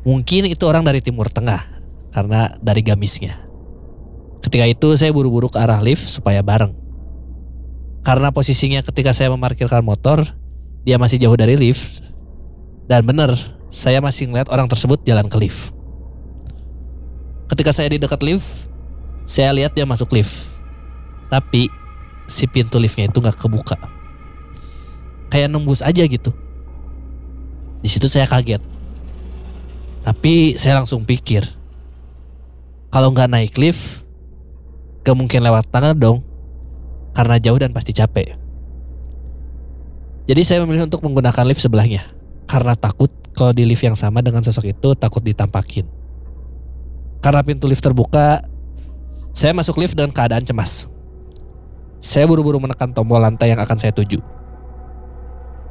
mungkin 0.09 0.49
itu 0.49 0.65
orang 0.65 0.85
dari 0.85 1.05
Timur 1.05 1.29
Tengah 1.29 1.61
karena 2.13 2.57
dari 2.65 2.81
gamisnya. 2.81 3.37
Ketika 4.41 4.65
itu 4.65 4.97
saya 4.97 5.13
buru-buru 5.13 5.53
ke 5.53 5.61
arah 5.61 5.85
lift 5.85 6.09
supaya 6.09 6.41
bareng. 6.41 6.73
Karena 8.01 8.33
posisinya 8.33 8.81
ketika 8.81 9.13
saya 9.13 9.29
memarkirkan 9.29 9.85
motor, 9.85 10.25
dia 10.89 10.97
masih 10.97 11.21
jauh 11.21 11.37
dari 11.37 11.61
lift. 11.61 12.01
Dan 12.89 13.05
benar, 13.05 13.37
saya 13.69 14.01
masih 14.01 14.33
ngeliat 14.33 14.49
orang 14.49 14.65
tersebut 14.65 15.05
jalan 15.05 15.29
ke 15.29 15.37
lift. 15.37 15.77
Ketika 17.53 17.77
saya 17.77 17.93
di 17.93 18.01
dekat 18.01 18.25
lift, 18.25 18.69
saya 19.29 19.53
lihat 19.53 19.77
dia 19.77 19.85
masuk 19.85 20.09
lift. 20.17 20.57
Tapi 21.29 21.69
si 22.25 22.49
pintu 22.49 22.81
liftnya 22.81 23.13
itu 23.13 23.21
nggak 23.21 23.37
kebuka. 23.37 23.77
Kayak 25.29 25.53
nembus 25.53 25.85
aja 25.85 26.01
gitu. 26.09 26.33
Di 27.83 27.89
situ 27.91 28.11
saya 28.11 28.27
kaget. 28.27 28.61
Tapi 30.03 30.57
saya 30.57 30.81
langsung 30.81 31.05
pikir, 31.05 31.45
kalau 32.89 33.13
nggak 33.13 33.29
naik 33.29 33.55
lift, 33.61 34.01
gak 35.05 35.13
mungkin 35.13 35.45
lewat 35.45 35.69
tangga 35.69 35.93
dong, 35.93 36.25
karena 37.13 37.37
jauh 37.37 37.59
dan 37.61 37.75
pasti 37.77 37.93
capek. 37.93 38.39
Jadi 40.29 40.43
saya 40.45 40.61
memilih 40.65 40.85
untuk 40.85 41.01
menggunakan 41.01 41.45
lift 41.49 41.65
sebelahnya 41.65 42.05
karena 42.45 42.77
takut 42.77 43.09
kalau 43.33 43.53
di 43.53 43.65
lift 43.65 43.81
yang 43.81 43.97
sama 43.97 44.21
dengan 44.21 44.45
sosok 44.45 44.73
itu 44.73 44.93
takut 44.93 45.25
ditampakin. 45.25 45.89
Karena 47.25 47.41
pintu 47.41 47.65
lift 47.65 47.81
terbuka, 47.81 48.45
saya 49.33 49.57
masuk 49.57 49.81
lift 49.81 49.97
dengan 49.97 50.13
keadaan 50.13 50.45
cemas. 50.45 50.85
Saya 51.99 52.29
buru-buru 52.29 52.61
menekan 52.63 52.93
tombol 52.93 53.19
lantai 53.19 53.51
yang 53.51 53.61
akan 53.61 53.77
saya 53.77 53.91
tuju. 53.91 54.21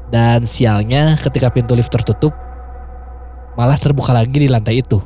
Dan 0.07 0.47
sialnya 0.47 1.19
ketika 1.19 1.51
pintu 1.51 1.75
lift 1.75 1.91
tertutup, 1.91 2.31
malah 3.59 3.75
terbuka 3.75 4.15
lagi 4.15 4.47
di 4.47 4.47
lantai 4.47 4.79
itu. 4.79 5.03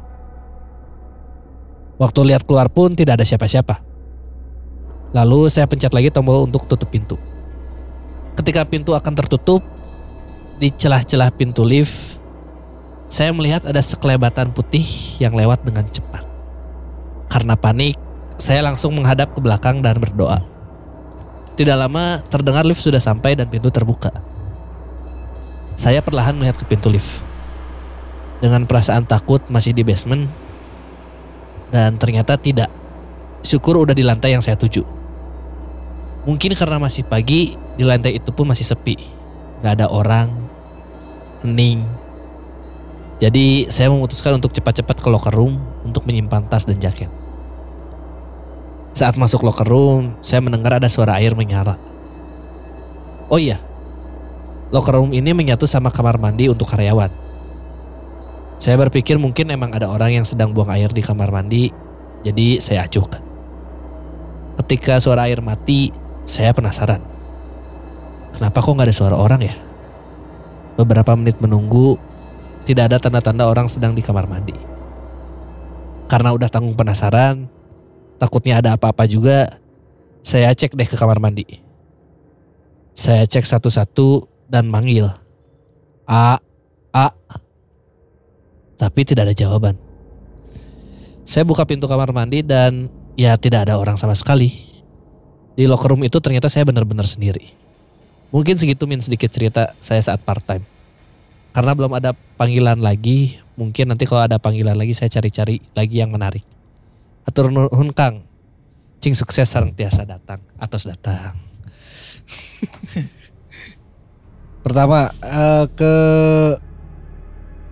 Waktu 1.98 2.34
lihat 2.34 2.46
keluar 2.46 2.70
pun 2.70 2.94
tidak 2.94 3.22
ada 3.22 3.26
siapa-siapa. 3.26 3.82
Lalu 5.14 5.50
saya 5.50 5.68
pencet 5.68 5.94
lagi 5.94 6.10
tombol 6.10 6.46
untuk 6.50 6.66
tutup 6.66 6.90
pintu. 6.90 7.18
Ketika 8.38 8.64
pintu 8.64 8.96
akan 8.96 9.14
tertutup, 9.14 9.62
di 10.62 10.70
celah-celah 10.70 11.34
pintu 11.34 11.66
lift, 11.66 12.22
saya 13.12 13.34
melihat 13.34 13.66
ada 13.68 13.82
sekelebatan 13.82 14.54
putih 14.56 14.86
yang 15.20 15.36
lewat 15.36 15.66
dengan 15.66 15.84
cepat. 15.90 16.24
Karena 17.28 17.60
panik, 17.60 17.98
saya 18.40 18.64
langsung 18.64 18.96
menghadap 18.96 19.34
ke 19.36 19.40
belakang 19.42 19.84
dan 19.84 20.00
berdoa. 20.00 20.42
Tidak 21.60 21.76
lama 21.76 22.24
terdengar 22.32 22.64
lift 22.64 22.80
sudah 22.80 23.04
sampai 23.04 23.36
dan 23.36 23.52
pintu 23.52 23.68
terbuka. 23.68 24.31
Saya 25.76 26.04
perlahan 26.04 26.36
melihat 26.36 26.60
ke 26.62 26.66
pintu 26.68 26.92
lift. 26.92 27.24
Dengan 28.42 28.66
perasaan 28.66 29.06
takut 29.06 29.42
masih 29.54 29.72
di 29.72 29.86
basement 29.86 30.26
dan 31.70 31.96
ternyata 31.96 32.36
tidak. 32.36 32.70
Syukur 33.42 33.78
udah 33.82 33.96
di 33.96 34.06
lantai 34.06 34.34
yang 34.36 34.44
saya 34.44 34.60
tuju. 34.60 34.84
Mungkin 36.28 36.54
karena 36.54 36.78
masih 36.78 37.02
pagi, 37.02 37.58
di 37.58 37.82
lantai 37.82 38.22
itu 38.22 38.30
pun 38.30 38.46
masih 38.46 38.66
sepi. 38.68 38.94
Gak 39.66 39.82
ada 39.82 39.90
orang, 39.90 40.30
hening. 41.42 41.86
Jadi 43.22 43.70
saya 43.70 43.90
memutuskan 43.90 44.38
untuk 44.38 44.54
cepat-cepat 44.54 44.98
ke 45.02 45.10
locker 45.10 45.34
room 45.34 45.58
untuk 45.86 46.06
menyimpan 46.06 46.46
tas 46.50 46.66
dan 46.66 46.78
jaket. 46.78 47.10
Saat 48.98 49.18
masuk 49.18 49.46
locker 49.46 49.66
room, 49.66 50.18
saya 50.22 50.42
mendengar 50.42 50.78
ada 50.78 50.90
suara 50.90 51.18
air 51.18 51.34
menyala. 51.38 51.78
Oh 53.30 53.38
iya, 53.38 53.62
locker 54.72 54.96
room 54.96 55.12
ini 55.12 55.36
menyatu 55.36 55.68
sama 55.68 55.92
kamar 55.92 56.16
mandi 56.16 56.48
untuk 56.48 56.66
karyawan. 56.72 57.12
Saya 58.62 58.80
berpikir 58.80 59.20
mungkin 59.20 59.52
emang 59.52 59.76
ada 59.76 59.92
orang 59.92 60.22
yang 60.22 60.26
sedang 60.26 60.56
buang 60.56 60.72
air 60.72 60.88
di 60.90 61.04
kamar 61.04 61.28
mandi, 61.30 61.74
jadi 62.24 62.62
saya 62.64 62.88
acuhkan. 62.88 63.20
Ketika 64.64 65.02
suara 65.02 65.28
air 65.28 65.44
mati, 65.44 65.92
saya 66.24 66.56
penasaran. 66.56 67.02
Kenapa 68.38 68.64
kok 68.64 68.72
nggak 68.72 68.88
ada 68.88 68.96
suara 68.96 69.16
orang 69.18 69.42
ya? 69.44 69.56
Beberapa 70.80 71.18
menit 71.20 71.42
menunggu, 71.42 72.00
tidak 72.64 72.94
ada 72.94 72.98
tanda-tanda 73.02 73.50
orang 73.50 73.68
sedang 73.68 73.92
di 73.92 74.06
kamar 74.06 74.30
mandi. 74.30 74.56
Karena 76.08 76.32
udah 76.32 76.48
tanggung 76.48 76.78
penasaran, 76.78 77.50
takutnya 78.22 78.62
ada 78.62 78.78
apa-apa 78.78 79.10
juga, 79.10 79.58
saya 80.22 80.54
cek 80.54 80.78
deh 80.78 80.86
ke 80.86 80.96
kamar 80.96 81.18
mandi. 81.18 81.44
Saya 82.94 83.26
cek 83.26 83.42
satu-satu 83.42 84.31
dan 84.52 84.68
manggil. 84.68 85.08
A, 86.04 86.36
A. 86.92 87.08
Tapi 88.76 89.02
tidak 89.08 89.32
ada 89.32 89.36
jawaban. 89.36 89.80
Saya 91.24 91.48
buka 91.48 91.64
pintu 91.64 91.88
kamar 91.88 92.12
mandi 92.12 92.44
dan 92.44 92.92
ya 93.16 93.40
tidak 93.40 93.72
ada 93.72 93.80
orang 93.80 93.96
sama 93.96 94.12
sekali. 94.12 94.68
Di 95.56 95.64
locker 95.64 95.96
room 95.96 96.04
itu 96.04 96.20
ternyata 96.20 96.52
saya 96.52 96.68
benar-benar 96.68 97.08
sendiri. 97.08 97.48
Mungkin 98.36 98.60
segitu 98.60 98.84
min 98.84 99.00
sedikit 99.00 99.32
cerita 99.32 99.72
saya 99.80 100.04
saat 100.04 100.20
part 100.20 100.44
time. 100.44 100.68
Karena 101.52 101.72
belum 101.76 101.92
ada 101.96 102.12
panggilan 102.36 102.80
lagi, 102.80 103.40
mungkin 103.60 103.92
nanti 103.92 104.08
kalau 104.08 104.24
ada 104.24 104.40
panggilan 104.40 104.76
lagi 104.76 104.96
saya 104.96 105.12
cari-cari 105.12 105.60
lagi 105.76 106.00
yang 106.00 106.12
menarik. 106.12 106.44
Atur 107.28 107.52
nuhun 107.52 107.92
Kang. 107.92 108.24
Cing 109.04 109.16
sukses 109.16 109.48
sarang 109.48 109.76
tiasa 109.76 110.08
datang. 110.08 110.40
Atos 110.60 110.88
datang. 110.88 111.36
Pertama 114.62 115.10
eh, 115.20 115.66
ke 115.74 115.94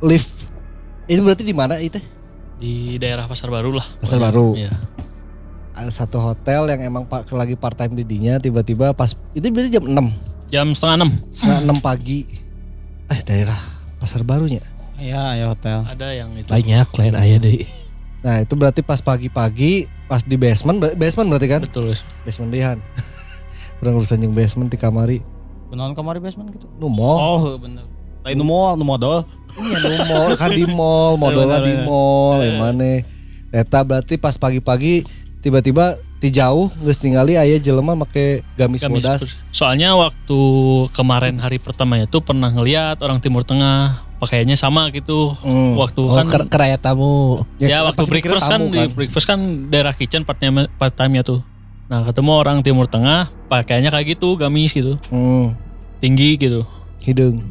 lift 0.02 0.50
itu 1.06 1.20
berarti 1.22 1.44
di 1.44 1.56
mana 1.56 1.78
itu? 1.78 1.98
Di 2.60 2.98
daerah 2.98 3.26
Pasar 3.26 3.50
Baru 3.50 3.74
lah. 3.74 3.86
Pasar. 3.98 4.20
Baru. 4.20 4.54
Iya. 4.54 4.74
Ada 5.74 6.04
satu 6.04 6.20
hotel 6.20 6.68
yang 6.68 6.92
emang 6.92 7.08
lagi 7.08 7.56
part 7.56 7.72
time 7.74 7.96
didinya 7.96 8.36
tiba-tiba 8.36 8.92
pas 8.92 9.16
itu 9.32 9.48
berarti 9.48 9.72
jam 9.72 9.88
6 9.88 9.96
Jam 10.52 10.68
setengah 10.76 10.96
enam 11.00 11.12
setengah 11.32 11.72
6 11.72 11.80
pagi 11.80 12.26
eh 13.08 13.22
daerah 13.24 13.56
pasar 13.96 14.28
barunya 14.28 14.60
Iya, 15.00 15.40
ya 15.40 15.46
hotel. 15.48 15.88
ada 15.88 16.12
yang 16.12 16.36
itu. 16.36 16.52
Banyak 16.52 16.92
lain 16.92 17.16
ayah 17.16 17.40
deh. 17.40 17.64
nah 18.20 18.44
itu 18.44 18.52
berarti 18.60 18.84
pas 18.84 19.00
pagi-pagi 19.00 19.88
pas 20.12 20.20
di 20.20 20.36
basement 20.36 20.84
basement 21.00 21.32
berarti 21.32 21.48
kan 21.48 21.62
Betul 21.64 21.96
basement 22.28 22.52
lihan 22.52 22.78
orang 23.80 23.96
urusan 23.96 24.20
yang 24.20 24.36
basement 24.36 24.68
di 24.68 24.76
kamari 24.76 25.24
Benawan 25.70 25.94
kamar 25.94 26.18
di 26.18 26.24
basement 26.24 26.50
gitu. 26.50 26.66
nu 26.76 26.88
mall 26.88 27.18
Oh, 27.18 27.40
bener. 27.56 27.86
Lain 28.20 28.36
nu 28.36 28.44
mall, 28.44 28.74
nu 28.74 28.84
modal. 28.84 29.24
Iya 29.56 29.78
nu 29.80 30.06
mall 30.06 30.32
kan 30.36 30.50
di 30.50 30.66
mall, 30.66 31.16
modalnya 31.22 31.60
di 31.62 31.74
mall, 31.80 32.42
emane. 32.42 33.06
Eta 33.50 33.82
berarti 33.82 34.16
pas 34.16 34.36
pagi-pagi 34.36 35.06
tiba-tiba 35.40 35.96
di 36.20 36.30
jauh 36.30 36.68
geus 36.78 37.00
ningali 37.00 37.34
aya 37.34 37.56
jelema 37.58 37.96
make 37.96 38.44
gamis, 38.54 38.84
Gamis 38.84 39.00
bodas. 39.00 39.22
Soalnya 39.50 39.96
waktu 39.96 40.40
kemarin 40.92 41.40
hari 41.40 41.58
pertama 41.58 41.96
itu 41.96 42.20
pernah 42.20 42.50
ngeliat 42.50 43.00
orang 43.00 43.18
Timur 43.18 43.42
Tengah 43.42 44.04
pakaiannya 44.20 44.54
sama 44.54 44.92
gitu. 44.92 45.32
Hmm. 45.40 45.80
Waktu 45.80 46.02
Oh, 46.04 46.12
kan 46.12 46.28
ker 46.28 46.44
keraya 46.46 46.76
tamu. 46.76 47.48
ya, 47.58 47.88
waktu 47.88 48.04
pasti 48.04 48.12
mikirnya 48.12 48.36
breakfast 48.36 48.52
kan, 48.52 48.60
tamu 48.60 48.68
di 48.70 48.82
breakfast 48.92 49.26
kan 49.26 49.40
daerah 49.72 49.94
kitchen 49.96 50.28
part 50.28 50.38
time 50.38 50.68
part 50.76 50.92
time-nya 50.92 51.24
tuh. 51.24 51.40
Nah, 51.90 52.06
ketemu 52.06 52.32
orang 52.32 52.58
Timur 52.62 52.86
Tengah 52.86 53.28
pakaiannya 53.50 53.90
kayak 53.90 54.08
gitu, 54.14 54.38
gamis 54.38 54.72
gitu. 54.72 55.02
Hmm, 55.10 55.58
Tinggi 55.98 56.38
gitu, 56.38 56.64
hidung. 57.02 57.42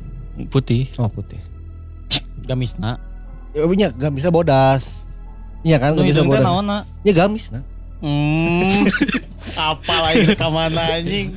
putih. 0.48 0.86
Oh 0.94 1.10
putih. 1.10 1.42
Gamisna. 2.46 3.02
Ya 3.50 3.66
punya 3.66 3.90
gamisnya 3.90 4.30
bodas. 4.30 5.02
Iya 5.60 5.82
kan 5.82 5.98
gamisnya 5.98 6.22
teh 6.22 6.30
bodas. 6.30 6.46
naonna? 6.46 6.78
Ya 7.02 7.12
gamis 7.12 7.50
nah. 7.50 7.66
Hmm. 7.98 8.86
Apa 9.74 9.94
lagi 10.00 10.30
rekaman 10.30 10.70
anjing? 10.70 11.34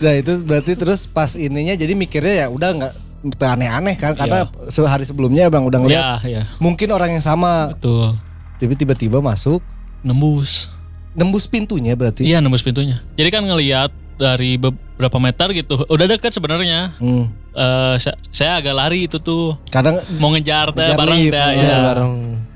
Nah 0.00 0.16
itu 0.16 0.40
berarti 0.40 0.72
terus 0.72 1.04
pas 1.04 1.36
ininya 1.36 1.76
jadi 1.76 1.92
mikirnya 1.92 2.34
ya 2.34 2.46
udah 2.48 2.70
nggak 2.72 2.92
aneh-aneh 3.36 3.98
kan 3.98 4.14
karena 4.14 4.48
sehari 4.66 5.04
sebelumnya 5.04 5.50
bang 5.50 5.66
udah 5.66 5.78
ngeliat 5.82 6.02
Ya, 6.22 6.40
ya, 6.40 6.42
mungkin 6.56 6.86
orang 6.88 7.12
yang 7.12 7.20
sama 7.20 7.74
betul. 7.74 8.14
tapi 8.56 8.72
tiba-tiba 8.72 9.18
masuk 9.18 9.58
Nembus. 10.00 10.70
Nembus 11.18 11.50
pintunya 11.50 11.98
berarti. 11.98 12.22
Iya, 12.22 12.38
nembus 12.38 12.62
pintunya. 12.62 13.02
Jadi 13.18 13.28
kan 13.34 13.42
ngelihat 13.42 13.90
dari 14.18 14.54
beberapa 14.54 15.18
meter 15.18 15.50
gitu, 15.50 15.82
udah 15.90 16.06
deket 16.06 16.30
sebenarnya. 16.30 16.94
Hmm. 17.02 17.26
Eh, 17.58 17.96
saya, 17.98 18.14
saya 18.30 18.52
agak 18.62 18.74
lari 18.78 19.10
itu 19.10 19.18
tuh 19.18 19.58
Kadang 19.66 19.98
mau 20.22 20.30
ngejar 20.30 20.70
teh 20.70 20.94
bareng 20.94 21.18
lift, 21.26 21.34
teh 21.34 21.50
iya, 21.58 21.66
ya. 21.66 21.78
bareng. 21.90 22.12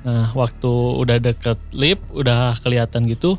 Nah, 0.06 0.26
waktu 0.38 0.72
udah 1.02 1.18
deket 1.18 1.58
lift 1.74 2.02
udah 2.14 2.54
kelihatan 2.62 3.10
gitu, 3.10 3.34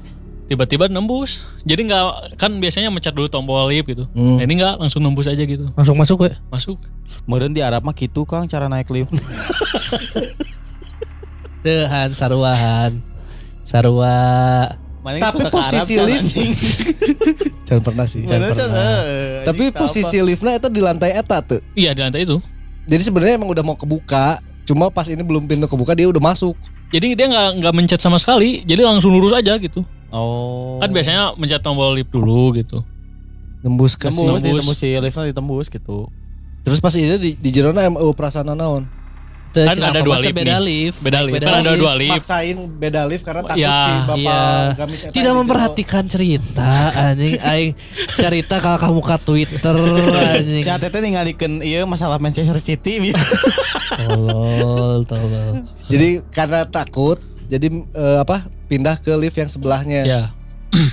tiba-tiba 0.51 0.91
nembus. 0.91 1.47
Jadi 1.63 1.88
nggak 1.88 2.36
kan 2.36 2.51
biasanya 2.59 2.91
mencet 2.91 3.15
dulu 3.15 3.32
tombol 3.32 3.71
lift 3.71 3.88
gitu. 3.88 4.11
Hmm. 4.11 4.39
Nah, 4.39 4.43
ini 4.43 4.59
nggak 4.59 4.76
langsung 4.84 4.99
nembus 4.99 5.32
aja 5.32 5.39
gitu. 5.39 5.71
Langsung 5.71 5.95
masuk 5.95 6.28
we. 6.28 6.32
Masuk. 6.51 6.80
Meureun 7.24 7.55
di 7.55 7.63
Arab 7.63 7.88
mah 7.88 7.95
kitu 7.95 8.28
Kang 8.28 8.43
cara 8.51 8.67
naik 8.67 8.91
lift. 8.91 9.15
Dehan 11.63 12.11
saruahan. 12.11 12.99
Sarua. 13.63 14.82
Mana 15.04 15.20
Tapi 15.20 15.39
Arab, 15.41 15.51
posisi 15.51 15.93
can, 15.93 16.08
lift- 16.08 16.32
jangan 17.64 17.84
pernah 17.91 18.06
sih. 18.08 18.24
Mana, 18.24 18.47
can, 18.49 18.56
pernah. 18.56 18.99
eh, 19.04 19.43
Tapi 19.43 19.64
posisi 19.70 20.16
apa? 20.16 20.26
liftnya 20.26 20.54
itu 20.56 20.68
di 20.70 20.80
lantai 20.80 21.12
eta 21.12 21.43
tuh. 21.43 21.60
Iya 21.76 21.91
di 21.91 22.01
lantai 22.01 22.24
itu. 22.24 22.39
Jadi 22.84 23.01
sebenarnya 23.04 23.36
emang 23.36 23.51
udah 23.51 23.64
mau 23.64 23.76
kebuka, 23.76 24.39
cuma 24.64 24.88
pas 24.88 25.04
ini 25.06 25.20
belum 25.20 25.43
pintu 25.43 25.68
kebuka 25.68 25.91
dia 25.91 26.08
udah 26.08 26.24
masuk. 26.24 26.56
Jadi 26.89 27.16
dia 27.16 27.28
nggak 27.28 27.49
nggak 27.60 27.74
mencet 27.74 27.99
sama 27.99 28.16
sekali, 28.16 28.64
jadi 28.64 28.84
langsung 28.84 29.12
lurus 29.12 29.36
aja 29.36 29.60
gitu. 29.60 29.84
Oh. 30.08 30.80
Kan 30.80 30.91
biasanya 30.91 31.36
mencet 31.36 31.60
tombol 31.60 31.91
lift 31.93 32.08
dulu 32.08 32.56
gitu. 32.56 32.80
Nembus 33.60 33.95
ke 33.95 34.08
tembus, 34.08 34.39
ditembus 34.39 34.78
si 34.78 34.91
liftnya 34.93 35.28
ditembus 35.28 35.68
gitu. 35.68 36.08
Terus 36.64 36.80
pas 36.80 36.91
itu 36.91 37.20
di, 37.20 37.36
di 37.36 37.49
jerona 37.51 37.84
MU 37.88 38.12
perasaan 38.12 38.51
naon? 38.51 38.88
Teu 39.54 39.70
Kan 39.70 39.78
si 39.78 39.86
ada 39.86 40.01
dua 40.01 40.18
lift 40.18 40.34
beda 40.34 40.58
lift. 40.58 40.97
Beda 40.97 41.20
lift. 41.22 41.45
Kan 41.45 41.62
ada 41.62 41.78
dua 41.78 41.93
lift. 41.93 42.10
Maksain 42.18 42.58
beda 42.74 43.01
lift 43.06 43.22
karena 43.22 43.41
takut 43.45 43.62
Ya, 43.62 43.78
si 43.78 43.93
bapak 44.01 44.18
iya. 44.18 44.41
gamis 44.74 44.99
eta 45.06 45.14
Tidak 45.14 45.30
jero. 45.30 45.39
memperhatikan 45.45 46.04
cerita 46.10 46.72
anjing 46.89 47.38
aing 47.38 47.72
cerita 48.18 48.56
kalau 48.58 48.78
kamu 48.82 48.99
ke 49.06 49.18
Twitter 49.22 49.76
anjing. 50.34 50.64
Si 50.66 50.70
Atete 50.74 50.97
ningalikeun 51.06 51.62
ieu 51.62 51.86
masalah 51.86 52.18
Manchester 52.18 52.58
City. 52.58 53.14
Tolol, 53.93 55.06
tolol. 55.06 55.70
Jadi 55.86 56.26
karena 56.34 56.66
takut, 56.66 57.22
jadi 57.45 57.70
eh, 57.93 58.18
apa? 58.26 58.49
Pindah 58.66 58.97
ke 58.97 59.14
lift 59.14 59.38
yang 59.38 59.49
sebelahnya. 59.51 60.01
Ya. 60.01 60.22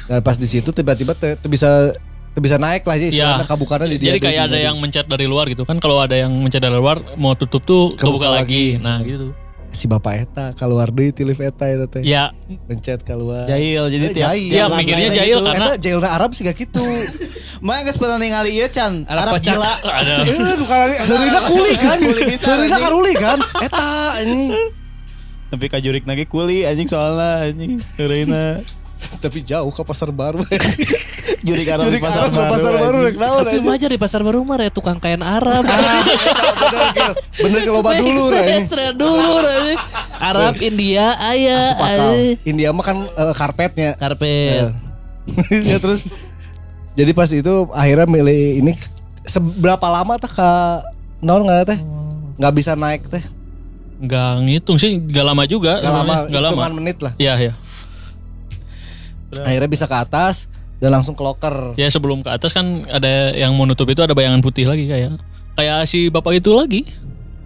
Dan 0.04 0.20
pas 0.20 0.36
di 0.36 0.44
situ 0.44 0.68
tiba-tiba 0.68 1.16
bisa 1.48 1.96
bisa 2.32 2.56
naik 2.56 2.82
lah 2.82 2.94
jadi 2.94 3.08
istilahnya 3.10 3.42
Ya. 3.42 3.48
kabukannya 3.48 3.86
di 3.88 3.98
dia. 3.98 4.10
Jadi 4.10 4.20
kayak 4.22 4.42
ada 4.46 4.58
yang 4.60 4.76
mencet 4.76 5.04
dari 5.04 5.24
luar 5.24 5.44
gitu 5.46 5.62
kan. 5.62 5.76
Kalau 5.76 5.98
ada 5.98 6.14
yang 6.14 6.30
mencet 6.32 6.58
dari 6.58 6.72
luar 6.72 7.02
mau 7.14 7.34
tutup 7.34 7.60
tuh 7.60 7.90
Kebuka 7.90 8.00
kebuka, 8.00 8.28
lagi. 8.32 8.78
lagi. 8.78 8.80
Nah, 8.80 8.98
gitu. 9.00 9.34
si 9.70 9.86
bapak 9.86 10.14
eta 10.20 10.50
keluar 10.52 10.88
deui 10.88 11.10
ti 11.10 11.22
lift 11.22 11.38
eta 11.38 11.62
eta 11.64 11.86
teh. 11.86 12.02
Ya, 12.02 12.34
Mencet 12.64 13.02
keluar. 13.02 13.46
Jahil 13.46 13.86
jadi 13.88 14.04
Eh, 14.04 14.10
tiap 14.10 14.22
jahil. 14.28 14.42
Iya, 14.44 14.54
tiap 14.56 14.70
mikirnya 14.72 14.98
lantai 15.04 15.14
jahil 15.16 15.30
gitu. 15.32 15.46
karena- 15.46 15.66
Eta 15.68 15.78
jailna 15.80 16.08
Arab 16.10 16.30
sih 16.32 16.42
gak 16.42 16.56
gitu. 16.56 16.84
Mah 17.62 17.78
geus 17.80 17.94
pernah 17.94 18.16
ningali 18.16 18.50
ieu 18.52 18.66
can. 18.68 19.04
Arab 19.04 19.22
Arab 19.26 19.34
pecah. 19.36 19.54
gila. 19.54 19.72
ada 20.00 20.14
Eh, 20.24 20.56
bukan 20.56 20.86
Heurina 21.04 21.40
kuli 21.44 21.72
kan. 21.76 21.98
Kuli 22.00 22.22
bisa, 22.26 22.44
Heurina 22.46 22.66
anjing. 22.68 22.82
karuli 22.82 23.12
kan. 23.14 23.38
Eta 23.60 23.86
ini. 24.20 24.42
Tapi 25.50 25.66
kajurik 25.68 26.02
lagi 26.04 26.24
kuli 26.24 26.62
anjing 26.62 26.86
soalnya 26.86 27.30
anjing. 27.44 27.78
Heureuina. 27.94 28.62
Tapi 29.00 29.40
jauh 29.42 29.68
ke 29.68 29.82
pasar 29.82 30.12
baru. 30.12 30.40
Arab 31.40 31.46
Jurik 31.46 31.66
di 31.72 32.00
pasar 32.04 32.28
Arab 32.28 32.32
ke 32.36 32.42
pasar 32.52 32.72
baru 32.76 32.98
rek 33.00 33.16
naon 33.16 33.44
Tapi 33.48 33.58
aja 33.64 33.86
di 33.88 33.98
pasar 34.00 34.20
baru 34.20 34.44
mah 34.44 34.60
ya 34.60 34.68
tukang 34.68 34.98
kain 35.00 35.24
Arab. 35.24 35.64
Ah, 35.64 36.04
bener 37.40 37.60
ke 37.64 37.70
loba 37.72 37.96
dulu 37.96 38.28
Make 38.28 38.44
ini. 38.44 38.48
sense, 38.60 38.72
Re, 38.76 38.86
dulu 38.92 39.32
Re. 39.40 39.72
Arab 40.20 40.60
India 40.60 41.16
aya. 41.16 41.60
India 42.44 42.68
mah 42.76 42.84
kan 42.84 42.98
eh, 43.08 43.34
karpetnya. 43.36 43.96
karpet. 43.96 44.72
ya 45.70 45.78
terus 45.78 46.04
jadi 46.98 47.12
pas 47.14 47.30
itu 47.30 47.54
akhirnya 47.70 48.06
milih 48.08 48.60
ini 48.60 48.72
seberapa 49.22 49.86
lama 49.86 50.18
teh 50.18 50.28
ke 50.28 50.50
non 51.22 51.44
nggak 51.46 51.64
teh 51.70 51.78
nggak 52.40 52.52
bisa 52.56 52.72
naik 52.74 53.06
teh 53.06 53.22
nggak 54.00 54.32
ngitung 54.48 54.80
sih, 54.80 54.96
nggak 54.96 55.24
lama 55.28 55.44
juga. 55.44 55.76
nggak 55.76 55.92
lama. 55.92 56.14
Nggak 56.24 56.42
lama. 56.42 56.68
menit 56.72 56.96
lah 57.04 57.12
Iya, 57.20 57.34
iya. 57.36 57.52
Akhirnya 59.36 59.66
bisa 59.66 59.84
ke 59.84 59.94
atas 59.94 60.50
dan 60.76 60.90
langsung 60.90 61.12
ke 61.12 61.20
locker 61.20 61.74
Ya 61.74 61.86
sebelum 61.86 62.20
ke 62.20 62.28
atas 62.28 62.50
kan 62.50 62.64
ada 62.86 63.30
yang 63.32 63.52
mau 63.52 63.62
nutup 63.62 63.84
itu 63.84 64.00
ada 64.00 64.10
bayangan 64.10 64.40
putih 64.40 64.64
lagi 64.64 64.86
kayak 64.86 65.20
kayak 65.52 65.84
si 65.84 66.08
bapak 66.08 66.38
itu 66.38 66.50
lagi 66.50 66.88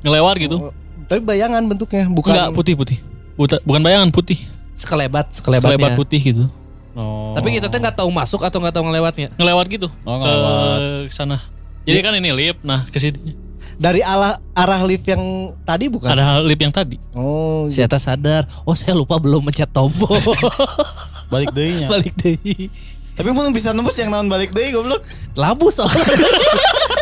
ngelewat 0.01 0.37
gitu. 0.39 0.57
Oh, 0.61 0.73
tapi 1.05 1.21
bayangan 1.21 1.65
bentuknya 1.65 2.07
bukan 2.07 2.31
Enggak 2.31 2.51
putih-putih. 2.55 2.99
Buta- 3.35 3.59
Bukan 3.61 3.81
bayangan 3.81 4.09
putih, 4.09 4.39
Sekelebat, 4.73 5.27
lebat 5.27 5.35
sekelebatnya. 5.35 5.97
putih 5.97 6.21
gitu. 6.23 6.45
Oh. 6.95 7.35
Tapi 7.35 7.51
kita 7.53 7.67
tuh 7.67 7.77
nggak 7.77 7.97
tahu 7.97 8.07
masuk 8.09 8.41
atau 8.41 8.63
nggak 8.63 8.71
tahu 8.71 8.87
ngelewatnya. 8.87 9.35
Ngelewat 9.35 9.67
gitu 9.67 9.89
Oh, 10.05 10.17
ngelewat. 10.17 10.79
ke 11.05 11.13
sana. 11.13 11.43
Jadi 11.83 11.99
kan 12.01 12.15
ini 12.15 12.31
lift, 12.31 12.63
nah 12.63 12.87
ke 12.87 12.97
sini 12.97 13.35
dari 13.75 13.99
arah 14.01 14.39
arah 14.55 14.87
lift 14.87 15.03
yang 15.03 15.19
tadi 15.67 15.91
bukan 15.91 16.07
ada 16.07 16.39
lift 16.39 16.63
yang 16.63 16.71
tadi. 16.71 16.95
oh 17.11 17.67
Si 17.67 17.83
Eta 17.83 17.99
sadar, 17.99 18.47
oh 18.63 18.73
saya 18.73 18.95
lupa 18.95 19.19
belum 19.19 19.43
mencet 19.43 19.67
tombol. 19.67 20.15
balik 21.27 21.51
deui 21.51 21.73
nya. 21.77 21.89
Balik 21.93 22.15
deh. 22.17 22.37
Tapi 23.15 23.31
mun 23.31 23.47
bisa 23.51 23.71
nembus 23.71 23.95
yang 23.95 24.11
naon 24.11 24.27
balik 24.27 24.51
deui 24.51 24.71
goblok. 24.71 25.07
Labu 25.35 25.69
soalnya. 25.69 26.03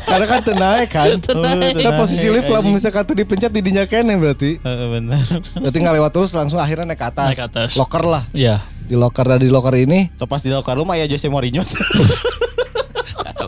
karena 0.03 0.27
kan 0.29 0.41
tenaik 0.45 0.89
kan 0.89 1.17
Tenaik. 1.17 1.73
kan 1.79 1.97
posisi 1.97 2.29
lift 2.29 2.45
lah 2.47 2.61
misalkan 2.61 3.01
tuh 3.03 3.17
dipencet 3.17 3.49
di 3.49 3.65
dinya 3.65 3.81
kene 3.83 4.13
berarti 4.15 4.61
Heeh 4.61 4.87
benar. 4.91 5.25
berarti 5.57 5.79
nggak 5.79 5.95
lewat 5.97 6.11
terus 6.13 6.31
langsung 6.33 6.61
akhirnya 6.61 6.85
naik 6.85 7.01
ke 7.01 7.07
atas, 7.07 7.29
Naik 7.33 7.39
ke 7.39 7.47
atas. 7.49 7.71
locker 7.75 8.05
lah 8.05 8.21
Iya. 8.31 8.61
di 8.83 8.93
locker 8.93 9.25
dari 9.25 9.49
locker 9.49 9.73
ini 9.73 10.13
Topas 10.13 10.45
di 10.45 10.53
locker 10.53 10.77
room 10.77 10.93
aya 10.93 11.09
Jose 11.09 11.25
Mourinho. 11.27 11.65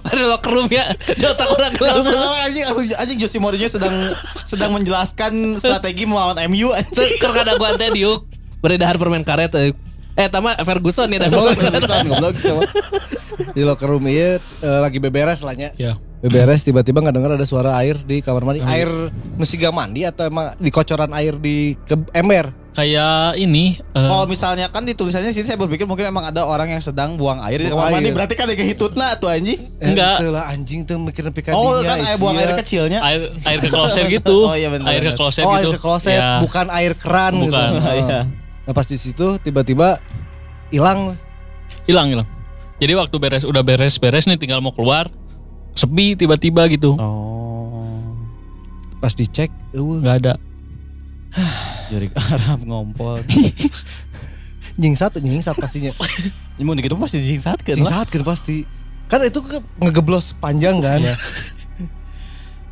Ada 0.05 0.25
locker 0.27 0.53
room 0.53 0.69
ya. 0.69 0.89
Di 0.95 1.25
otak 1.27 1.49
orang 1.49 1.75
langsung. 1.75 2.17
anjing 2.39 2.65
langsung 2.65 2.85
anjing 2.89 3.19
Jose 3.19 3.37
Mourinho 3.37 3.67
sedang 3.67 3.93
sedang 4.41 4.71
menjelaskan 4.73 5.59
strategi 5.59 6.07
melawan 6.07 6.39
MU 6.47 6.71
anjing. 6.71 7.19
Keur 7.19 7.35
kada 7.35 7.57
gua 7.57 7.75
teh 7.75 7.91
diuk. 7.91 8.25
Beredar 8.59 8.95
permen 8.95 9.21
karet. 9.21 9.53
Eh. 10.17 10.29
Tama 10.29 10.55
Ferguson 10.59 11.09
ya 11.09 11.19
dah 11.19 11.29
karet. 11.29 11.85
goblok 12.05 12.37
sama 12.37 12.63
di 13.51 13.63
locker 13.63 13.89
room 13.89 14.07
iya 14.07 14.39
eh, 14.39 14.79
lagi 14.81 14.99
beberes 14.99 15.41
lah 15.41 15.53
nya 15.53 15.71
Ya. 15.75 15.99
beberes 16.21 16.63
tiba-tiba 16.63 16.99
nggak 16.99 17.13
dengar 17.13 17.31
ada 17.35 17.45
suara 17.45 17.75
air 17.77 17.99
di 17.99 18.19
kamar 18.19 18.43
mandi 18.43 18.63
air 18.63 18.89
nusiga 19.35 19.69
mandi 19.69 20.03
atau 20.03 20.25
emang 20.25 20.55
di 20.57 20.71
kocoran 20.71 21.11
air 21.13 21.35
di 21.35 21.75
ke 21.79 21.95
ember 22.13 22.51
Kayak 22.75 23.39
ini 23.39 23.79
eh, 23.79 24.03
Kalau 24.03 24.27
misalnya 24.27 24.67
kan 24.67 24.83
di 24.83 24.99
tulisannya 24.99 25.31
sini 25.31 25.47
saya 25.47 25.55
berpikir 25.55 25.87
mungkin 25.87 26.11
emang 26.11 26.27
ada 26.27 26.43
orang 26.43 26.75
yang 26.75 26.83
sedang 26.83 27.15
buang 27.15 27.39
air 27.41 27.63
di 27.63 27.71
kamar 27.71 27.87
mandi 27.89 28.11
berarti 28.11 28.35
kan 28.35 28.51
ada 28.51 28.59
hitutna 28.59 29.15
tuh 29.15 29.31
anjing. 29.31 29.71
Eh, 29.79 29.95
Enggak. 29.95 30.19
itulah 30.19 30.43
anjing 30.51 30.83
tuh 30.83 30.99
mikirin 30.99 31.31
pikadinya 31.31 31.55
Oh 31.55 31.79
kan 31.79 32.03
air 32.03 32.19
buang 32.19 32.35
air 32.35 32.51
kecilnya. 32.59 32.99
air 32.99 33.31
air 33.31 33.59
ke 33.63 33.71
kloset 33.71 34.11
gitu. 34.19 34.51
Oh, 34.51 34.59
iya 34.59 34.75
benar, 34.75 34.91
air 34.91 35.07
ke 35.07 35.15
kloset 35.15 35.47
oh 35.47 35.55
gitu. 35.55 35.71
air 35.71 35.71
ke 35.71 35.79
kloset 35.79 36.19
Ya. 36.19 36.43
bukan 36.43 36.67
air 36.67 36.93
keran 36.99 37.33
gitu 37.39 37.55
Bukan. 37.55 38.43
Iya. 38.65 38.67
nah 38.67 38.73
pas 38.73 38.89
di 38.89 38.97
situ 38.97 39.37
tiba-tiba 39.39 40.01
hilang 40.69 41.13
Hilang 41.85 42.09
hilang. 42.09 42.29
Jadi 42.77 42.93
waktu 42.95 43.17
beres 43.17 43.45
udah 43.45 43.61
beres-beres 43.61 44.25
nih 44.25 44.37
tinggal 44.37 44.59
mau 44.59 44.73
keluar 44.73 45.13
sepi 45.73 46.17
tiba-tiba 46.17 46.65
gitu. 46.67 46.97
Oh. 46.97 48.17
pas 48.97 49.13
dicek 49.13 49.53
eueuh 49.71 50.01
nggak 50.01 50.17
ada. 50.25 50.35
Jurik 51.93 52.17
Arab 52.17 52.65
ngompol. 52.65 53.21
nyingsat 54.81 55.21
nyingsat 55.21 55.55
pastinya 55.55 55.93
Mun 56.57 56.79
gitu 56.79 56.97
pasti 56.97 57.21
lah. 57.21 57.79
nyingsat 57.79 58.09
kan 58.09 58.23
pasti 58.25 58.57
kan 59.07 59.21
itu 59.23 59.39
ke- 59.39 59.63
ngegeblos 59.79 60.35
panjang 60.41 60.81
kan 60.81 60.99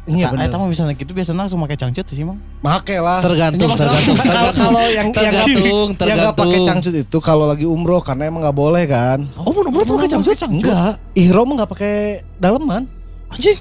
Iya. 0.03 0.27
Nah, 0.27 0.31
bener. 0.35 0.51
eta 0.51 0.57
mah 0.59 0.67
bisa 0.67 0.83
gitu 0.91 1.15
biasanya 1.15 1.47
langsung 1.47 1.63
pakai 1.63 1.79
cangcut 1.79 2.03
sih, 2.11 2.27
Mang. 2.27 2.43
Make 2.59 2.99
lah. 2.99 3.23
Tergantung, 3.23 3.71
Kalau- 3.71 3.79
tergantung, 3.79 4.15
kalau- 4.19 4.27
tergantung. 4.27 4.63
Kalau 4.67 4.83
yang 4.83 4.91
yang 4.91 5.07
nggak- 5.07 5.23
Tergantung, 5.23 5.89
yang 6.03 6.17
nggak 6.19 6.35
pakai 6.35 6.51
tergantung. 6.59 6.67
cangcut 6.67 6.95
itu 6.99 7.19
kalau 7.23 7.45
lagi 7.47 7.67
umroh 7.71 8.03
karena 8.03 8.23
emang 8.27 8.43
nggak 8.43 8.57
boleh 8.59 8.85
kan. 8.91 9.19
Oh, 9.39 9.55
umur 9.55 9.87
tuh 9.87 9.95
pakai 9.95 10.11
cangcut? 10.11 10.35
Enggak, 10.43 10.93
ihrom 11.15 11.49
nggak 11.55 11.71
pakai 11.71 11.95
daleman. 12.37 12.83
Anjing. 13.31 13.59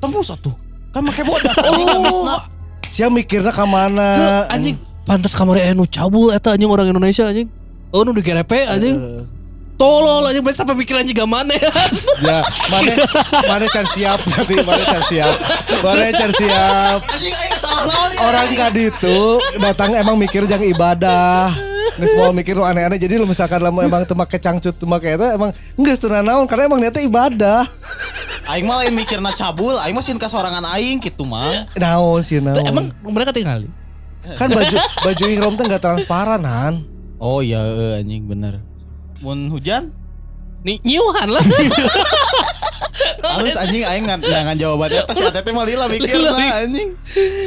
Tembus 0.00 0.32
atuh. 0.32 0.56
Kan 0.88 1.04
pakai 1.04 1.24
bodas. 1.28 1.56
Oh. 1.68 2.40
Sia 2.88 3.12
mikirnya 3.12 3.52
ke 3.52 3.64
mana? 3.68 4.48
Anjing. 4.48 4.80
Pantas 5.04 5.36
kamarnya 5.36 5.76
anu 5.76 5.84
cabul 5.84 6.32
eta 6.32 6.56
anjing 6.56 6.68
orang 6.68 6.88
Indonesia 6.88 7.28
anjing. 7.28 7.48
Oh, 7.92 8.04
nu 8.04 8.16
digerepe 8.16 8.64
anjing. 8.64 8.96
Eh, 8.96 9.20
Tolol 9.78 10.34
sampai 10.50 10.74
pikir 10.82 10.98
anjing 10.98 11.14
gak 11.14 11.30
mana 11.30 11.54
ya. 11.62 11.70
Ya, 12.18 12.38
mana 12.66 12.92
mana 13.46 13.66
can 13.70 13.86
siap 13.86 14.18
nanti 14.26 14.58
mana 14.66 14.82
can 14.82 15.02
siap. 15.06 15.34
Mana 15.86 16.10
can 16.10 16.32
siap. 16.34 16.98
Anjing 17.06 17.30
aing 17.30 17.56
salah 17.62 17.86
naon 17.86 18.10
ya. 18.10 18.18
Orang 18.26 18.46
nggak 18.58 18.70
itu 18.74 19.18
datang 19.62 19.94
emang 19.94 20.18
mikir 20.18 20.42
jangan 20.50 20.66
ibadah. 20.66 21.54
Nggak 21.94 22.10
mau 22.18 22.34
mikir 22.34 22.58
nu 22.58 22.66
aneh-aneh 22.66 22.98
jadi 22.98 23.22
lu 23.22 23.26
misalkan 23.30 23.62
lamun 23.62 23.86
emang 23.86 24.02
teu 24.02 24.18
make 24.18 24.34
cangcut 24.42 24.74
teu 24.74 24.90
make 24.90 25.06
eta 25.06 25.38
emang 25.38 25.54
geus 25.78 26.02
teu 26.02 26.10
naon 26.10 26.50
karena 26.50 26.66
emang 26.66 26.82
niatnya 26.82 27.06
ibadah. 27.06 27.62
Aing 28.50 28.66
mah 28.66 28.82
lain 28.82 28.98
mikirna 28.98 29.30
cabul, 29.30 29.78
aing 29.78 29.94
mah 29.94 30.02
sieun 30.02 30.18
kasorangan 30.18 30.64
aing 30.74 30.98
gitu, 30.98 31.22
Mang. 31.22 31.70
Naon 31.78 32.20
sih 32.26 32.42
naon. 32.42 32.66
Emang 32.66 32.90
mereka 33.06 33.30
tinggal 33.30 33.62
kan 34.36 34.50
baju 34.50 34.76
baju 35.06 35.24
ihrom 35.30 35.54
teh 35.56 35.64
enggak 35.64 35.80
transparanan. 35.80 36.84
Oh 37.18 37.40
iya, 37.40 37.62
eh, 37.62 38.02
anjing 38.02 38.26
bener. 38.28 38.60
Mun 39.20 39.48
hujan, 39.48 39.90
Nih 40.58 40.82
nyuhan 40.82 41.30
lah. 41.30 41.42
halus 43.20 43.54
anjing 43.54 43.84
aing 43.84 44.04
ngan 44.04 44.20
jangan 44.20 44.54
jawaban 44.54 44.90
eta 44.92 45.12
si 45.12 45.22
Atete 45.22 45.50
mah 45.50 45.62
lila 45.62 45.86
Lila, 45.86 45.94
mikirna 45.94 46.34
anjing. 46.58 46.90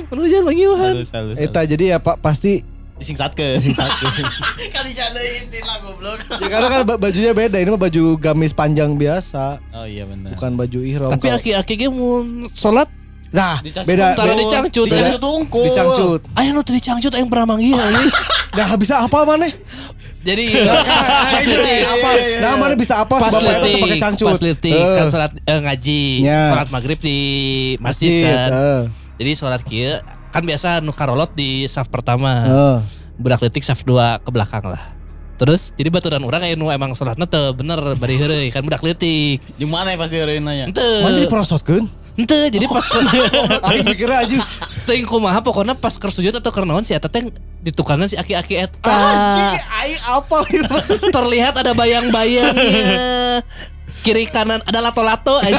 Penuhian 0.07 0.41
bang 0.41 0.57
nyuhan. 0.57 0.93
Halus 0.95 1.11
halus. 1.11 1.35
Eta 1.35 1.59
jadi 1.63 1.83
ya 1.91 1.97
Pak 1.99 2.19
pasti 2.19 2.63
Disengsatkeun. 2.95 3.57
Disengsatkeun. 3.59 4.13
Kan 4.73 4.83
dicandain 4.85 5.43
tina 5.49 5.75
goblok. 5.81 6.21
ya 6.33 6.47
karena 6.47 6.67
kan 6.69 6.81
ba- 6.85 7.01
bajunya 7.01 7.33
beda 7.33 7.57
ini 7.57 7.67
mah 7.67 7.81
baju 7.81 8.03
gamis 8.15 8.53
panjang 8.53 8.95
biasa 8.95 9.59
Oh 9.73 9.83
iya 9.83 10.05
bener. 10.05 10.31
bukan 10.31 10.51
baju 10.55 10.79
ihrom. 10.79 11.11
Tapi 11.11 11.27
aki-aki 11.27 11.73
ge 11.75 11.87
mun 11.89 12.47
salat 12.51 12.87
nah 13.31 13.63
beda 13.63 13.87
beda- 14.11 14.35
di 14.37 14.43
cangcut. 14.45 14.87
Dicangcut 14.87 15.23
unggul. 15.23 15.63
dicangcut. 15.65 16.21
aya 16.31 16.51
nu 16.51 16.61
teu 16.61 16.71
dicangcut 16.71 17.11
aing 17.11 17.27
pernah 17.27 17.47
manggil. 17.49 17.75
Nah 18.53 18.75
bisa 18.75 19.01
apa 19.01 19.23
mana? 19.23 19.47
Jadi 20.21 20.45
apa? 21.83 22.09
Nah 22.39 22.53
mana 22.55 22.73
bisa 22.73 23.01
apa? 23.01 23.15
pas 23.15 23.27
Sebab 23.27 23.41
Bapak 23.41 23.65
itu 23.65 23.77
pakai 23.79 23.97
cangcut. 23.99 24.27
pas 24.27 24.39
litik 24.39 24.69
Eh, 24.71 24.93
kan 24.93 25.05
salat 25.07 25.31
eh, 25.35 25.59
ngaji, 25.59 26.01
salat 26.23 26.67
maghrib 26.69 26.99
di 26.99 27.17
masjid, 27.77 28.09
masjid. 28.11 28.23
kan. 28.23 28.49
eh, 28.51 28.81
Jadi 29.17 29.31
salat 29.33 29.61
kieu 29.61 29.97
kan 30.29 30.41
biasa 30.41 30.79
nu 30.79 30.91
karolot 30.91 31.31
di 31.31 31.65
saf 31.65 31.87
pertama. 31.87 32.31
eh. 32.43 32.77
Budak 33.17 33.41
litik 33.41 33.61
saf 33.61 33.81
2 33.81 33.93
ke 34.19 34.29
belakang 34.29 34.65
lah. 34.65 34.93
Terus 35.35 35.73
jadi 35.73 35.89
baturan 35.89 36.21
orang 36.21 36.41
aya 36.43 36.53
nu 36.53 36.69
emang 36.69 36.93
salatna 36.93 37.25
teu 37.25 37.49
bener 37.51 37.81
bari 37.95 38.13
heureuy 38.13 38.49
kan 38.49 38.61
budak 38.61 38.81
litik. 38.81 39.41
Di 39.51 39.65
mana 39.65 39.89
ya 39.89 39.97
pasti 39.97 40.15
hari 40.15 40.37
nanya? 40.37 40.69
Henteu. 40.69 41.01
Mana 41.01 41.17
diperosotkeun? 41.19 41.85
Henteu, 42.21 42.53
jadi 42.53 42.65
pas 42.69 42.85
ke 42.85 42.99
Aing 43.65 43.81
mikirnya 43.81 44.21
aja. 44.21 44.37
teuing 44.85 45.09
kumaha 45.09 45.41
pokona 45.41 45.73
pas 45.73 45.93
keur 45.93 46.13
sujud 46.13 46.29
atau 46.29 46.53
keur 46.53 46.69
naon 46.69 46.85
si 46.85 46.93
eta 46.93 47.09
teh 47.09 47.25
ditukangan 47.59 48.05
si 48.05 48.13
aki-aki 48.13 48.61
eta. 48.61 48.77
Anjing, 48.85 49.57
aing 49.57 49.99
apal. 50.05 50.45
Terlihat 51.17 51.57
ada 51.57 51.73
bayang-bayangnya. 51.73 53.41
Kiri 54.01 54.29
kanan 54.29 54.61
ada 54.61 54.79
lato-lato 54.79 55.37
aja. 55.37 55.57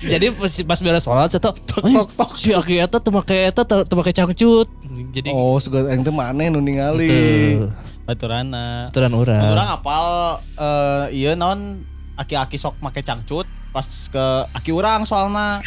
Jadi 0.00 0.26
pas, 0.30 0.50
pas 0.66 0.80
beres 0.80 1.04
sholat 1.04 1.28
saya 1.30 1.38
tuh 1.38 1.54
tok, 1.54 2.10
tok. 2.10 2.30
si 2.34 2.50
Aki 2.50 2.74
eta 2.80 2.98
teu 2.98 3.12
make 3.12 3.34
eta 3.50 3.62
teu 3.62 3.82
teu 3.82 3.94
make 3.94 4.10
cangcut. 4.10 4.66
Jadi 5.10 5.30
Oh, 5.30 5.58
suka 5.58 5.86
aing 5.86 6.02
teh 6.02 6.10
maneh 6.10 6.50
nu 6.50 6.58
ningali. 6.58 7.10
Betul. 7.10 7.70
Baturana. 8.04 8.92
Aturan 8.92 9.12
urang. 9.16 9.42
Orang 9.48 9.68
apal 9.70 10.04
eh 10.54 11.04
iya 11.14 11.32
naon 11.32 11.86
aki-aki 12.14 12.56
sok 12.58 12.78
make 12.78 13.02
cangcut 13.02 13.46
pas 13.74 13.86
ke 14.10 14.24
aki 14.54 14.70
urang 14.70 15.02
soalna. 15.02 15.58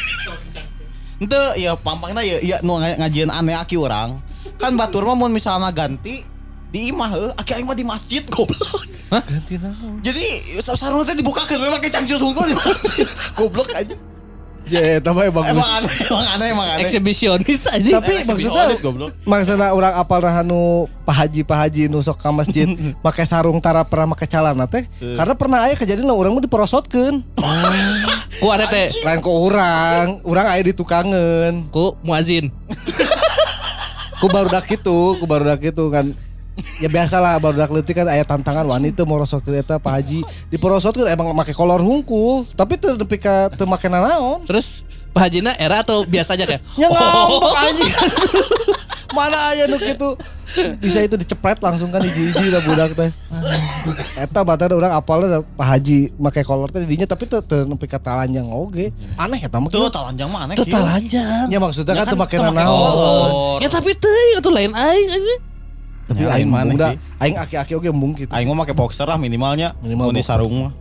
Ente 1.19 1.41
iya 1.59 1.73
pampangna 1.75 2.21
ya 2.21 2.37
iya 2.39 2.57
nu 2.63 2.77
nga- 2.79 2.97
ngajian 3.03 3.29
aneh 3.33 3.57
aki 3.57 3.75
urang. 3.75 4.21
Kan 4.55 4.79
batur 4.79 5.03
mah 5.03 5.17
mun 5.17 5.33
misalnya 5.33 5.73
ganti 5.75 6.23
di 6.67 6.91
imah 6.91 7.09
heuh, 7.15 7.31
aki 7.35 7.51
aing 7.55 7.67
mah 7.67 7.75
di 7.75 7.83
masjid 7.87 8.23
goblok. 8.27 8.83
Ganti 9.11 9.55
naon? 9.59 10.03
Jadi 10.03 10.59
sarung 10.61 11.07
teh 11.07 11.15
dibukakeun 11.15 11.63
we 11.63 11.67
make 11.71 11.87
cangcut 11.87 12.19
di 12.19 12.55
masjid. 12.55 13.07
Goblok 13.35 13.71
aja. 13.75 13.95
Ya, 14.67 14.99
eta 14.99 15.15
mah 15.15 15.31
bagus. 15.31 15.55
Emang 15.55 15.71
aneh, 15.79 15.95
emang 16.03 16.27
aneh, 16.27 16.47
emang 16.51 16.67
aneh. 16.67 16.83
Eksibisionis 16.83 17.63
aja. 17.65 17.91
Tapi 18.03 18.13
Eh, 18.17 18.25
maksudnya 18.27 18.65
maksudnya 19.23 19.67
orang 19.71 19.93
apal 19.95 20.19
nah 20.19 20.43
nu 20.43 20.85
pahaji 21.07 21.47
pahaji 21.47 21.87
nu 21.87 22.03
sok 22.03 22.19
ka 22.19 22.35
masjid 22.35 22.67
make 23.05 23.23
sarung 23.23 23.63
tara 23.63 23.87
pernah 23.87 24.11
make 24.11 24.27
calana 24.27 24.67
teh 24.67 24.83
karena 24.99 25.33
pernah 25.39 25.59
aya 25.63 25.79
kejadian 25.79 26.11
urang 26.11 26.35
mah 26.35 26.43
diperosotkeun 26.43 27.23
Ku 28.43 28.47
ada 28.51 28.67
teh 28.67 28.91
lain 29.01 29.23
ku 29.23 29.31
urang 29.47 30.19
urang 30.27 30.45
aya 30.45 30.61
ditukangen 30.61 31.71
ku 31.71 31.95
muazin. 32.03 32.51
ku 34.17 34.25
barudak 34.27 34.65
kitu 34.65 35.15
ku 35.15 35.23
barudak 35.23 35.61
kitu 35.61 35.87
kan 35.93 36.11
ya 36.83 36.89
biasalah 36.89 37.37
barudak 37.37 37.69
leutik 37.69 37.97
kan 37.97 38.07
aya 38.09 38.25
tantangan 38.25 38.65
wanita 38.65 39.05
mau 39.05 39.21
rosotkeun 39.21 39.61
eta 39.61 39.77
pahaji 39.77 40.25
diperosotkeun 40.49 41.09
emang 41.09 41.33
make 41.33 41.53
kolor 41.53 41.81
hungkul 41.81 42.45
tapi 42.57 42.77
teu 42.77 42.97
nepi 42.97 43.17
ka 43.21 43.49
teu 43.53 43.69
make 43.69 43.85
nanaon 43.85 44.43
Terus 44.45 44.85
Pak 45.13 45.33
Hajina 45.33 45.57
era 45.57 45.81
atau 45.81 46.05
biasa 46.05 46.37
aja 46.37 46.45
kayak 46.45 46.61
nya 46.77 46.87
ngambek 46.93 47.55
anjing 47.57 47.91
mana 49.17 49.37
aya 49.49 49.65
nu 49.65 49.81
kitu 49.81 50.13
bisa 50.77 51.03
itu 51.03 51.15
dicepret 51.17 51.59
langsung 51.59 51.89
kan 51.89 51.99
hiji-hiji 52.01 52.53
lah 52.53 52.61
budak 52.63 52.91
teh 52.93 53.09
eta 54.15 54.41
batar 54.45 54.71
orang 54.71 54.93
apalnya 54.93 55.41
Pak 55.43 55.67
Haji 55.67 56.13
make 56.17 56.41
kolor 56.45 56.69
teh 56.69 56.83
didinya 56.85 57.09
tapi 57.09 57.25
teu 57.25 57.41
teu 57.41 57.65
nepi 57.65 57.85
ka 57.89 57.97
talanjang 57.97 58.45
oge 58.47 58.93
aneh 59.17 59.39
eta 59.41 59.57
mah 59.57 59.69
Tuh 59.73 59.89
talanjang 59.89 60.29
mah 60.29 60.47
aneh. 60.47 60.55
Tuh 60.55 60.65
kieu. 60.65 60.75
talanjang. 60.75 61.49
ya 61.49 61.59
maksudnya 61.59 61.93
Ya 61.93 62.03
kan 62.03 62.05
kan 62.05 62.13
teu 62.13 62.19
make 62.19 62.37
nanaon. 62.37 63.59
Ya 63.59 63.69
tapi 63.69 63.91
teh 63.97 64.37
itu 64.37 64.49
lain 64.53 64.71
aing 64.71 65.09
aja. 65.11 65.35
Tapi 66.07 66.23
Ya, 66.23 66.33
aing 66.33 66.47
mana 66.47 66.71
muda 66.71 66.87
sih? 66.89 66.99
aing 67.19 67.35
aki-aki 67.37 67.73
oge 67.73 67.87
embung 67.87 68.11
gitu 68.13 68.31
Aing 68.31 68.47
mah 68.47 68.57
make 68.57 68.71
boxer 68.71 69.03
lah 69.03 69.15
minimalnya. 69.15 69.75
Minimal 69.77 70.07
Mun 70.07 70.15
di 70.15 70.23
boxer. 70.23 70.33
sarung 70.33 70.55
mah. 70.57 70.73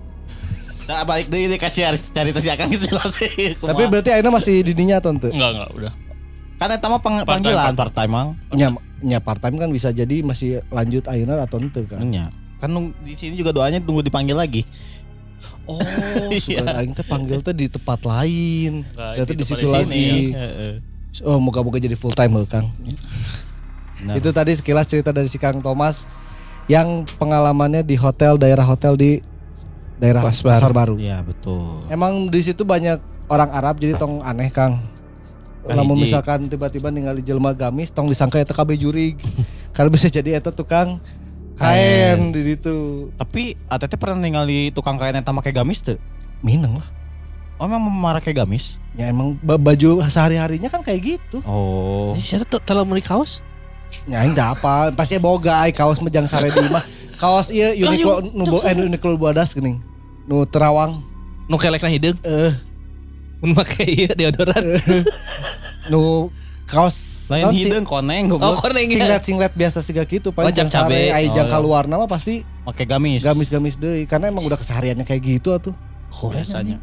Nah, 0.86 1.02
balik 1.02 1.26
deui 1.26 1.50
dikasih 1.50 1.82
harus 1.84 2.06
cari 2.08 2.30
tes 2.30 2.46
akang 2.46 2.70
teh. 2.70 3.58
tapi 3.58 3.82
berarti 3.84 4.10
aina 4.12 4.30
masih 4.30 4.62
didinya 4.62 4.96
atau 4.96 5.10
teu 5.12 5.28
Enggak, 5.28 5.50
enggak, 5.52 5.70
udah. 5.74 5.92
kan 6.56 6.68
eta 6.70 6.86
mah 6.86 7.00
pang- 7.00 7.26
panggilan 7.26 7.58
part-time. 7.68 7.76
part 7.76 7.92
time 7.92 8.10
mang. 8.10 8.28
nya 8.54 8.68
nya 8.98 9.18
part 9.18 9.36
time 9.36 9.56
kan 9.56 9.68
bisa 9.68 9.90
jadi 9.90 10.22
masih 10.22 10.62
lanjut 10.70 11.02
ayeuna 11.04 11.42
atau 11.42 11.58
teu 11.66 11.82
kan 11.84 12.00
Nya. 12.00 12.30
Kan 12.56 12.70
nung- 12.70 12.94
di 13.02 13.12
sini 13.12 13.34
juga 13.34 13.50
doanya 13.50 13.76
tunggu 13.78 14.00
dipanggil 14.00 14.32
lagi. 14.32 14.62
oh 15.66 15.82
suka 16.38 16.62
aing 16.78 16.94
teh 16.94 17.02
panggil 17.02 17.42
teh 17.42 17.50
di 17.50 17.66
tempat 17.66 17.98
lain 18.00 18.86
ternyata 18.86 19.34
di 19.34 19.42
situ 19.42 19.66
lagi 19.66 20.30
Heeh. 20.30 20.74
oh 21.20 21.36
moga-moga 21.36 21.76
jadi 21.76 21.92
full 21.92 22.14
time 22.14 22.46
Kang 22.46 22.70
Nah. 24.04 24.14
Itu 24.18 24.28
tadi 24.34 24.52
sekilas 24.52 24.90
cerita 24.90 25.14
dari 25.14 25.30
si 25.30 25.40
Kang 25.40 25.64
Thomas 25.64 26.04
yang 26.66 27.06
pengalamannya 27.16 27.86
di 27.86 27.94
hotel 27.96 28.36
daerah 28.36 28.66
hotel 28.66 28.98
di 28.98 29.22
daerah 29.96 30.20
Pasar. 30.26 30.58
Pasar 30.58 30.72
Baru. 30.74 31.00
Iya 31.00 31.22
betul. 31.24 31.86
Emang 31.88 32.28
di 32.28 32.40
situ 32.44 32.66
banyak 32.66 33.00
orang 33.32 33.50
Arab 33.54 33.80
jadi 33.80 33.96
tong 33.96 34.20
aneh 34.20 34.52
Kang. 34.52 34.82
Namun 35.66 35.98
Kahiji. 35.98 36.04
misalkan 36.06 36.40
tiba-tiba 36.46 36.94
ningali 36.94 37.26
jelma 37.26 37.50
gamis 37.50 37.90
tong 37.90 38.06
disangka 38.06 38.38
eta 38.38 38.54
kabeh 38.54 38.78
jurig. 38.78 39.16
Karena 39.74 39.90
bisa 39.90 40.06
jadi 40.12 40.38
eta 40.38 40.52
tukang 40.52 41.00
kain 41.56 42.30
di 42.30 42.54
situ. 42.54 43.08
Tapi 43.16 43.56
ATT 43.66 43.96
pernah 43.96 44.20
ningali 44.20 44.70
tukang 44.70 45.00
kain 45.00 45.16
eta 45.16 45.32
make 45.32 45.50
gamis 45.50 45.82
teu? 45.82 45.96
Mineng 46.44 46.76
lah. 46.76 46.88
Oh 47.56 47.64
memang 47.64 47.88
make 47.88 48.36
gamis? 48.36 48.76
Ya 48.94 49.08
emang 49.08 49.40
ba- 49.40 49.56
baju 49.58 50.04
sehari-harinya 50.06 50.68
kan 50.68 50.84
kayak 50.84 51.16
gitu. 51.16 51.40
Oh. 51.48 52.12
Siapa 52.20 52.44
tuh 52.44 52.60
telah 52.60 52.84
kaos? 53.00 53.40
Ya 54.06 54.22
enggak 54.22 54.56
apa, 54.56 54.92
pasti 54.92 55.18
boga 55.18 55.60
ai 55.60 55.70
kaos 55.70 55.98
mejang 55.98 56.24
sare 56.24 56.48
di 56.48 56.60
imah. 56.60 56.84
Kaos 57.16 57.50
ieu 57.50 57.74
Uniqlo 57.82 58.22
nu 58.30 58.44
bo- 58.44 58.62
eh 58.62 58.74
Uniqlo 58.76 59.16
Buadas 59.16 59.50
geuning. 59.50 59.82
Nu 60.24 60.44
terawang. 60.44 61.02
Nu 61.46 61.56
kelekna 61.56 61.88
hideung. 61.88 62.18
Eh 62.22 62.54
Mun 63.36 63.52
make 63.52 63.82
ieu 63.82 64.10
deodoran. 64.10 64.62
nu 65.92 66.30
kaos 66.66 67.30
Lain 67.30 67.50
hidung 67.50 67.86
koneng 67.86 68.26
Oh, 68.32 68.54
koneng 68.54 68.86
singlet 68.86 69.22
singlet 69.22 69.52
biasa 69.54 69.78
siga 69.80 70.02
gitu 70.02 70.30
paling 70.30 70.50
jang 70.50 70.66
cabe. 70.66 70.94
sare 70.94 71.14
ai 71.14 71.26
Oh, 71.26 71.34
jang 71.34 71.46
iya. 71.46 71.54
keluar 71.54 71.84
nama 71.86 72.06
pasti 72.06 72.42
Make 72.62 72.82
gamis. 72.84 73.22
gamis-gamis 73.22 73.78
deui 73.78 74.02
karena 74.04 74.30
emang 74.30 74.42
udah 74.42 74.58
kesehariannya 74.58 75.06
kayak 75.06 75.22
gitu 75.22 75.54
atuh 75.54 75.74
Keren 76.10 76.34
biasanya. 76.34 76.78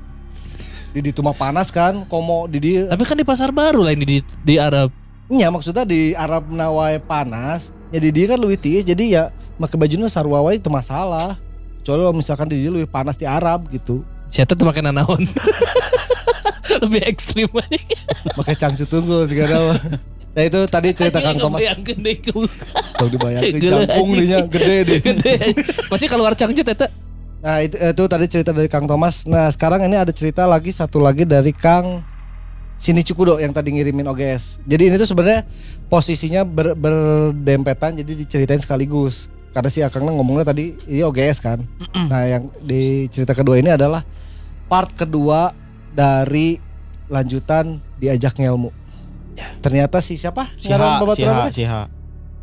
di 0.93 0.99
di 1.01 1.11
mah 1.19 1.33
panas 1.33 1.67
kan 1.67 2.05
komo 2.05 2.47
di 2.47 2.59
dia 2.59 2.87
Tapi 2.87 3.03
kan 3.03 3.17
di 3.17 3.25
pasar 3.25 3.51
baru 3.51 3.83
lain 3.83 3.99
di 3.99 4.23
di 4.23 4.55
Arab. 4.55 4.87
Nya 5.31 5.47
maksudnya 5.51 5.87
di 5.87 6.11
Arab 6.15 6.51
nawai 6.51 6.99
panas 6.99 7.71
ya 7.93 7.99
di 8.01 8.09
dia 8.11 8.35
kan 8.35 8.39
lebih 8.39 8.59
tiis 8.59 8.83
jadi 8.83 9.03
ya 9.07 9.23
make 9.55 9.75
bajunya 9.77 10.09
sarwa 10.11 10.43
wae 10.43 10.59
itu 10.59 10.67
masalah 10.67 11.39
kecuali 11.79 12.01
kalau 12.03 12.15
misalkan 12.15 12.47
di 12.47 12.63
dia 12.63 12.71
lebih 12.71 12.89
panas 12.89 13.15
di 13.15 13.27
Arab 13.27 13.67
gitu 13.71 14.03
Saya 14.33 14.49
tuh 14.49 14.65
makan 14.65 14.89
nanaon. 14.89 15.21
Lebih 16.81 17.05
ekstrim 17.05 17.53
aja. 17.53 17.77
Pakai 18.33 18.57
cangcut 18.57 18.89
tunggu 18.89 19.29
segala. 19.29 19.77
Nah 20.33 20.41
itu 20.41 20.59
tadi 20.65 20.89
cerita 20.97 21.21
Kang 21.21 21.37
Thomas. 21.37 21.61
Yang 21.61 21.93
gede 21.93 22.13
dibayangkeun 23.03 23.61
Gila, 23.61 23.77
cangkung 23.85 24.09
dinya 24.17 24.39
gede 24.49 24.77
deh. 24.89 24.99
Gede. 25.05 25.33
Pasti 25.85 26.09
keluar 26.09 26.33
cangcut 26.33 26.65
eta. 26.65 26.89
Nah 27.43 27.61
itu, 27.61 27.75
itu 27.77 28.03
tadi 28.09 28.25
cerita 28.25 28.49
dari 28.55 28.65
Kang 28.65 28.89
Thomas. 28.89 29.29
Nah 29.29 29.51
sekarang 29.53 29.85
ini 29.85 29.99
ada 29.99 30.09
cerita 30.09 30.49
lagi 30.49 30.73
satu 30.73 30.97
lagi 30.97 31.29
dari 31.29 31.53
Kang 31.53 32.01
Sini 32.83 32.99
Cukudo 32.99 33.39
yang 33.39 33.55
tadi 33.55 33.71
ngirimin 33.71 34.03
OGS. 34.11 34.59
Jadi 34.67 34.91
ini 34.91 34.99
tuh 34.99 35.07
sebenarnya 35.07 35.47
posisinya 35.87 36.43
ber- 36.43 36.75
berdempetan 36.75 37.95
jadi 37.95 38.11
diceritain 38.11 38.59
sekaligus. 38.59 39.31
Karena 39.55 39.71
si 39.71 39.79
Akang 39.79 40.03
ngomongnya 40.03 40.51
tadi 40.51 40.75
ini 40.83 40.99
OGS 40.99 41.39
kan. 41.39 41.63
nah 42.11 42.27
yang 42.27 42.51
di 42.59 43.07
cerita 43.07 43.31
kedua 43.31 43.55
ini 43.55 43.71
adalah 43.71 44.03
part 44.67 44.91
kedua 44.91 45.55
dari 45.95 46.59
lanjutan 47.07 47.79
diajak 47.95 48.35
ngelmu. 48.35 48.75
Ternyata 49.63 50.03
si 50.03 50.19
siapa? 50.19 50.51
Siha, 50.59 50.75
Ngaran 50.75 50.91
babaturan 50.99 51.33
siha, 51.47 51.47
siha. 51.55 51.81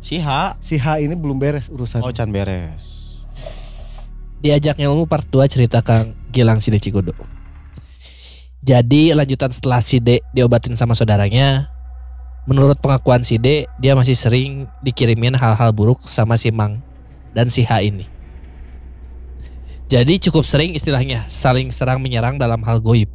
Siha. 0.01 0.41
Si 0.57 0.75
H 0.81 1.05
ini 1.05 1.13
belum 1.13 1.37
beres 1.37 1.69
urusan. 1.69 2.01
Oh, 2.01 2.09
can 2.09 2.33
beres. 2.33 3.13
Diajak 4.41 4.81
ilmu 4.81 5.05
part 5.05 5.29
2 5.29 5.45
cerita 5.45 5.85
Kang 5.85 6.17
Gilang 6.33 6.57
Side 6.57 6.81
Cikudo. 6.81 7.13
Jadi 8.61 9.09
lanjutan 9.09 9.49
setelah 9.49 9.81
Side 9.81 10.21
diobatin 10.37 10.77
sama 10.77 10.93
saudaranya, 10.93 11.65
menurut 12.45 12.77
pengakuan 12.77 13.25
Side, 13.25 13.65
dia 13.81 13.93
masih 13.97 14.13
sering 14.13 14.69
dikirimin 14.85 15.33
hal-hal 15.33 15.73
buruk 15.73 16.05
sama 16.05 16.37
si 16.37 16.53
Mang 16.53 16.77
dan 17.33 17.49
si 17.49 17.65
H 17.65 17.81
ini. 17.81 18.05
Jadi 19.89 20.21
cukup 20.29 20.45
sering 20.45 20.77
istilahnya 20.77 21.25
saling 21.25 21.73
serang 21.73 22.05
menyerang 22.05 22.37
dalam 22.37 22.61
hal 22.61 22.77
goib. 22.77 23.09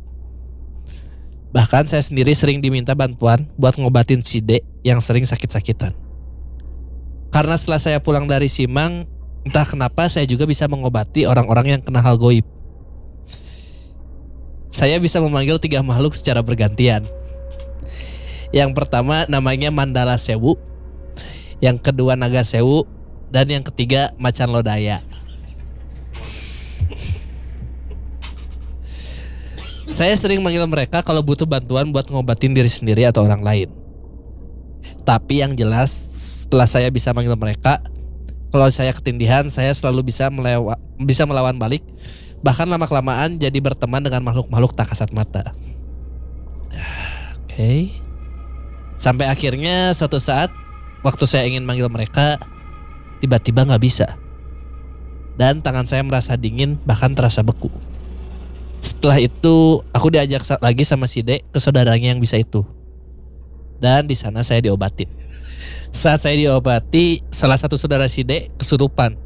Bahkan 1.54 1.86
saya 1.86 2.02
sendiri 2.02 2.34
sering 2.34 2.58
diminta 2.58 2.98
bantuan 2.98 3.46
buat 3.54 3.78
ngobatin 3.78 4.26
Side 4.26 4.66
yang 4.82 4.98
sering 4.98 5.22
sakit-sakitan. 5.22 5.94
Karena 7.30 7.54
setelah 7.54 7.78
saya 7.78 7.98
pulang 8.02 8.26
dari 8.26 8.50
Simang, 8.50 9.06
entah 9.46 9.62
kenapa 9.62 10.10
saya 10.10 10.26
juga 10.26 10.42
bisa 10.42 10.66
mengobati 10.66 11.22
orang-orang 11.22 11.78
yang 11.78 11.80
kena 11.86 12.02
hal 12.02 12.18
goib. 12.18 12.55
Saya 14.76 15.00
bisa 15.00 15.24
memanggil 15.24 15.56
tiga 15.56 15.80
makhluk 15.80 16.12
secara 16.12 16.44
bergantian. 16.44 17.08
Yang 18.52 18.76
pertama 18.76 19.24
namanya 19.24 19.72
Mandala 19.72 20.20
Sewu, 20.20 20.60
yang 21.64 21.80
kedua 21.80 22.12
Naga 22.12 22.44
Sewu, 22.44 22.84
dan 23.32 23.48
yang 23.48 23.64
ketiga 23.64 24.12
Macan 24.20 24.52
Lodaya. 24.52 25.00
Saya 29.88 30.12
sering 30.12 30.44
manggil 30.44 30.68
mereka 30.68 31.00
kalau 31.00 31.24
butuh 31.24 31.48
bantuan 31.48 31.88
buat 31.88 32.12
ngobatin 32.12 32.52
diri 32.52 32.68
sendiri 32.68 33.08
atau 33.08 33.24
orang 33.24 33.40
lain. 33.40 33.72
Tapi 35.08 35.40
yang 35.40 35.56
jelas 35.56 35.88
setelah 36.44 36.68
saya 36.68 36.92
bisa 36.92 37.16
manggil 37.16 37.32
mereka, 37.32 37.80
kalau 38.52 38.68
saya 38.68 38.92
ketindihan, 38.92 39.48
saya 39.48 39.72
selalu 39.72 40.12
bisa 40.12 40.28
melewa, 40.28 40.76
bisa 41.00 41.24
melawan 41.24 41.56
balik. 41.56 41.80
Bahkan 42.44 42.66
lama 42.68 42.84
kelamaan 42.84 43.40
jadi 43.40 43.56
berteman 43.60 44.04
dengan 44.04 44.24
makhluk-makhluk 44.24 44.76
tak 44.76 44.92
kasat 44.92 45.12
mata. 45.12 45.56
Oke. 47.46 47.92
Sampai 48.96 49.28
akhirnya 49.28 49.92
suatu 49.92 50.16
saat 50.16 50.48
waktu 51.04 51.24
saya 51.28 51.44
ingin 51.44 51.64
manggil 51.64 51.88
mereka, 51.92 52.40
tiba-tiba 53.20 53.64
nggak 53.68 53.82
bisa. 53.84 54.16
Dan 55.36 55.60
tangan 55.60 55.84
saya 55.84 56.00
merasa 56.00 56.32
dingin 56.34 56.80
bahkan 56.88 57.12
terasa 57.12 57.44
beku. 57.44 57.68
Setelah 58.80 59.20
itu 59.20 59.84
aku 59.92 60.08
diajak 60.08 60.46
lagi 60.62 60.84
sama 60.86 61.04
si 61.04 61.20
Dek 61.20 61.44
ke 61.52 61.58
saudaranya 61.60 62.16
yang 62.16 62.20
bisa 62.22 62.40
itu. 62.40 62.64
Dan 63.76 64.08
di 64.08 64.16
sana 64.16 64.40
saya 64.40 64.64
diobatin. 64.64 65.08
Saat 65.92 66.24
saya 66.24 66.36
diobati, 66.36 67.24
salah 67.28 67.56
satu 67.60 67.76
saudara 67.76 68.08
si 68.08 68.24
Dek 68.24 68.56
kesurupan. 68.56 69.25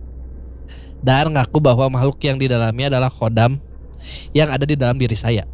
Dan 1.01 1.33
ngaku 1.33 1.59
bahwa 1.65 1.89
makhluk 1.89 2.21
yang 2.21 2.37
di 2.37 2.47
dalamnya 2.49 2.93
adalah 2.93 3.09
khodam 3.09 3.57
yang 4.37 4.53
ada 4.53 4.65
di 4.69 4.77
dalam 4.77 4.97
diri 5.01 5.17
saya. 5.17 5.49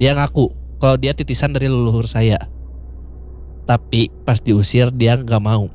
Dia 0.00 0.16
ngaku 0.16 0.48
kalau 0.80 0.96
dia 0.96 1.12
titisan 1.12 1.52
dari 1.52 1.68
leluhur 1.68 2.08
saya. 2.08 2.40
Tapi 3.68 4.08
pas 4.24 4.40
diusir 4.40 4.88
dia 4.90 5.20
nggak 5.20 5.42
mau. 5.44 5.68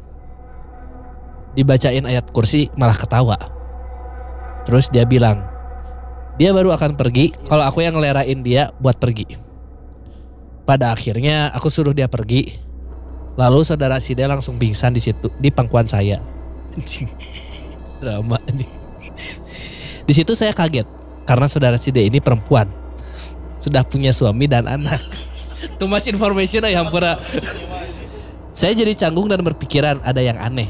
Dibacain 1.54 2.04
ayat 2.04 2.34
kursi 2.34 2.68
malah 2.76 2.98
ketawa. 2.98 3.38
Terus 4.66 4.90
dia 4.90 5.06
bilang, 5.06 5.46
dia 6.36 6.52
baru 6.52 6.74
akan 6.74 6.98
pergi 7.00 7.32
kalau 7.48 7.64
aku 7.64 7.86
yang 7.86 7.96
ngelerain 7.96 8.42
dia 8.42 8.74
buat 8.82 8.98
pergi. 8.98 9.40
Pada 10.66 10.92
akhirnya 10.92 11.54
aku 11.54 11.70
suruh 11.70 11.94
dia 11.94 12.10
pergi. 12.10 12.60
Lalu 13.38 13.62
saudara 13.62 14.02
Side 14.02 14.26
langsung 14.26 14.58
pingsan 14.58 14.96
di 14.96 15.00
situ 15.04 15.30
di 15.38 15.54
pangkuan 15.54 15.86
saya. 15.86 16.20
Drama 18.06 18.38
anjing. 18.46 18.70
Di 20.06 20.14
situ 20.14 20.38
saya 20.38 20.54
kaget 20.54 20.86
karena 21.26 21.50
saudara 21.50 21.82
Side 21.82 22.06
ini 22.06 22.22
perempuan. 22.22 22.70
Sudah 23.58 23.82
punya 23.82 24.14
suami 24.14 24.46
dan 24.46 24.70
anak. 24.70 25.02
Too 25.82 25.90
much 25.90 26.06
information 26.06 26.62
ya 26.70 26.86
hampura. 26.86 27.18
Saya 28.54 28.78
jadi 28.78 28.94
canggung 28.94 29.26
dan 29.26 29.42
berpikiran 29.42 30.06
ada 30.06 30.22
yang 30.22 30.38
aneh. 30.38 30.70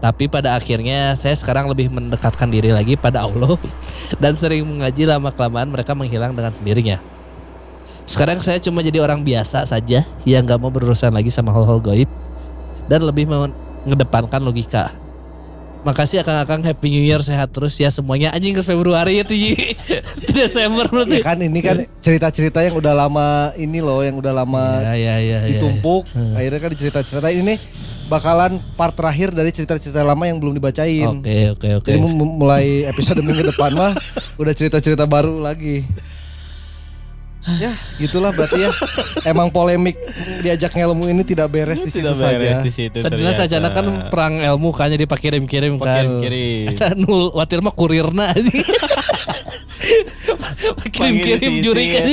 Tapi 0.00 0.28
pada 0.28 0.56
akhirnya 0.56 1.12
saya 1.16 1.36
sekarang 1.36 1.68
lebih 1.68 1.88
mendekatkan 1.92 2.48
diri 2.48 2.72
lagi 2.72 2.96
pada 2.96 3.24
Allah 3.24 3.60
dan 4.22 4.32
sering 4.32 4.64
mengaji 4.64 5.04
lama 5.08 5.32
kelamaan 5.32 5.68
mereka 5.68 5.92
menghilang 5.92 6.32
dengan 6.32 6.52
sendirinya. 6.52 6.98
Sekarang 8.06 8.38
saya 8.40 8.62
cuma 8.62 8.86
jadi 8.86 9.02
orang 9.02 9.20
biasa 9.26 9.66
saja 9.66 10.06
yang 10.22 10.42
nggak 10.46 10.60
mau 10.62 10.70
berurusan 10.70 11.10
lagi 11.10 11.28
sama 11.28 11.50
hal-hal 11.52 11.82
gaib 11.82 12.08
dan 12.86 13.02
lebih 13.02 13.26
mengedepankan 13.26 14.40
logika. 14.40 14.94
Makasih 15.86 16.18
akang-akang 16.18 16.66
Happy 16.66 16.90
New 16.90 16.98
Year 17.00 17.22
sehat 17.22 17.54
terus 17.54 17.78
ya 17.78 17.86
semuanya 17.88 18.34
anjing 18.34 18.52
ke 18.52 18.60
Februari 18.60 19.16
ya 19.18 19.24
tuh 19.24 19.38
Ji. 19.38 19.54
Desember 20.28 20.84
Ya 20.84 20.92
berarti. 20.92 21.18
kan 21.22 21.38
ini 21.38 21.60
kan 21.60 21.76
cerita-cerita 21.96 22.58
yang 22.60 22.74
udah 22.74 22.90
lama 22.92 23.28
ini 23.54 23.78
loh 23.78 24.02
yang 24.02 24.18
udah 24.18 24.34
lama 24.34 24.82
Ya 24.82 24.98
ya 24.98 25.14
ya. 25.16 25.38
ya, 25.46 25.48
ditumpuk. 25.48 26.10
Akhirnya 26.34 26.58
kan 26.58 26.72
cerita-cerita 26.74 27.30
ini 27.30 27.54
bakalan 28.06 28.58
part 28.74 28.94
terakhir 28.94 29.30
dari 29.30 29.50
cerita-cerita 29.50 30.02
lama 30.02 30.26
yang 30.26 30.38
belum 30.38 30.52
ya. 30.52 30.58
dibacain. 30.58 31.06
Oke 31.22 31.38
oke 31.52 31.68
oke. 31.78 31.86
Jadi 31.86 31.98
mem- 32.02 32.34
mulai 32.34 32.66
episode 32.84 33.22
minggu 33.22 33.46
depan 33.46 33.70
mah 33.72 33.94
udah 34.36 34.52
cerita-cerita 34.52 35.06
baru 35.06 35.38
lagi. 35.38 35.86
Ya 37.46 37.70
gitulah 38.02 38.34
berarti 38.34 38.58
ya 38.58 38.74
Emang 39.22 39.54
polemik 39.54 39.94
diajak 40.42 40.74
ngelmu 40.74 41.06
ini 41.06 41.22
tidak 41.22 41.54
beres 41.54 41.78
di 41.78 41.94
situ 41.94 42.02
Tidak 42.02 42.18
saja 42.18 42.58
di 42.58 42.72
situ 42.74 42.98
Tadinya 42.98 43.30
ternyata. 43.30 43.46
saja 43.46 43.56
kan 43.70 43.86
perang 44.10 44.42
ilmu 44.42 44.74
kan 44.74 44.90
jadi 44.90 45.06
pak 45.06 45.18
kirim-kirim 45.22 45.78
kan. 45.78 46.02
Kirim-kirim. 46.02 46.74
Eta 46.74 46.90
nul 47.00 47.30
watir 47.38 47.62
mah 47.62 47.70
kurirna 47.70 48.34
anjing. 48.34 48.66
Pak 50.74 50.86
kirim-kirim 50.90 51.38
Panggil 51.38 51.38
si 51.38 51.62
juri 51.62 51.84
isi. 51.86 51.94
kan. 51.94 52.06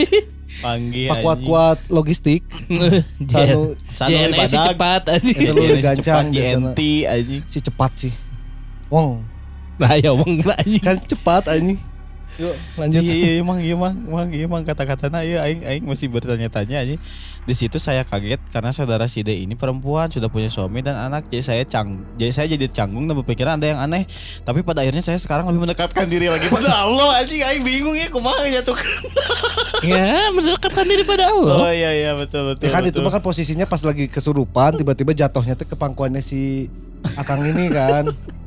Panggil 0.61 1.09
Pak 1.09 1.17
kuat-kuat 1.25 1.79
logistik 1.89 2.45
Sanu 3.34 3.73
Sanu 3.89 4.17
badag. 4.38 4.63
cepat 4.69 5.01
anjing. 5.17 5.38
Itu 5.49 5.51
lu 5.57 5.75
gancang. 5.81 6.25
GNT 6.29 6.79
anjing. 7.09 7.41
Si 7.49 7.57
cepat 7.57 7.91
sih 7.97 8.13
Wong 8.93 9.25
Nah 9.81 9.97
ya 9.97 10.13
wong 10.13 10.45
lah 10.45 10.61
anjing. 10.61 10.77
Kan 10.77 11.01
cepat 11.01 11.49
anjing 11.49 11.81
Yuk 12.41 12.55
lanjut 12.81 13.01
Iya 13.05 13.13
iya 13.13 13.31
emang 13.41 13.57
iya 13.61 13.73
emang 13.77 13.93
emang 13.93 14.27
iya 14.34 14.43
emang 14.49 14.61
kata-katanya 14.65 15.21
iya 15.21 15.38
aing 15.45 15.61
aing 15.61 15.86
masih 15.86 16.09
bertanya-tanya 16.09 16.81
aja. 16.81 16.95
Di 17.43 17.53
situ 17.53 17.75
saya 17.75 18.07
kaget 18.07 18.39
karena 18.49 18.71
saudara 18.71 19.05
si 19.05 19.19
D 19.21 19.36
ini 19.43 19.53
perempuan 19.53 20.07
sudah 20.07 20.31
punya 20.31 20.47
suami 20.47 20.79
dan 20.79 20.95
anak 20.95 21.27
jadi 21.27 21.43
saya 21.43 21.63
cang 21.67 21.99
jadi 22.15 22.31
saya 22.31 22.47
jadi 22.55 22.71
canggung 22.71 23.05
dan 23.05 23.19
berpikiran 23.19 23.61
ada 23.61 23.67
yang 23.69 23.79
aneh. 23.84 24.09
Tapi 24.41 24.65
pada 24.65 24.81
akhirnya 24.81 25.03
saya 25.03 25.19
sekarang 25.19 25.45
lebih 25.51 25.67
mendekatkan 25.67 26.07
diri 26.09 26.31
lagi 26.31 26.49
pada 26.49 26.71
Allah 26.88 27.21
anjing 27.21 27.43
aing 27.43 27.61
bingung 27.61 27.93
ya 27.93 28.09
kumaha 28.09 28.49
jatuhkan. 28.49 28.91
Ya 29.84 30.31
mendekatkan 30.31 30.88
diri 30.88 31.03
pada 31.03 31.27
Allah. 31.27 31.67
Oh 31.67 31.71
iya 31.73 31.91
iya 31.91 32.11
betul 32.15 32.55
betul. 32.55 32.63
Ya 32.63 32.71
kan 32.71 32.88
itu 32.88 32.95
betul. 32.95 33.03
mah 33.03 33.11
kan 33.11 33.21
posisinya 33.21 33.67
pas 33.67 33.84
lagi 33.84 34.07
kesurupan 34.07 34.79
tiba-tiba 34.79 35.11
jatuhnya 35.11 35.59
tuh 35.59 35.67
ke 35.67 35.75
pangkuannya 35.75 36.23
si 36.23 36.71
Akang 37.19 37.43
ini 37.43 37.67
kan. 37.67 38.07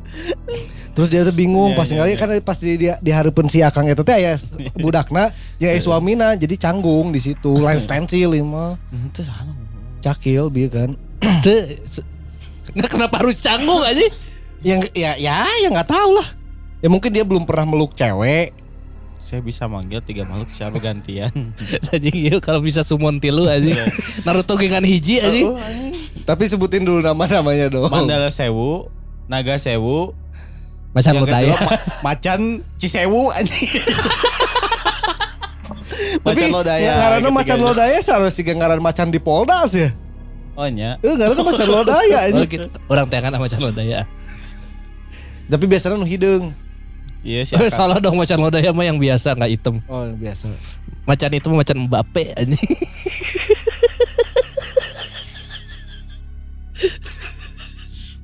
Terus 0.97 1.12
dia 1.12 1.29
tuh 1.29 1.37
bingung 1.37 1.77
Iya, 1.77 1.79
pas 1.79 1.87
iya, 1.87 1.93
ningali 2.01 2.12
iya. 2.17 2.21
kan 2.21 2.29
pas 2.41 2.57
di 2.57 2.73
dia 2.81 2.95
dihareupeun 3.05 3.53
si 3.53 3.61
Akang 3.61 3.85
eta 3.85 4.01
teh 4.01 4.17
aya 4.17 4.33
budakna 4.85 5.29
jeung 5.61 5.69
aya 5.69 5.81
suamina 5.81 6.33
jadi 6.41 6.57
canggung 6.57 7.12
di 7.12 7.21
situ. 7.21 7.61
Lain 7.64 7.77
stensil. 7.77 8.33
Hmm, 8.33 8.77
Itu 9.12 9.21
sana. 9.21 9.53
Cakil 10.01 10.49
bieu 10.49 10.73
kan. 10.73 10.97
Nggak 12.77 12.91
kenapa 12.91 13.21
harus 13.21 13.37
canggung 13.41 13.85
aja? 13.85 14.09
Yang 14.64 14.89
ya 14.97 15.14
ya 15.21 15.45
ya 15.62 15.69
nggak 15.69 15.89
tahu 15.89 16.17
lah. 16.17 16.29
Ya 16.81 16.89
mungkin 16.89 17.12
dia 17.12 17.25
belum 17.25 17.45
pernah 17.45 17.69
meluk 17.69 17.93
cewek. 17.93 18.53
Saya 19.17 19.41
bisa 19.41 19.64
manggil 19.64 20.01
tiga 20.05 20.25
makhluk 20.29 20.49
secara 20.53 20.73
bergantian. 20.77 21.53
Anjing 21.93 22.17
yuk 22.33 22.41
kalau 22.41 22.61
bisa 22.61 22.81
summon 22.85 23.21
tilu 23.21 23.49
aja. 23.49 23.73
Naruto 24.25 24.57
gengan 24.57 24.85
hiji 24.85 25.21
aja. 25.21 25.41
Oh. 25.45 25.57
Tapi 26.27 26.51
sebutin 26.51 26.85
dulu 26.85 27.01
nama-namanya 27.05 27.71
dong. 27.71 27.89
Mandala 27.89 28.29
Sewu, 28.35 28.91
Naga 29.27 29.55
Sewu, 29.57 30.14
Macan 30.93 31.12
yang 31.12 31.24
Lodaya. 31.24 31.53
kedua 31.53 31.66
ma- 31.66 31.83
Macan 32.05 32.41
Cisewu 32.77 33.29
anjing. 33.31 33.66
Tapi 36.16 36.43
Macan 36.43 36.51
lodaya. 36.53 36.91
ngaranna 36.93 37.22
gitu 37.22 37.31
macan 37.33 37.59
lodaya 37.61 37.99
seharusnya 37.99 38.33
sih 38.35 38.45
ngaran 38.49 38.81
macan 38.81 39.09
di 39.09 39.18
Poldas 39.18 39.72
ya. 39.72 39.89
Oh 40.55 40.66
nya. 40.66 40.99
Eh 40.99 41.14
ngaranna 41.14 41.43
macan 41.43 41.68
lodaya 41.68 42.18
Oh, 42.24 42.31
ini. 42.33 42.43
gitu. 42.45 42.66
Orang 42.87 43.07
tengan 43.07 43.31
sama 43.31 43.47
macan 43.47 43.61
lodaya. 43.61 44.01
Tapi 45.47 45.64
biasanya 45.64 45.95
nu 45.95 46.05
hideung. 46.05 46.51
Iya 47.22 47.41
sih. 47.45 47.55
Akang. 47.57 47.70
Salah 47.70 47.99
dong 47.99 48.14
macan 48.14 48.39
lodaya 48.39 48.70
mah 48.70 48.83
yang 48.83 48.99
biasa 48.99 49.33
nggak 49.33 49.51
hitam. 49.53 49.79
Oh 49.87 50.05
yang 50.05 50.18
biasa. 50.18 50.51
Macan 51.05 51.31
itu 51.33 51.47
macan 51.49 51.77
Mbappe 51.87 52.24
anjing. 52.35 52.66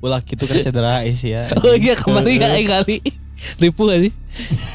Ulah 0.03 0.19
gitu 0.19 0.43
kan 0.43 0.59
cedera 0.59 1.01
is 1.07 1.23
ya. 1.23 1.47
Oh 1.63 1.71
iya 1.71 1.95
kemarin 1.95 2.43
ya 2.43 2.59
kali. 2.67 2.99
Ripu 3.55 3.87
aja. 3.87 4.11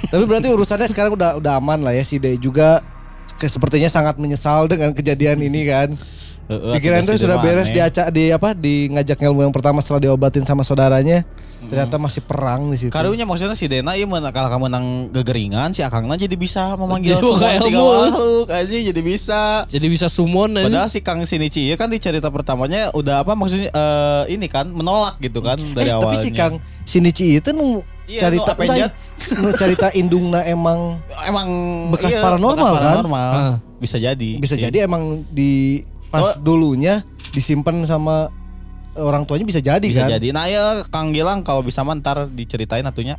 Tapi 0.08 0.24
berarti 0.24 0.48
urusannya 0.48 0.88
sekarang 0.88 1.12
udah 1.12 1.36
udah 1.36 1.60
aman 1.60 1.84
lah 1.84 1.92
ya 1.92 2.00
si 2.00 2.16
Dei 2.16 2.40
juga 2.40 2.80
ke- 3.36 3.48
sepertinya 3.48 3.86
sangat 3.86 4.16
menyesal 4.16 4.64
dengan 4.64 4.96
kejadian 4.96 5.44
ini 5.44 5.68
kan. 5.68 5.92
Pikiran 6.48 7.04
tuh 7.04 7.20
sudah 7.20 7.36
beres 7.38 7.68
di 7.68 7.76
aca- 7.76 8.08
di 8.08 8.32
apa 8.32 8.56
di 8.56 8.88
ngajak 8.88 9.20
ilmu 9.20 9.44
yang 9.44 9.52
pertama 9.52 9.84
setelah 9.84 10.08
diobatin 10.08 10.42
sama 10.42 10.64
saudaranya. 10.64 11.28
Ternyata 11.58 11.98
masih 11.98 12.22
perang 12.22 12.70
di 12.70 12.78
situ. 12.78 12.94
Karunya 12.94 13.26
maksudnya 13.26 13.52
si 13.52 13.66
Dena 13.66 13.92
ieu 13.92 14.06
mun 14.06 14.22
kalau 14.30 14.48
kamu 14.48 14.70
menang 14.70 14.86
gegeringan 15.10 15.74
si 15.74 15.82
Akangna 15.82 16.14
jadi 16.14 16.32
bisa 16.38 16.78
memanggil 16.78 17.18
semua 17.18 17.36
tiga 17.36 17.66
ilmu. 17.68 17.84
makhluk 18.08 18.46
anjing 18.48 18.82
jadi 18.88 19.00
bisa. 19.02 19.40
Jadi 19.68 19.86
bisa 19.90 20.06
summon 20.08 20.56
aja. 20.56 20.64
Padahal 20.64 20.88
si 20.88 21.02
Kang 21.02 21.20
Shinichi 21.26 21.68
ieu 21.68 21.76
kan 21.76 21.90
di 21.90 21.98
cerita 21.98 22.30
pertamanya 22.30 22.88
udah 22.94 23.20
apa 23.20 23.34
maksudnya 23.34 23.68
eh, 23.68 24.32
ini 24.32 24.46
kan 24.46 24.70
menolak 24.70 25.20
gitu 25.20 25.44
kan 25.44 25.58
dari 25.74 25.90
eh, 25.90 25.98
awalnya. 25.98 26.14
tapi 26.14 26.16
si 26.16 26.30
Kang 26.32 26.56
Shinichi 26.86 27.36
itu 27.36 27.52
nu 27.52 27.84
Iya, 28.08 28.24
cerita 28.24 28.56
nu 28.56 28.64
entah, 28.64 28.88
cerita 29.52 29.86
indungna 29.92 30.40
emang 30.40 30.96
emang 31.28 31.48
Bekas 31.92 32.16
iya, 32.16 32.24
paranormal, 32.24 32.56
bekas 32.56 32.72
kan? 32.72 32.88
paranormal. 33.04 33.32
Ah. 33.36 33.56
Bisa 33.76 33.96
jadi. 34.00 34.30
bisa 34.40 34.56
sih. 34.56 34.64
jadi 34.64 34.88
emang 34.88 35.20
di 35.28 35.84
pas 36.08 36.24
Oh. 36.24 36.40
dulunya 36.40 37.04
disimpan 37.30 37.84
sama 37.84 38.32
orang 38.94 39.22
tuanya 39.22 39.44
bisa 39.44 39.60
jadi 39.60 39.82
bisa 39.82 40.04
kan. 40.04 40.16
jadi. 40.16 40.28
Nah 40.32 40.44
ya 40.46 40.64
Kang 40.84 41.12
Gilang 41.12 41.42
kalau 41.42 41.60
bisa 41.60 41.82
mah 41.82 41.94
ntar 41.94 42.26
diceritain 42.28 42.82
atunya 42.82 43.14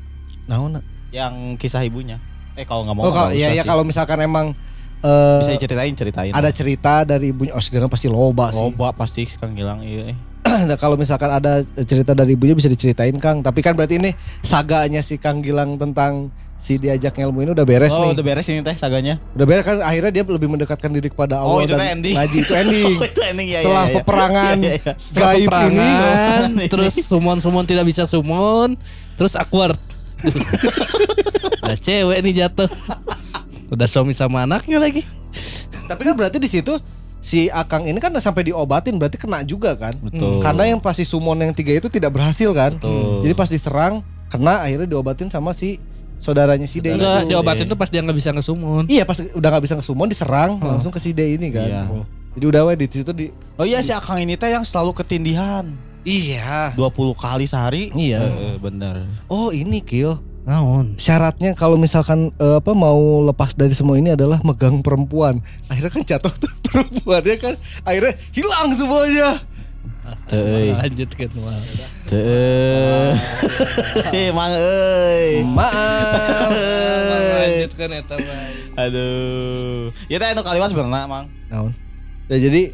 Naon? 0.46 0.82
yang 1.10 1.56
kisah 1.56 1.82
ibunya. 1.82 2.18
Eh 2.54 2.64
kalau 2.64 2.84
nggak 2.84 2.96
mau 2.96 3.04
Oh, 3.04 3.14
kalau 3.14 3.30
ya 3.32 3.50
ya 3.50 3.64
kalau 3.64 3.82
misalkan 3.82 4.20
emang 4.20 4.52
eh, 5.00 5.40
bisa 5.40 5.56
diceritain 5.56 5.94
ceritain. 5.94 6.32
ada 6.32 6.50
cerita 6.50 7.02
dari 7.02 7.32
ibunya 7.32 7.54
oh 7.54 7.64
sekarang 7.64 7.88
pasti 7.88 8.06
loba 8.06 8.52
sih. 8.52 8.60
Loba 8.60 8.92
pasti 8.92 9.24
Kang 9.32 9.54
Gilang 9.54 9.80
iya. 9.82 10.12
eh. 10.12 10.18
Nah, 10.60 10.76
kalau 10.76 10.96
misalkan 10.96 11.30
ada 11.30 11.60
cerita 11.84 12.12
dari 12.12 12.34
ibunya 12.34 12.52
bisa 12.52 12.68
diceritain 12.68 13.16
Kang. 13.16 13.40
Tapi 13.40 13.60
kan 13.60 13.74
berarti 13.74 13.96
ini 13.96 14.12
saganya 14.40 15.00
si 15.00 15.16
Kang 15.16 15.40
Gilang 15.40 15.76
tentang 15.76 16.32
si 16.56 16.76
diajak 16.76 17.16
ilmu 17.16 17.40
ini 17.40 17.52
udah 17.56 17.64
beres 17.64 17.92
Oh 17.92 18.04
nih. 18.04 18.20
udah 18.20 18.26
beres 18.26 18.48
ini 18.48 18.60
teh 18.60 18.76
saganya. 18.76 19.16
Udah 19.32 19.46
beres 19.46 19.64
kan 19.64 19.80
akhirnya 19.80 20.12
dia 20.12 20.24
lebih 20.26 20.48
mendekatkan 20.48 20.92
diri 20.92 21.08
kepada 21.08 21.40
Oh, 21.40 21.56
Allah 21.56 21.64
itu 21.64 21.72
teh 21.72 21.80
dan 21.80 21.90
ending. 21.96 22.16
ngaji 22.16 22.38
itu 22.38 22.54
ending. 22.66 22.94
Oh, 22.94 23.08
itu 23.08 23.22
ending 23.24 23.48
ya. 23.48 23.60
Setelah 23.62 23.80
ya, 23.80 23.88
ya. 23.88 23.96
peperangan 23.96 24.56
Iya, 24.58 24.68
iya, 24.68 24.76
iya. 24.76 24.94
Setelah 25.00 25.32
gaib 25.32 25.40
ini 25.40 25.48
peperangan, 25.48 26.50
ini. 26.52 26.66
terus 26.76 26.94
summon-summon 27.00 27.66
tidak 27.66 27.86
bisa 27.88 28.04
summon, 28.04 28.70
terus 29.16 29.34
awkward. 29.36 29.80
Udah 31.64 31.78
cewek 31.78 32.20
nih 32.20 32.34
jatuh. 32.44 32.70
Udah 33.70 33.88
suami 33.88 34.12
sama 34.12 34.44
anaknya 34.44 34.82
lagi. 34.82 35.06
Tapi 35.86 36.02
kan 36.04 36.14
berarti 36.14 36.38
di 36.38 36.50
situ 36.50 36.76
si 37.20 37.52
Akang 37.52 37.84
ini 37.84 38.00
kan 38.00 38.16
sampai 38.20 38.48
diobatin 38.48 38.96
berarti 38.96 39.20
kena 39.20 39.44
juga 39.44 39.76
kan? 39.76 39.96
Betul. 40.00 40.40
Karena 40.40 40.72
yang 40.72 40.80
pasti 40.80 41.04
summon 41.04 41.40
yang 41.40 41.54
tiga 41.56 41.76
itu 41.76 41.92
tidak 41.92 42.16
berhasil 42.16 42.50
kan? 42.56 42.80
Betul. 42.80 43.28
Jadi 43.28 43.34
pas 43.36 43.50
diserang 43.52 43.94
kena 44.32 44.64
akhirnya 44.64 44.88
diobatin 44.88 45.28
sama 45.28 45.52
si 45.52 45.78
saudaranya 46.20 46.68
si 46.68 46.84
D. 46.84 46.96
Enggak, 46.96 47.28
diobatin 47.28 47.66
tuh 47.68 47.80
pas 47.80 47.88
dia 47.92 48.04
nggak 48.04 48.18
bisa 48.18 48.32
ngesummon. 48.36 48.88
Iya 48.88 49.04
pas 49.04 49.20
udah 49.20 49.50
nggak 49.52 49.64
bisa 49.64 49.76
ngesummon 49.80 50.08
diserang 50.12 50.52
langsung 50.60 50.92
ke 50.92 51.00
si 51.00 51.12
D 51.12 51.36
ini 51.36 51.52
kan. 51.52 51.68
Iya. 51.68 51.84
Jadi 52.40 52.46
udah 52.46 52.62
weh 52.72 52.78
di 52.78 52.88
situ 52.88 53.12
di 53.12 53.28
Oh 53.60 53.66
iya 53.68 53.84
si 53.84 53.92
Akang 53.92 54.22
ini 54.22 54.40
teh 54.40 54.52
yang 54.52 54.64
selalu 54.64 54.96
ketindihan. 54.96 55.68
Iya. 56.08 56.72
20 56.80 57.12
kali 57.20 57.44
sehari. 57.44 57.92
Iya. 57.92 58.24
Eh, 58.24 58.56
bener. 58.64 59.04
Oh 59.28 59.52
ini 59.52 59.84
kill. 59.84 60.16
Naon? 60.50 60.98
Syaratnya 60.98 61.54
kalau 61.54 61.78
misalkan 61.78 62.34
eh, 62.42 62.58
apa 62.58 62.74
mau 62.74 63.22
lepas 63.22 63.54
dari 63.54 63.78
semua 63.78 64.02
ini 64.02 64.18
adalah 64.18 64.42
megang 64.42 64.82
perempuan. 64.82 65.38
Akhirnya 65.70 65.94
kan 65.94 66.02
jatuh 66.02 66.34
tuh 66.42 66.50
perempuannya 66.66 67.38
kan. 67.38 67.54
Akhirnya 67.86 68.18
hilang 68.34 68.74
semuanya. 68.74 69.38
Teu. 70.26 70.74
Lanjut 70.74 71.10
ke 71.14 71.30
Noah. 71.38 71.54
Teu. 72.10 73.14
Emang 74.10 74.50
euy. 74.58 75.46
Maaf. 75.46 76.50
Lanjut 76.50 77.72
kan 77.78 77.90
eta 77.94 78.18
bae. 78.18 78.54
Aduh. 78.74 79.94
Ya 80.10 80.18
teh 80.18 80.34
anu 80.34 80.42
kaliwas 80.42 80.74
berenang, 80.74 81.06
Mang. 81.06 81.26
Naon? 81.54 81.78
Ya 82.26 82.42
jadi 82.42 82.74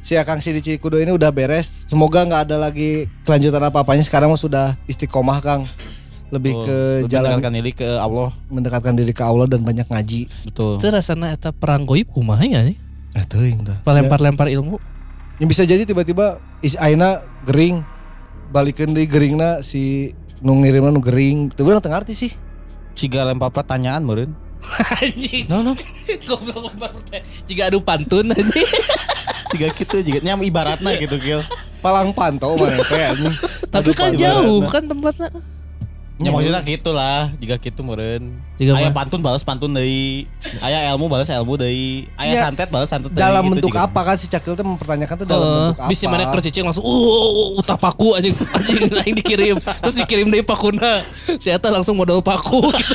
si 0.00 0.16
Akang 0.16 0.40
Shinichi 0.40 0.80
Kudo 0.80 0.96
ini 0.96 1.12
udah 1.12 1.28
beres. 1.28 1.84
Semoga 1.84 2.24
nggak 2.24 2.48
ada 2.48 2.56
lagi 2.56 3.12
kelanjutan 3.28 3.60
apa-apanya. 3.60 4.00
Sekarang 4.00 4.32
mah 4.32 4.40
sudah 4.40 4.80
istiqomah 4.88 5.44
Kang. 5.44 5.68
Lebih 6.32 6.52
Oh, 6.52 6.62
ke 6.64 6.76
lebih 7.04 7.10
jalan 7.10 7.30
mendekatkan 7.36 7.52
diri 7.52 7.72
ke 7.72 7.88
Allah. 7.96 8.28
mendekatkan 8.48 8.94
diri 8.94 9.12
ke 9.12 9.22
Allah 9.22 9.46
dan 9.46 9.60
banyak 9.60 9.86
ngaji. 9.86 10.20
Betul. 10.48 10.72
Itu 10.80 10.86
rasanya 10.88 11.32
eta 11.32 11.50
perang 11.50 11.84
goib 11.84 12.08
kumaha 12.10 12.42
ya 12.42 12.64
nih? 12.64 12.76
Eh 13.14 13.24
teuing 13.24 13.62
tah. 13.62 13.78
Lempar-lempar 13.84 14.48
ilmu. 14.48 14.80
Yang 15.38 15.48
bisa 15.50 15.62
jadi 15.62 15.82
tiba-tiba 15.82 16.38
is 16.60 16.74
aina 16.74 17.22
gering 17.42 17.82
balikeun 18.50 18.94
deui 18.94 19.06
geringna 19.06 19.60
si 19.60 20.10
nu 20.40 20.58
ngirimna 20.58 20.90
nu 20.90 20.98
gering. 20.98 21.52
Urang 21.54 21.78
teu 21.78 21.90
ngarti 21.90 22.14
sih. 22.14 22.32
Siga 22.94 23.22
lempar 23.22 23.50
pertanyaan 23.50 24.02
meureun. 24.02 24.32
Anjing. 24.98 25.46
No 25.46 25.60
no. 25.60 25.72
Goblok 26.24 26.72
lempar 26.72 26.90
pertanyaan. 26.90 27.26
Jika 27.46 27.62
adu 27.68 27.78
pantun 27.78 28.30
anjing. 28.30 28.66
Siga 29.54 29.70
kitu 29.70 30.02
jiga 30.02 30.18
nya 30.18 30.34
ibaratna 30.34 30.98
gitu, 30.98 31.14
Gil. 31.14 31.38
Palang 31.78 32.10
pantau 32.10 32.58
mana 32.58 32.82
teh. 32.90 33.06
Tapi 33.70 33.90
kan 33.94 34.10
jauh 34.18 34.66
kan 34.66 34.82
tempatnya. 34.82 35.30
Ya 36.14 36.30
maksudnya 36.30 36.62
gitu 36.62 36.94
lah, 36.94 37.34
jika 37.42 37.58
gitu 37.58 37.82
meureun. 37.82 38.38
Jiga 38.54 38.78
Aya 38.78 38.86
mah. 38.86 39.02
pantun 39.02 39.18
balas 39.18 39.42
pantun 39.42 39.74
deui. 39.74 40.30
Aya 40.62 40.94
ilmu 40.94 41.10
balas 41.10 41.26
ilmu 41.26 41.58
deui. 41.58 42.06
Aya 42.14 42.38
Ya, 42.38 42.40
santet 42.46 42.70
balas 42.70 42.86
santet 42.86 43.10
deui. 43.10 43.18
Dalam 43.18 43.42
gitu 43.42 43.52
bentuk 43.58 43.74
juga. 43.74 43.82
apa 43.82 44.00
kan 44.00 44.14
si 44.14 44.30
Cakil 44.30 44.54
tuh 44.54 44.62
mempertanyakan 44.62 45.14
tuh 45.18 45.26
dalam 45.26 45.42
Heeh, 45.42 45.58
bentuk 45.74 45.82
apa? 45.82 45.90
bisa 45.90 46.04
mana 46.06 46.30
kercicing 46.30 46.62
langsung 46.62 46.86
uh 46.86 47.58
utah 47.58 47.74
paku 47.74 48.14
anjing 48.14 48.30
anjing 48.54 48.78
lain 48.94 49.14
dikirim 49.18 49.58
terus 49.58 49.98
dikirim 49.98 50.30
dari 50.30 50.46
pakuna 50.46 51.02
si 51.34 51.50
eta 51.50 51.66
langsung 51.66 51.98
modal 51.98 52.22
paku 52.22 52.62
gitu 52.78 52.94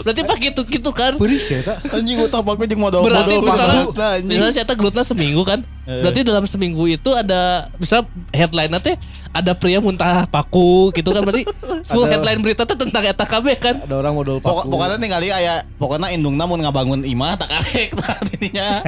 berarti 0.00 0.22
pak 0.24 0.38
gitu 0.40 0.60
gitu 0.64 0.90
kan 0.94 1.12
Beuris 1.18 1.52
ya 1.52 1.60
tak? 1.60 1.82
Anjing 1.90 2.16
utah 2.22 2.40
paku 2.40 2.64
jeung 2.64 2.80
modal 2.80 3.02
berarti 3.02 3.34
modal 3.36 3.50
misalnya 3.50 3.82
anjing. 4.14 4.30
misalnya 4.30 4.52
si 4.54 4.60
eta 4.62 4.72
gelutna 4.72 5.02
seminggu 5.02 5.42
kan 5.42 5.60
berarti 5.84 6.22
dalam 6.22 6.46
seminggu 6.46 6.86
itu 6.86 7.10
ada 7.12 7.68
bisa 7.76 8.06
headline 8.30 8.72
teh 8.80 8.94
ada 9.36 9.52
pria 9.52 9.78
muntah 9.78 10.24
paku 10.24 10.88
gitu 10.90 11.08
kan 11.08 11.20
berarti 11.20 11.44
full 11.88 12.02
Ada- 12.02 12.16
headline 12.16 12.40
berita 12.40 12.62
teh 12.62 12.72
tentang 12.72 13.02
eta 13.02 13.22
kabeh 13.22 13.54
kan 13.54 13.76
Ada 13.78 13.94
orang 13.94 14.14
modal 14.14 14.38
paku. 14.38 14.66
pokoknya 14.66 14.96
ningali 14.96 15.28
aya 15.28 15.60
pokoknya 15.76 16.08
indungna 16.10 16.44
mun 16.44 16.58
ngabangun 16.58 17.00
imah 17.02 17.36
tak 17.36 17.48
karek 17.50 17.90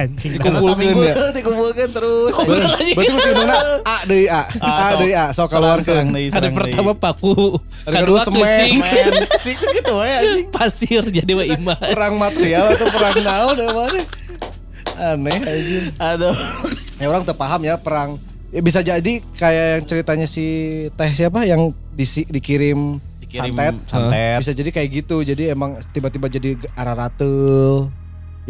Dikumpulkeun 0.09 0.73
saminggu 0.73 1.01
ya? 1.03 1.15
dikumpulkeun 1.31 1.91
terus. 1.91 2.33
Berarti 2.33 2.91
mesti 2.95 3.29
nuna 3.31 3.55
A 3.83 3.97
deui 4.03 4.25
A. 4.25 4.41
Ah, 4.59 4.91
A 4.91 4.97
deui 4.97 5.13
A 5.13 5.29
sok 5.29 5.49
keluarkeun. 5.49 6.09
deui, 6.09 6.29
ada 6.29 6.49
pertama 6.49 6.91
paku 6.93 7.59
Ada 7.85 8.01
kedua 8.01 8.19
semen. 8.23 8.81
sih 9.37 9.53
gitu 9.53 9.93
we 9.95 10.07
anjing. 10.07 10.47
pasir 10.49 11.03
jadi 11.05 11.31
wa 11.31 11.43
imah 11.45 11.77
Perang 11.91 12.15
material 12.15 12.73
atau 12.73 12.87
perang 12.89 13.15
naon 13.19 13.55
ya 13.55 13.67
mana? 13.69 14.01
Aneh 14.99 15.37
aja. 15.37 15.79
Aduh. 16.11 16.35
Ya 16.97 17.07
orang 17.07 17.23
terpaham 17.23 17.61
ya 17.61 17.79
perang. 17.79 18.19
Ya 18.49 18.61
bisa 18.65 18.81
jadi 18.81 19.21
kayak 19.37 19.65
yang 19.77 19.85
ceritanya 19.85 20.25
si 20.25 20.45
Teh 20.97 21.11
siapa 21.13 21.45
yang 21.45 21.69
disi, 21.93 22.25
dikirim, 22.25 22.97
Dikirim 23.21 23.53
santet. 23.53 23.75
santet. 23.85 24.37
Bisa 24.41 24.53
jadi 24.57 24.69
kayak 24.73 24.89
gitu. 25.05 25.21
Jadi 25.21 25.53
emang 25.53 25.77
tiba-tiba 25.93 26.25
jadi 26.33 26.57
araratel. 26.73 27.93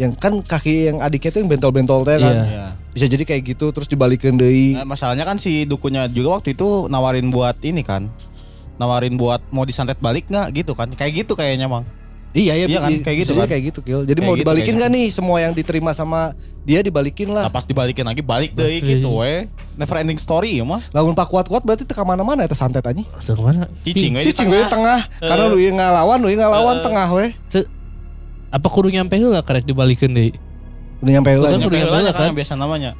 Yang 0.00 0.12
kan 0.16 0.32
kaki 0.40 0.88
yang 0.88 1.04
adiknya 1.04 1.30
tuh 1.36 1.40
yang 1.44 1.50
bentol-bentol 1.52 2.00
teh 2.08 2.16
kan. 2.16 2.32
Iya. 2.32 2.44
Iya. 2.48 2.66
Bisa 2.96 3.06
jadi 3.12 3.24
kayak 3.28 3.42
gitu 3.44 3.66
terus 3.76 3.84
dibalikin 3.92 4.40
deui. 4.40 4.72
Nah, 4.72 4.88
masalahnya 4.88 5.28
kan 5.28 5.36
si 5.36 5.68
dukunya 5.68 6.08
juga 6.08 6.40
waktu 6.40 6.56
itu 6.56 6.88
nawarin 6.88 7.28
buat 7.28 7.60
ini 7.60 7.84
kan. 7.84 8.08
Nawarin 8.80 9.20
buat 9.20 9.44
mau 9.52 9.68
disantet 9.68 10.00
balik 10.00 10.32
nggak 10.32 10.64
gitu 10.64 10.72
kan. 10.72 10.88
Kayak 10.96 11.28
gitu 11.28 11.36
kayaknya, 11.36 11.68
Mang. 11.68 11.84
Iya 12.30 12.54
ya 12.54 12.64
Iya 12.64 12.78
kan, 12.78 12.88
bi- 12.88 13.02
kayak 13.02 13.18
gitu 13.20 13.32
kan. 13.34 13.46
kayak 13.46 13.62
gitu 13.64 13.80
Kil. 13.80 14.00
Jadi 14.02 14.14
Kayak 14.14 14.22
mau 14.22 14.34
gitu 14.34 14.42
dibalikin 14.42 14.74
kayaknya. 14.76 14.86
gak 14.86 14.96
nih 14.96 15.06
semua 15.10 15.36
yang 15.40 15.50
diterima 15.50 15.90
sama 15.90 16.20
dia 16.62 16.78
dibalikin 16.78 17.26
Nah, 17.26 17.34
lah. 17.36 17.44
pas 17.48 17.62
dibalikin 17.62 18.02
lagi 18.02 18.20
balik 18.20 18.54
deh 18.54 18.70
gitu 18.78 19.18
we. 19.18 19.50
Never 19.74 19.96
ending 19.96 20.14
story 20.16 20.54
ya 20.54 20.64
mah. 20.64 20.78
Lamun 20.90 21.12
pak 21.12 21.26
kuat-kuat 21.26 21.60
berarti 21.60 21.82
teka 21.82 22.02
mana-mana 22.02 22.40
eta 22.40 22.54
santet 22.54 22.80
aja. 22.80 23.02
Aduh, 23.02 23.34
ke 23.34 23.42
mana? 23.42 23.66
Cicing 23.82 24.12
we. 24.12 24.20
di 24.20 24.30
Cicing 24.30 24.46
we 24.46 24.62
tengah 24.64 25.00
karena 25.18 25.44
lu 25.44 25.58
yang 25.58 25.74
ngalawan, 25.74 26.16
lu 26.16 26.28
yang 26.28 26.40
ngalawan 26.40 26.76
Eh. 26.76 26.82
tengah 26.82 27.08
we. 27.10 27.26
Apa 28.48 28.66
kudu 28.66 28.90
nyampe 28.90 29.14
heula 29.14 29.40
karek 29.40 29.62
dibalikeun 29.62 30.10
deui? 30.10 30.30
Udah 31.00 31.12
nyampe 31.12 31.30
lah. 31.32 31.50
kudu 31.52 31.66
Nyampe 31.66 31.78
heula 31.80 31.98
heula 32.00 32.12
kan 32.12 32.30
biasa 32.30 32.54
namanya. 32.54 32.94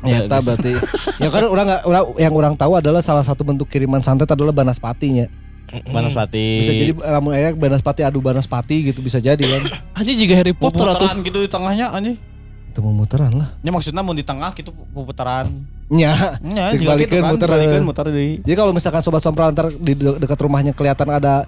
Ya, 0.00 0.24
eta 0.24 0.40
berarti. 0.40 0.72
ya 1.20 1.28
kan 1.28 1.44
orang 1.44 1.66
nggak 1.66 1.82
orang 1.84 2.04
yang 2.16 2.32
orang 2.32 2.54
tahu 2.54 2.72
adalah 2.74 3.00
salah 3.00 3.20
satu 3.20 3.44
bentuk 3.44 3.68
kiriman 3.68 4.00
santet 4.00 4.24
adalah 4.26 4.48
banaspatinya. 4.50 5.28
Banaspati. 5.70 6.46
Bisa 6.58 6.72
jadi 6.72 6.92
lamun 6.94 7.30
aya 7.30 7.54
Banaspati 7.54 8.02
adu 8.02 8.18
Banaspati 8.18 8.90
gitu 8.90 9.00
bisa 9.00 9.18
jadi 9.18 9.38
kan. 9.38 9.62
Anjing 9.98 10.18
juga 10.18 10.34
Harry 10.34 10.52
Potter 10.52 10.82
atau 10.82 11.06
gitu 11.20 11.38
di 11.38 11.48
tengahnya 11.48 11.90
anjing. 11.90 12.18
Itu 12.70 12.78
mau 12.80 12.92
muteran 12.92 13.34
lah. 13.34 13.54
Ya 13.60 13.70
maksudnya 13.70 13.98
mau 13.98 14.10
di 14.10 14.22
tengah 14.22 14.50
gitu 14.52 14.70
puputaran. 14.90 15.50
Nya. 15.90 16.38
Ya, 16.40 16.70
juga 16.70 16.94
Dibalikin, 16.94 17.10
gitu 17.10 17.14
kan, 17.18 17.32
muter. 17.34 17.48
dibalikin, 17.48 17.82
muter 17.82 18.06
di. 18.08 18.26
Jadi 18.40 18.54
kalau 18.54 18.70
misalkan 18.70 19.02
sobat 19.02 19.20
sompral 19.20 19.50
ntar 19.50 19.70
di 19.70 19.94
de- 19.94 20.18
dekat 20.18 20.38
rumahnya 20.38 20.70
kelihatan 20.70 21.10
ada 21.10 21.46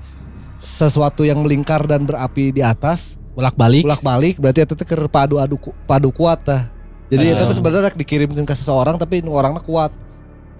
sesuatu 0.58 1.22
yang 1.22 1.42
melingkar 1.42 1.82
dan 1.84 2.02
berapi 2.02 2.50
di 2.50 2.58
atas, 2.58 3.18
bolak-balik. 3.34 3.82
bolak-balik 3.82 4.34
berarti 4.38 4.62
itu 4.62 4.74
teh 4.74 4.82
keur 4.82 5.06
padu 5.06 5.38
adu 5.38 5.58
padu 5.84 6.10
kuat 6.10 6.42
tah. 6.42 6.62
Jadi 7.06 7.24
itu 7.28 7.38
Ah. 7.38 7.46
tuh 7.46 7.54
sebenarnya 7.54 7.92
dikirimkan 7.92 8.42
ke 8.42 8.54
seseorang 8.56 8.96
tapi 8.96 9.22
orangnya 9.22 9.60
kuat. 9.60 9.94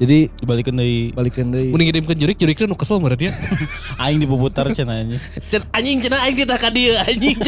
Jadi 0.01 0.33
Dibalikin 0.41 0.75
dari 0.75 1.13
balikin 1.13 1.53
deui. 1.53 1.71
Mending 1.71 1.89
ngirimkeun 1.93 2.19
jurik, 2.19 2.37
juriknya 2.41 2.67
nu 2.67 2.77
kesel 2.77 2.99
berarti 2.99 3.29
ya. 3.29 3.33
aing 4.07 4.19
dipuputar 4.19 4.69
cenah 4.73 5.05
anjing. 5.05 5.21
Cen 5.47 5.63
anjing 5.71 5.99
cenah 6.03 6.21
aing 6.27 6.37
kita 6.37 6.55
ka 6.57 6.69
dieu 6.73 6.97
anjing. 6.97 7.39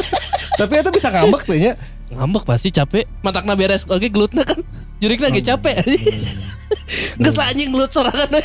Tapi 0.60 0.72
itu 0.78 0.90
bisa 0.94 1.08
ngambek 1.10 1.42
tuh 1.46 1.56
nya. 1.56 1.72
Ngambek 2.12 2.44
pasti 2.44 2.68
capek. 2.74 3.08
Matakna 3.24 3.54
beres 3.56 3.86
oke 3.88 4.06
gelutna 4.10 4.42
kan. 4.44 4.60
Jurikna 4.98 5.32
ge 5.32 5.42
capek 5.42 5.80
anjing. 5.80 6.04
Geus 7.22 7.36
lah 7.38 7.50
anjing 7.50 7.70
gelut 7.72 7.90
sorangan 7.90 8.28
we. 8.30 8.42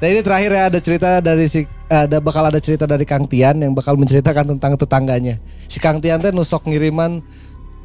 Nah 0.00 0.08
ini 0.08 0.20
terakhir 0.24 0.50
ya 0.56 0.62
ada 0.72 0.78
cerita 0.80 1.08
dari 1.20 1.44
si 1.44 1.68
ada 1.92 2.24
bakal 2.24 2.48
ada 2.48 2.56
cerita 2.56 2.88
dari 2.88 3.04
Kang 3.04 3.28
Tian 3.28 3.60
yang 3.60 3.76
bakal 3.76 4.00
menceritakan 4.00 4.56
tentang 4.56 4.80
tetangganya. 4.80 5.36
Si 5.68 5.76
Kang 5.76 6.00
Tian 6.00 6.24
teh 6.24 6.32
nusok 6.32 6.64
ngiriman 6.72 7.20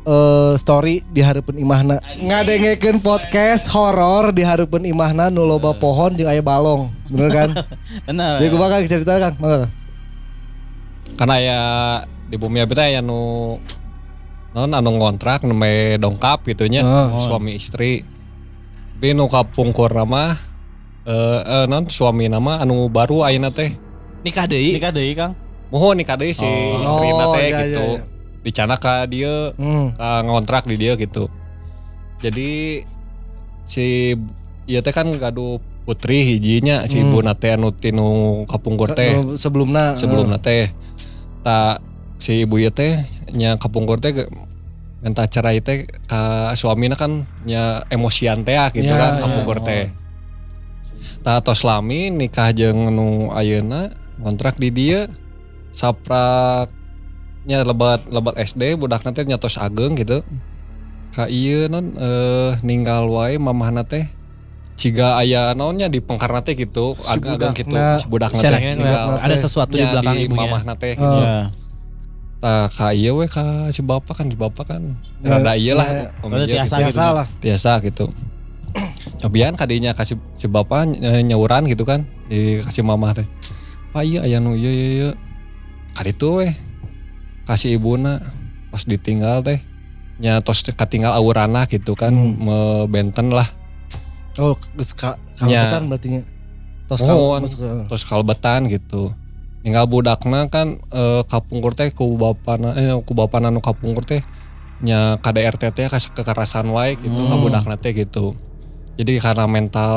eh, 0.05 0.53
story 0.55 1.01
di 1.09 1.19
hareupeun 1.19 1.57
imahna. 1.57 1.97
Ngadengekeun 2.15 3.01
podcast 3.01 3.67
horor 3.69 4.29
di 4.29 4.45
hareupeun 4.45 4.85
imahna 4.85 5.27
nu 5.27 5.43
loba 5.43 5.73
pohon 5.73 6.13
jeung 6.13 6.29
aya 6.29 6.39
balong. 6.39 6.93
Bener 7.09 7.29
kan? 7.29 7.49
Benar. 8.07 8.39
Jadi 8.39 8.47
gue 8.47 8.59
bakal 8.59 8.79
cerita 8.85 9.13
Kang. 9.17 9.35
Mangga. 9.37 9.57
Kang. 9.65 9.71
karena 11.15 11.35
ya 11.39 11.59
di 12.27 12.35
bumi 12.35 12.59
abdi 12.59 12.75
teh 12.75 12.85
aya 12.85 12.99
nu 12.99 13.55
non 14.51 14.67
anu 14.67 14.99
ngontrak 14.99 15.47
nu 15.47 15.55
me 15.55 15.95
dongkap 15.95 16.43
gitunya 16.43 16.83
Oh. 16.83 17.23
suami 17.23 17.55
istri 17.55 18.03
tapi 18.95 19.15
nu 19.15 19.23
kapungkur 19.27 19.95
nama 19.95 20.35
eh, 21.03 21.39
eh, 21.39 21.65
non 21.67 21.87
suami 21.87 22.27
nama 22.27 22.59
anu 22.59 22.91
baru 22.91 23.23
ayeuna 23.23 23.47
teh 23.47 23.71
Nikah 24.25 24.43
deui. 24.43 24.75
Nikah 24.75 24.91
deui 24.91 25.13
Kang. 25.13 25.37
mohon 25.71 25.95
nikah 25.95 26.17
deui 26.17 26.33
si 26.33 26.43
Oh. 26.43 26.83
istrina 26.83 27.23
Oh, 27.23 27.31
teh 27.31 27.47
iya, 27.47 27.59
gitu 27.63 27.79
iya, 27.79 27.95
iya. 27.95 28.01
Dicana 28.45 28.77
ka 28.77 29.09
dia 29.09 29.51
Hmm. 29.57 29.91
ka 29.91 30.21
ngontrak 30.21 30.63
di 30.63 30.77
dia 30.77 30.93
gitu 30.93 31.25
jadi 32.21 32.85
si 33.65 34.13
ieu 34.65 34.81
teh 34.81 34.93
kan 34.93 35.09
gaduh 35.11 35.57
putri 35.83 36.21
hijinya 36.23 36.85
si 36.85 37.01
Hmm. 37.01 37.09
ibu 37.09 37.25
teh 37.33 37.51
anu 37.51 37.73
tinu 37.73 38.09
kapungkur 38.45 38.93
teh 38.93 39.17
Se- 39.35 39.49
Sebelumna. 39.49 39.97
sebelum 39.97 40.29
teh 40.39 40.69
tak 41.41 41.81
si 42.17 42.45
ibu 42.45 42.57
ieu 42.57 42.69
teh 42.69 43.01
nya 43.33 43.57
kapungkur 43.57 43.97
teh 43.97 44.13
minta 45.01 45.25
cerai 45.25 45.61
teh 45.61 45.85
ka 46.05 46.53
suamina 46.53 46.93
kan 46.93 47.25
nya 47.43 47.85
emosian 47.89 48.41
teh 48.41 48.53
ah, 48.55 48.69
gitu 48.69 48.85
Ya, 48.85 48.97
kan 48.97 49.11
ya. 49.17 49.21
kapungkur 49.21 49.57
teh 49.61 49.89
tak 51.21 51.41
tos 51.41 51.61
lami 51.61 52.09
nikah 52.09 52.49
jeung 52.49 52.89
nu 52.89 53.29
ayeuna 53.29 53.93
kontrak 54.17 54.57
di 54.57 54.69
dia 54.69 55.09
saprak 55.69 56.69
nya 57.45 57.61
lebat 57.61 58.01
lebat 58.05 58.33
SD 58.35 58.73
budak 58.75 59.05
teh 59.05 59.23
nya 59.23 59.37
tos 59.37 59.55
ageng 59.55 59.93
gitu 59.93 60.25
ka 61.11 61.25
ieu 61.27 61.65
non 61.65 61.93
eh, 61.93 62.51
ninggal 62.59 63.05
wae 63.07 63.37
mamahna 63.37 63.81
teh 63.81 64.09
ciga 64.75 65.15
aya 65.15 65.53
naonnya 65.53 65.87
di 65.87 65.97
pengkarna 65.99 66.41
teh 66.41 66.51
gitu 66.53 66.97
Si 66.97 67.07
ageng-ageng 67.07 67.53
gitu 67.55 67.71
budakna- 68.05 68.35
si 68.35 68.45
teh 68.45 68.59
yang 68.59 68.77
ninggal 68.77 69.07
ada 69.17 69.35
sesuatu 69.35 69.71
di 69.71 69.85
belakang 69.85 70.13
di 70.13 70.25
ibunya. 70.25 70.75
teh 70.75 70.93
Oh. 70.93 70.99
gitu. 70.99 71.19
Ya. 71.21 71.39
Tah 72.35 72.67
ka 72.67 72.91
ieu 72.91 73.15
we 73.15 73.25
ka 73.25 73.41
si 73.69 73.79
bapak 73.79 74.13
kan 74.13 74.27
si 74.27 74.35
bapak 74.35 74.65
kan 74.67 74.83
Ya, 75.23 75.39
rada 75.39 75.55
ieu 75.55 75.73
lah 75.73 75.87
ya. 75.87 76.03
ieu 76.11 76.45
tiasa 76.51 76.75
gitu. 76.75 76.83
gitu. 76.83 76.99
Biasa 76.99 77.03
lah. 77.13 77.27
biasa 77.39 77.71
gitu. 77.81 78.05
Cobian 79.17 79.55
kadinya 79.55 79.95
kasih 79.95 80.19
si 80.35 80.45
bapak 80.45 80.83
ny- 80.85 80.99
nyauran 81.25 81.63
gitu 81.65 81.87
kan 81.87 82.03
dikasih 82.27 82.83
mamah 82.83 83.15
teh. 83.15 83.27
Pak 83.89 84.03
iya 84.03 84.27
aya 84.27 84.37
nu 84.37 84.51
ieu 84.51 84.67
ieu 84.67 84.91
ieu. 84.99 85.11
Kaditu 85.95 86.43
we 86.43 86.51
kasih 87.45 87.77
ibuna 87.77 88.21
pas 88.69 88.83
ditinggal 88.83 89.41
teh 89.41 89.61
nya 90.15 90.39
tos 90.39 90.63
katinggal 90.65 91.11
aurana 91.11 91.65
gitu 91.65 91.93
kan 91.93 92.11
Hmm. 92.11 92.35
mebenten 92.39 93.29
lah 93.29 93.47
Oh, 94.35 94.51
ka 94.97 95.15
Ya. 95.47 95.63
kalbetan 95.71 95.83
berarti 95.87 96.07
nya. 96.11 96.21
Tos 96.85 96.99
kal- 96.99 97.47
terus 97.87 98.03
kalbetan 98.03 98.67
gitu 98.67 99.15
tinggal 99.63 99.87
budakna 99.87 100.45
kan 100.45 100.77
eh, 100.91 101.21
kapungkur 101.25 101.71
teh 101.73 101.89
ku 101.89 102.13
bapana 102.15 102.75
eh, 102.75 102.93
ku 103.01 103.15
bapana 103.15 103.47
nu 103.47 103.57
kapungkur 103.59 104.03
teh 104.03 104.21
nya 104.79 105.17
KDRT 105.17 105.71
teh 105.71 105.87
kas 105.87 106.11
kekerasan 106.11 106.67
wae 106.67 106.93
gitu 106.95 107.15
Hmm. 107.15 107.31
ka 107.31 107.35
budakna 107.37 107.75
teh 107.75 107.89
gitu 107.91 108.35
jadi 108.95 109.17
karena 109.19 109.47
mental 109.47 109.95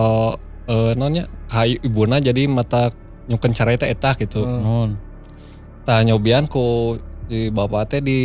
eh 0.65 0.95
nonnya 0.95 1.27
ka 1.47 1.67
ibuna 1.67 2.17
jadi 2.19 2.47
mata 2.47 2.95
nyukeun 3.27 3.53
cara 3.53 3.75
teh 3.75 3.87
eta 3.87 4.15
gitu 4.15 4.41
Hmm. 4.41 4.97
Tah 5.83 6.01
nyobian 6.01 6.47
ku 6.47 6.95
di 7.29 7.49
bapak 7.49 7.83
teh 7.87 8.01
di 8.01 8.21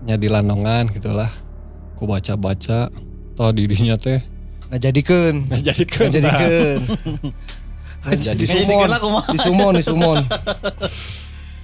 nya 0.00 0.14
di 0.14 0.26
landongan 0.26 0.86
gitulah 0.88 1.28
ku 1.94 2.06
baca-baca 2.06 2.88
toh 3.34 3.50
di 3.50 3.66
dinya 3.66 3.96
teh 3.96 4.22
Ngajadikeun. 4.64 5.52
ngajadikeun 5.52 6.08
tah. 6.08 6.18
Ngajadikeun. 6.18 6.80
Jadi 8.24 8.42
Di 8.42 8.46
Kayak 8.46 8.66
sumon. 8.66 8.88
lah. 8.90 9.00
Di 9.26 9.38
sumon, 9.38 9.72
di 9.72 9.84
sumon. 9.84 10.16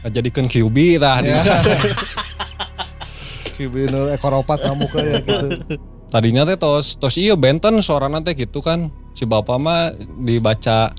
ngajadikeun 0.01 0.47
QB 0.47 0.77
tah 0.97 1.17
di 1.19 1.29
Ya. 1.29 1.43
teh. 1.59 1.79
Kibinu 3.57 4.09
ekor 4.09 4.33
opat 4.37 4.63
ngamuk 4.63 4.89
kayak 4.91 5.21
gitu. 5.23 5.47
tadinya 6.09 6.43
teh 6.43 6.57
tos 6.57 6.97
tos 6.97 7.15
iya 7.15 7.35
benten 7.35 7.79
suarana 7.79 8.19
teh 8.19 8.33
gitu 8.33 8.59
kan 8.59 8.89
si 9.13 9.23
bapak 9.23 9.57
mah 9.57 9.93
dibaca 10.17 10.91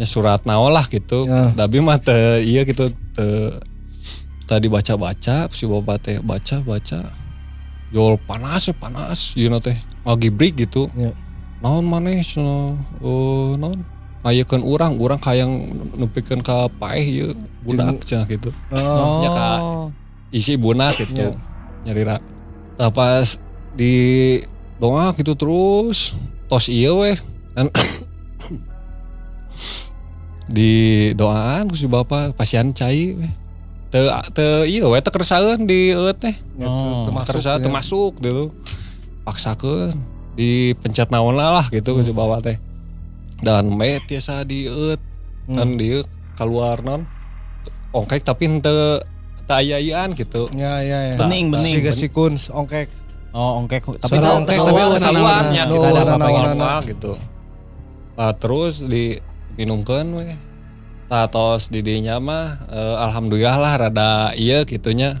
surat 0.00 0.44
naon 0.44 0.70
lah 0.70 0.84
gitu 0.84 1.24
tapi 1.52 1.76
mah 1.78 1.96
teh 1.96 2.40
iya 2.40 2.62
gitu 2.62 2.88
teh 3.10 3.56
tadi 4.50 4.66
baca 4.66 4.98
baca 4.98 5.46
si 5.54 5.62
bapak 5.62 5.96
teh 6.02 6.18
baca 6.18 6.58
baca. 6.58 6.98
Jol 7.94 8.18
panas 8.18 8.66
ya 8.66 8.74
panas 8.74 9.38
iya 9.38 9.54
teh 9.62 9.78
lagi 10.02 10.34
break 10.34 10.66
gitu. 10.66 10.90
Ya. 10.98 11.14
naon 11.62 11.86
maneh 11.86 12.18
cenah 12.26 12.74
oh 12.98 13.54
naon? 13.54 13.86
Ngayekeun 14.26 14.66
urang 14.66 14.98
urang 14.98 15.22
hayang 15.22 15.70
nepikeun 15.94 16.42
ka 16.42 16.66
paeh 16.82 17.06
ieu 17.06 17.30
budak 17.62 18.02
cenah 18.02 18.26
gitu. 18.26 18.50
Oh. 18.74 19.22
Ya, 19.22 19.30
Kak. 19.30 19.58
isi 20.34 20.58
ibuna 20.58 20.90
gitu 20.98 21.38
nyarira. 21.86 22.18
Nah, 22.74 22.90
pas 22.90 23.38
di 23.78 24.42
doa 24.82 25.14
gitu 25.14 25.38
terus 25.38 26.18
tos 26.50 26.66
iya 26.66 26.90
weh. 26.90 27.14
Kan 27.54 27.70
di 30.54 30.70
doaan 31.14 31.70
ku 31.70 31.78
si 31.78 31.86
bapak 31.86 32.34
pasien 32.34 32.74
cai 32.74 33.14
weh 33.14 33.32
te 33.90 33.98
te 34.30 34.46
iya 34.64 34.86
weh 34.86 34.98
teu 34.98 35.10
keresaeun 35.10 35.62
di 35.62 35.90
eut 35.90 36.14
teh 36.16 36.34
Ya, 36.54 36.64
Oh, 36.64 37.04
termasuk 37.04 37.34
keresa 37.34 37.50
ya. 37.52 37.58
teu 37.58 37.68
masuk 37.68 38.12
dulu 38.16 38.54
paksakeun 39.22 39.92
di 40.32 40.72
pencet 40.76 41.08
naon 41.08 41.34
lah 41.34 41.66
gitu 41.68 41.92
ku 41.92 42.00
si 42.00 42.10
bapak 42.10 42.40
teh 42.40 42.56
dan 43.40 43.66
me 43.68 43.98
tiasa 44.00 44.42
di 44.42 44.64
eut 44.64 45.00
Hmm. 45.42 45.56
dan 45.56 45.68
di 45.74 45.98
keluar 46.34 46.78
non 46.78 47.02
ongkek 47.90 48.22
tapi 48.22 48.46
henteu 48.46 49.02
teu 49.42 49.56
aya-ayaan 49.56 50.14
gitu 50.14 50.46
Ya, 50.52 50.78
ya, 50.78 51.10
ya. 51.10 51.14
Bening, 51.16 51.50
bening. 51.50 51.74
Siga 51.74 51.90
sikun, 51.90 52.38
ongkek. 52.38 52.86
Oh, 53.30 53.58
ongkek. 53.58 53.82
Tapi 53.82 54.14
tahu- 54.16 54.36
ongkek, 54.38 54.54
tapi 54.54 54.70
No, 54.70 54.94
kita 55.74 55.90
ada 55.90 56.06
warna- 56.06 56.14
apa 56.14 56.28
warna- 56.28 56.54
normal 56.54 56.78
gitu 56.84 57.12
Nah, 58.12 58.30
terus 58.32 58.84
diminumkan 58.84 60.06
we 60.12 60.38
Nah, 61.10 61.26
tos 61.26 61.68
di 61.68 61.82
dinya 61.82 62.22
mah 62.22 62.70
eh, 62.70 62.96
alhamdulillah 63.02 63.56
lah 63.58 63.74
rada 63.76 64.12
iya 64.32 64.62
gitunya 64.62 65.18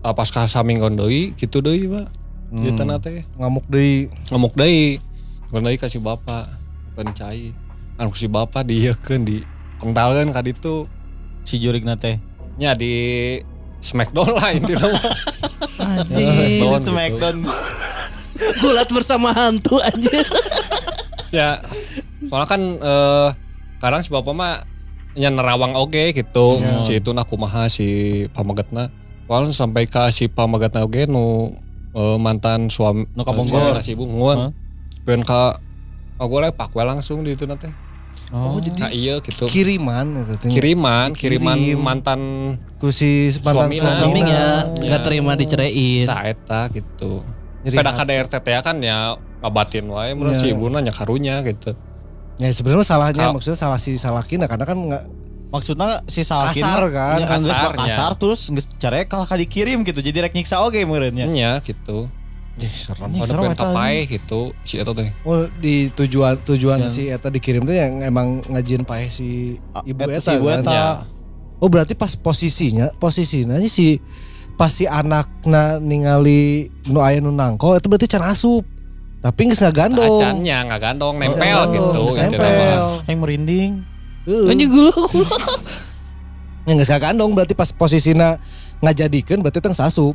Ah, 0.00 0.14
pas 0.14 0.30
ka 0.30 0.46
saminggon 0.46 0.94
deui 0.94 1.34
kitu 1.34 1.58
deui 1.60 1.86
Pak 1.86 2.08
Hmm. 2.46 2.62
Kita 2.62 2.86
teh 3.02 3.26
Ngamuk 3.34 3.66
deui. 3.66 4.06
ngamuk 4.30 4.54
deui 4.54 5.02
ngamuk 5.50 5.66
deui 5.66 5.76
kasih 5.76 5.98
bapak 5.98 6.46
bukan 6.88 7.10
cai 7.10 7.50
anu 7.98 8.14
si 8.14 8.30
bapak 8.30 8.62
dieukeun 8.62 9.26
di 9.26 9.42
kentalkeun 9.76 10.30
ka 10.30 10.40
ditu 10.40 10.86
Si 11.42 11.58
jurik 11.58 11.82
nate. 11.82 12.22
nya 12.54 12.72
di 12.72 12.94
smackdown 13.82 14.30
lah 14.30 14.54
intinya 14.54 14.88
mah 14.88 15.02
Anjing. 16.00 16.22
Smackdown 16.22 16.70
gitu. 16.70 16.86
Smackdown. 16.86 17.36
Gulat 18.56 18.88
bersama 18.88 19.28
hantu 19.34 19.82
anjir. 19.82 20.22
ya 21.34 21.58
soalnya 22.24 22.46
kan 22.46 22.62
eh 22.62 23.28
kadang 23.76 24.00
si 24.00 24.08
bapak 24.08 24.32
mah 24.32 24.62
nya 25.16 25.28
nerawang 25.28 25.72
oge 25.74 26.12
gitu 26.12 26.60
Ya. 26.60 26.80
si 26.80 26.92
itu 26.94 27.10
nak 27.10 27.24
kumaha 27.24 27.66
si 27.66 27.86
pamagetna 28.30 28.92
soalnya 29.24 29.50
sampai 29.50 29.84
ka 29.84 30.08
si 30.08 30.28
pamagetna 30.28 30.80
oge 30.82 31.04
nu 31.04 31.56
eh, 31.90 32.16
mantan 32.16 32.68
suami 32.68 33.08
Nu 33.10 33.22
kapungkur. 33.22 33.56
suami 33.58 33.80
si 33.80 33.92
ibu 33.92 34.04
nguan 34.04 34.38
Hah? 34.38 34.50
pengen 35.02 35.22
ka 35.22 35.56
aku 36.16 36.38
le 36.38 36.50
pak 36.50 36.70
we 36.70 36.82
langsung 36.82 37.20
di 37.20 37.32
itu 37.32 37.44
nanti 37.44 37.72
Oh, 38.26 38.58
jadi 38.58 38.80
Nah 38.80 38.90
iya 38.90 39.14
gitu. 39.20 39.46
kiriman 39.46 40.24
itu. 40.26 40.50
Kiriman, 40.50 41.12
kiriman 41.12 41.54
Kirim. 41.54 41.78
mantan 41.78 42.20
ku 42.74 42.90
si 42.90 43.30
mantan 43.38 43.70
Suamina. 43.70 43.92
Suaminya 43.94 44.42
Iya. 44.66 44.82
nggak 44.82 45.02
terima 45.04 45.32
diceraiin. 45.34 46.08
tak 46.08 46.22
eta 46.26 46.60
gitu. 46.70 47.22
Pada 47.62 47.92
hati. 47.92 48.02
KDRT 48.02 48.34
teh 48.40 48.56
kan 48.58 48.76
ya 48.80 49.14
ngabatin 49.38 49.86
wae 49.86 50.10
menurut 50.10 50.34
Iya. 50.34 50.42
si 50.42 50.46
ibu 50.50 50.66
nanya 50.66 50.90
karunya 50.90 51.38
gitu. 51.40 51.76
Ya 52.36 52.52
sebenarnya 52.52 52.84
salahnya 52.84 53.24
Kal- 53.30 53.34
maksudnya 53.34 53.58
salah 53.58 53.80
si 53.80 53.96
Salakina 53.96 54.44
karena 54.44 54.64
kan 54.68 54.76
nggak 54.76 55.04
Maksudnya 55.46 56.02
si 56.10 56.26
Salkin 56.26 56.58
Kasar 56.58 56.90
kan, 56.90 57.22
ya, 57.22 57.26
geus 57.30 57.46
mah 57.46 57.54
kasarnya. 57.54 57.78
kasar 57.86 58.12
terus 58.18 58.40
geus 58.50 58.66
caranya 58.82 59.06
kalau 59.06 59.24
dikirim 59.30 59.78
gitu 59.86 60.02
jadi 60.02 60.26
rek 60.26 60.34
nyiksa 60.34 60.58
oge 60.58 60.82
meureunnya. 60.82 61.30
Nya 61.30 61.62
gitu. 61.62 62.10
Ih, 62.56 62.72
serem. 62.72 63.14
Ada 63.14 63.30
serem 63.30 63.52
eta, 63.54 63.68
gitu 64.10 64.50
si 64.66 64.80
eta 64.82 64.90
teh. 64.90 65.12
Oh 65.22 65.46
di 65.62 65.92
tujuan 65.94 66.40
tujuan 66.42 66.88
Yang- 66.88 66.92
si 66.92 67.02
Eta 67.06 67.30
dikirim 67.30 67.62
tuh 67.62 67.76
yang 67.78 68.02
emang 68.02 68.42
ngajin 68.48 68.82
paeh 68.82 69.06
si 69.06 69.60
ibu 69.86 70.00
Eta 70.02 70.18
Eta, 70.18 70.20
si 70.20 70.32
ibu 70.34 70.50
kan? 70.50 70.60
Eta. 70.66 70.72
Ya. 70.74 70.86
Oh 71.62 71.68
berarti 71.70 71.94
pas 71.94 72.16
posisinya 72.18 72.90
posisinya 72.98 73.56
si 73.70 74.02
pas 74.58 74.72
si 74.72 74.88
anakna 74.88 75.78
ningali 75.78 76.72
nu 76.90 77.04
aya 77.04 77.20
nu 77.22 77.30
nangko 77.30 77.78
itu 77.78 77.86
berarti 77.86 78.10
can 78.10 78.26
asup. 78.26 78.66
Tapi 79.26 79.50
geus 79.50 79.58
ngagandong. 79.58 80.22
Acannya 80.22 80.58
nggak 80.62 80.80
gandong, 80.80 81.14
nempel 81.18 81.34
Nempel, 81.34 81.60
gitu. 81.74 82.02
nempel. 82.14 82.46
mah. 82.46 83.02
Yang 83.10 83.18
merinding. 83.18 83.72
Heeh. 84.22 84.50
Anjing 84.50 84.70
gue 84.70 84.90
Ya 86.62 86.72
geus 86.74 86.90
ngagandong 86.90 87.30
berarti 87.32 87.54
pas 87.54 87.70
posisinya 87.70 88.38
ngajadikeun 88.78 89.42
berarti 89.42 89.58
teng 89.58 89.74
sasup 89.74 90.14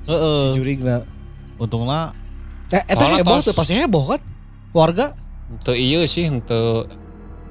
si 0.00 0.12
Heeh. 0.12 0.52
jurigna. 0.52 1.00
Untungnya 1.56 2.12
Eh 2.70 2.84
eta 2.86 3.02
Soalnya 3.02 3.20
heboh 3.20 3.40
tuh 3.40 3.52
pasti 3.52 3.72
heboh 3.74 4.04
kan? 4.06 4.20
Warga 4.70 5.16
Henteu 5.50 5.74
iya 5.74 6.04
sih, 6.04 6.28
henteu 6.28 6.86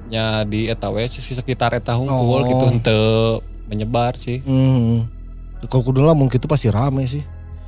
nya 0.06 0.42
di 0.42 0.66
eta 0.66 0.88
we 0.88 1.04
sih 1.04 1.20
sekitar 1.20 1.70
eta 1.72 1.92
hungkul 1.92 2.40
Oh. 2.40 2.46
gitu 2.46 2.64
henteu 2.64 3.04
menyebar 3.66 4.16
sih. 4.16 4.40
Hmm. 4.42 5.06
Kalau 5.66 5.84
kudu 5.84 6.00
lah 6.00 6.14
mungkin 6.14 6.34
itu 6.34 6.46
pasti 6.46 6.66
rame 6.66 7.04
sih. 7.04 7.20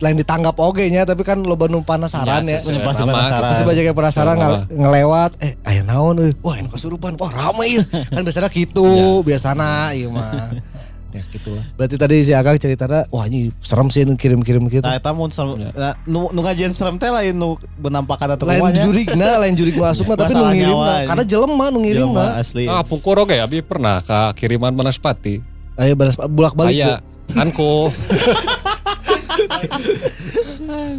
Lain 0.02 0.18
ditanggap 0.18 0.58
oge 0.58 0.90
nya 0.90 1.06
tapi 1.06 1.22
kan 1.22 1.38
lo 1.38 1.54
nu 1.54 1.78
penasaran 1.80 2.42
Ya, 2.42 2.58
ya. 2.58 2.82
pasti 2.82 3.02
penasaran. 3.02 3.50
Pasti 3.54 3.62
banyak 3.62 3.84
yang 3.86 3.94
penasaran 3.94 4.34
ngelewat 4.68 5.38
eh 5.38 5.54
aya 5.62 5.80
naon 5.80 6.18
euy. 6.18 6.34
Wah, 6.42 6.58
ini 6.58 6.66
kesurupan. 6.66 7.14
Wah, 7.14 7.30
rame 7.30 7.78
ya. 7.78 7.82
kan 8.10 8.20
biasanya 8.20 8.50
gitu, 8.50 8.82
Ya. 8.82 9.22
biasana 9.22 9.68
ieu 9.94 10.10
mah. 10.10 10.50
ya 11.14 11.22
gitulah. 11.28 11.62
Berarti 11.76 11.94
tadi 11.94 12.24
si 12.24 12.32
Akang 12.32 12.56
ceritanya 12.56 13.04
wah 13.08 13.22
ini 13.24 13.52
serem 13.60 13.86
sih 13.88 14.02
nu 14.02 14.16
kirim-kirim 14.16 14.64
gitu. 14.66 14.82
Nah, 14.82 14.96
eta 14.96 15.12
mun 15.12 15.28
serem, 15.28 15.60
Ya. 15.60 15.70
nah, 15.70 15.94
nu, 16.02 16.32
nu 16.32 16.40
ngajian 16.40 16.72
serem 16.72 16.96
teh 16.96 17.06
lain 17.06 17.36
nu 17.36 17.54
benampakan 17.78 18.34
atau 18.34 18.48
lain 18.48 18.64
jurigna, 18.74 19.38
lain 19.38 19.54
jurig 19.54 19.76
nu 19.76 19.84
asupna 19.84 20.16
tapi 20.16 20.32
nu 20.32 20.50
ngirimna. 20.50 21.06
Karena 21.06 21.22
jelema 21.22 21.70
nu 21.70 21.78
ngirimna. 21.78 22.40
asli. 22.40 22.66
Ah, 22.66 22.82
pungkur 22.82 23.22
oke 23.22 23.36
abi 23.36 23.62
pernah 23.62 24.00
ke 24.00 24.34
kiriman 24.34 24.72
Banaspati. 24.72 25.38
Aya 25.76 25.94
balas 25.94 26.18
bolak-balik. 26.18 26.74
Aya 26.74 26.98
kan 27.30 27.48
ku 27.48 27.86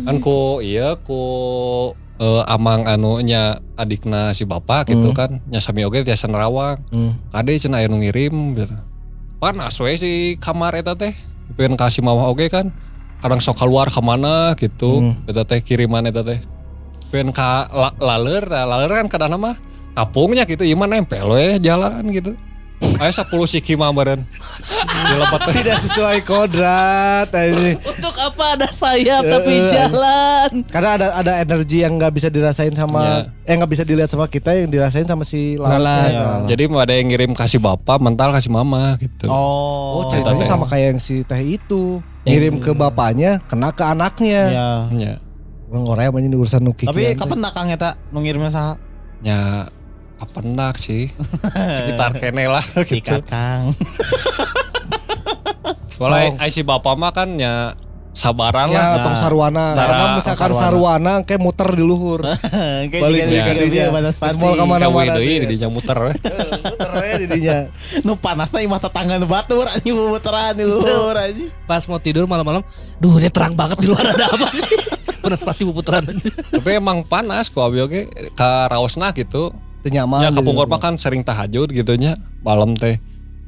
kan 0.03 0.15
ku 0.19 0.59
iya 0.59 0.95
ku 0.97 1.21
eh, 2.17 2.43
amang 2.47 2.85
anu 2.85 3.19
nya 3.19 3.57
adikna 3.73 4.31
si 4.31 4.43
bapak 4.43 4.91
gitu 4.91 5.09
Hmm. 5.09 5.17
kan 5.17 5.31
nya 5.47 5.59
sami 5.59 5.83
oge 5.83 6.03
tiasa 6.03 6.27
nerawang 6.27 6.77
Hmm. 6.89 7.17
kade 7.29 7.57
cenah 7.57 7.79
aya 7.79 7.87
nu 7.87 7.97
ngirim 7.97 8.55
gitu. 8.55 8.75
panas 9.37 9.75
we 9.77 9.95
si 9.95 10.11
kamar 10.39 10.71
eta 10.73 10.95
teh 10.95 11.11
pengen 11.53 11.75
kasih 11.75 11.99
mama 11.99 12.27
oge 12.27 12.47
kan 12.47 12.71
kadang 13.19 13.39
sok 13.39 13.59
keluar 13.59 13.87
ke 13.87 13.99
mana 13.99 14.55
gitu 14.55 14.99
Hmm. 15.01 15.27
eta 15.27 15.43
teh 15.43 15.59
kiriman 15.59 16.05
eta 16.05 16.21
teh 16.21 16.39
pengen 17.11 17.29
ka 17.29 17.67
la, 17.69 17.89
laler 17.97 18.43
nah, 18.45 18.65
laler 18.65 19.03
kan 19.03 19.07
kadang 19.09 19.35
mah 19.37 19.55
kapungnya 19.93 20.43
gitu 20.43 20.63
ieu 20.63 20.73
mah 20.73 20.87
nempel 20.87 21.27
we 21.29 21.59
jalan 21.59 22.01
gitu 22.09 22.33
aya 22.99 23.11
10 23.11 23.29
siki 23.47 23.73
mah 23.73 23.89
teh 23.93 24.19
Tidak 25.53 25.77
sesuai 25.79 26.23
kodrat 26.23 27.27
ini. 27.34 27.75
Untuk 27.77 28.15
apa 28.15 28.55
ada 28.55 28.67
sayap 28.69 29.21
tapi 29.21 29.53
Eh, 29.53 29.69
jalan? 29.69 30.49
Karena 30.67 30.89
ada 30.95 31.07
ada 31.15 31.34
energi 31.39 31.81
yang 31.81 31.95
nggak 31.95 32.11
bisa 32.11 32.27
dirasain 32.27 32.73
sama 32.73 33.27
eh 33.43 33.53
nggak 33.53 33.69
bisa 33.69 33.84
dilihat 33.84 34.07
sama 34.07 34.25
kita 34.25 34.55
yang 34.55 34.69
dirasain 34.69 35.03
sama 35.03 35.23
si 35.23 35.55
Lalat. 35.55 35.79
lalat. 35.79 36.09
Ya. 36.09 36.27
Jadi 36.55 36.63
mau 36.67 36.79
ada 36.79 36.93
yang 36.93 37.07
ngirim 37.07 37.31
kasih 37.34 37.59
bapak, 37.59 37.99
mental 37.99 38.31
kasih 38.31 38.49
mama 38.49 38.95
gitu. 38.97 39.27
Oh, 39.27 39.99
Oh, 39.99 40.03
ceritanya 40.09 40.41
Teh. 40.41 40.49
sama 40.49 40.65
kayak 40.65 40.95
yang 40.95 40.99
si 40.99 41.21
teh 41.21 41.39
itu. 41.39 41.99
Ngirim 42.23 42.55
ke 42.57 42.71
bapaknya, 42.71 43.43
kena 43.45 43.75
ke 43.75 43.84
anaknya. 43.84 44.41
Ya. 44.47 44.67
Ya, 44.95 45.13
Orang 45.67 45.84
Korea 45.84 46.07
mah 46.07 46.23
ini 46.23 46.31
urusan 46.31 46.63
nuki. 46.63 46.88
Tapi 46.88 47.19
kapan 47.19 47.39
nak 47.41 47.51
Kang 47.51 47.67
eta 47.67 47.99
nu 48.09 48.23
ngirimnya 48.23 48.49
saha? 48.49 48.73
ya 49.23 49.67
apa 50.24 50.39
nak 50.41 50.76
sih? 50.76 51.11
Sekitar 51.74 52.15
kene 52.15 52.47
lah 52.47 52.63
gitu. 52.82 52.97
Sikat 52.97 53.24
Kang. 53.24 53.76
Soalnya 55.93 56.36
ai 56.38 56.49
si 56.49 56.61
bapak 56.61 56.95
mah 56.95 57.11
kan 57.11 57.30
ya 57.34 57.78
sabaran 58.11 58.69
Ya, 58.69 58.93
lah. 58.93 59.03
tong 59.03 59.17
sarwana. 59.17 59.74
Tara, 59.74 59.84
Karena 59.84 60.05
misalkan 60.15 60.47
tong 60.47 60.59
sarwana 60.59 61.13
kayak 61.24 61.41
muter 61.41 61.69
di 61.71 61.82
luhur. 61.82 62.21
Kayak 62.91 63.01
Balik 63.01 63.19
juga 63.19 63.26
di 63.26 63.38
kayak 63.39 63.71
dia 63.71 63.86
batas 63.89 64.15
pati. 64.15 64.32
Semua 64.32 64.53
kemana- 64.53 64.86
Kawe 64.86 64.93
mana-mana 64.93 65.17
dia. 65.17 65.39
di 65.39 65.47
dinya 65.49 65.67
muter 65.67 65.97
muter 66.69 66.91
aja 66.93 67.15
di 67.15 67.28
dinya. 67.28 67.57
Nu 68.01 68.13
panasna 68.15 68.59
imah 68.59 68.80
tetangga 68.80 69.15
nu 69.15 69.26
batur 69.26 69.65
anjing 69.65 69.95
muteran 69.95 70.53
di 70.53 70.63
luhur 70.63 71.15
anjing. 71.15 71.49
Pas 71.63 71.82
mau 71.84 71.97
tidur 71.97 72.24
malam-malam, 72.24 72.61
duh 72.97 73.17
ini 73.17 73.30
terang 73.30 73.53
banget 73.53 73.78
di 73.78 73.88
luar 73.88 74.05
ada 74.07 74.28
apa 74.28 74.45
sih? 74.51 74.65
Penaspati 75.17 75.63
puputaran. 75.63 76.03
Tapi 76.51 76.69
emang 76.69 77.01
panas 77.01 77.47
kok 77.47 77.63
abi 77.63 77.80
oge 77.80 78.01
ka 78.34 78.67
raosna 78.67 79.09
gitu. 79.11 79.55
Nyaman. 79.91 80.23
Ya 80.23 80.29
kapungkur 80.31 80.71
mah 80.71 80.79
kan 80.79 80.95
sering 80.95 81.27
tahajud 81.27 81.67
gitu 81.71 81.93
nya 81.99 82.15
malam 82.39 82.77
teh. 82.79 82.99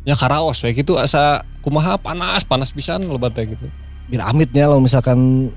Ya 0.04 0.14
ka 0.20 0.28
raos 0.28 0.60
we 0.62 0.76
gitu 0.76 1.00
asa 1.00 1.48
kumaha 1.64 1.96
panas 1.96 2.44
panas 2.44 2.76
pisan 2.76 3.08
lebat 3.08 3.32
teh 3.32 3.48
gitu. 3.48 3.68
Mir 4.12 4.22
amitnya 4.22 4.68
lo 4.68 4.84
misalkan 4.84 5.50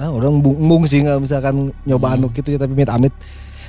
nah, 0.00 0.10
orang 0.10 0.40
bung, 0.40 0.56
bung 0.56 0.82
sih 0.88 1.04
nggak 1.04 1.20
misalkan 1.20 1.70
nyoba 1.84 2.16
anu 2.16 2.32
gitu 2.32 2.56
ya 2.56 2.58
tapi 2.58 2.72
mit 2.72 2.88
amit 2.88 3.12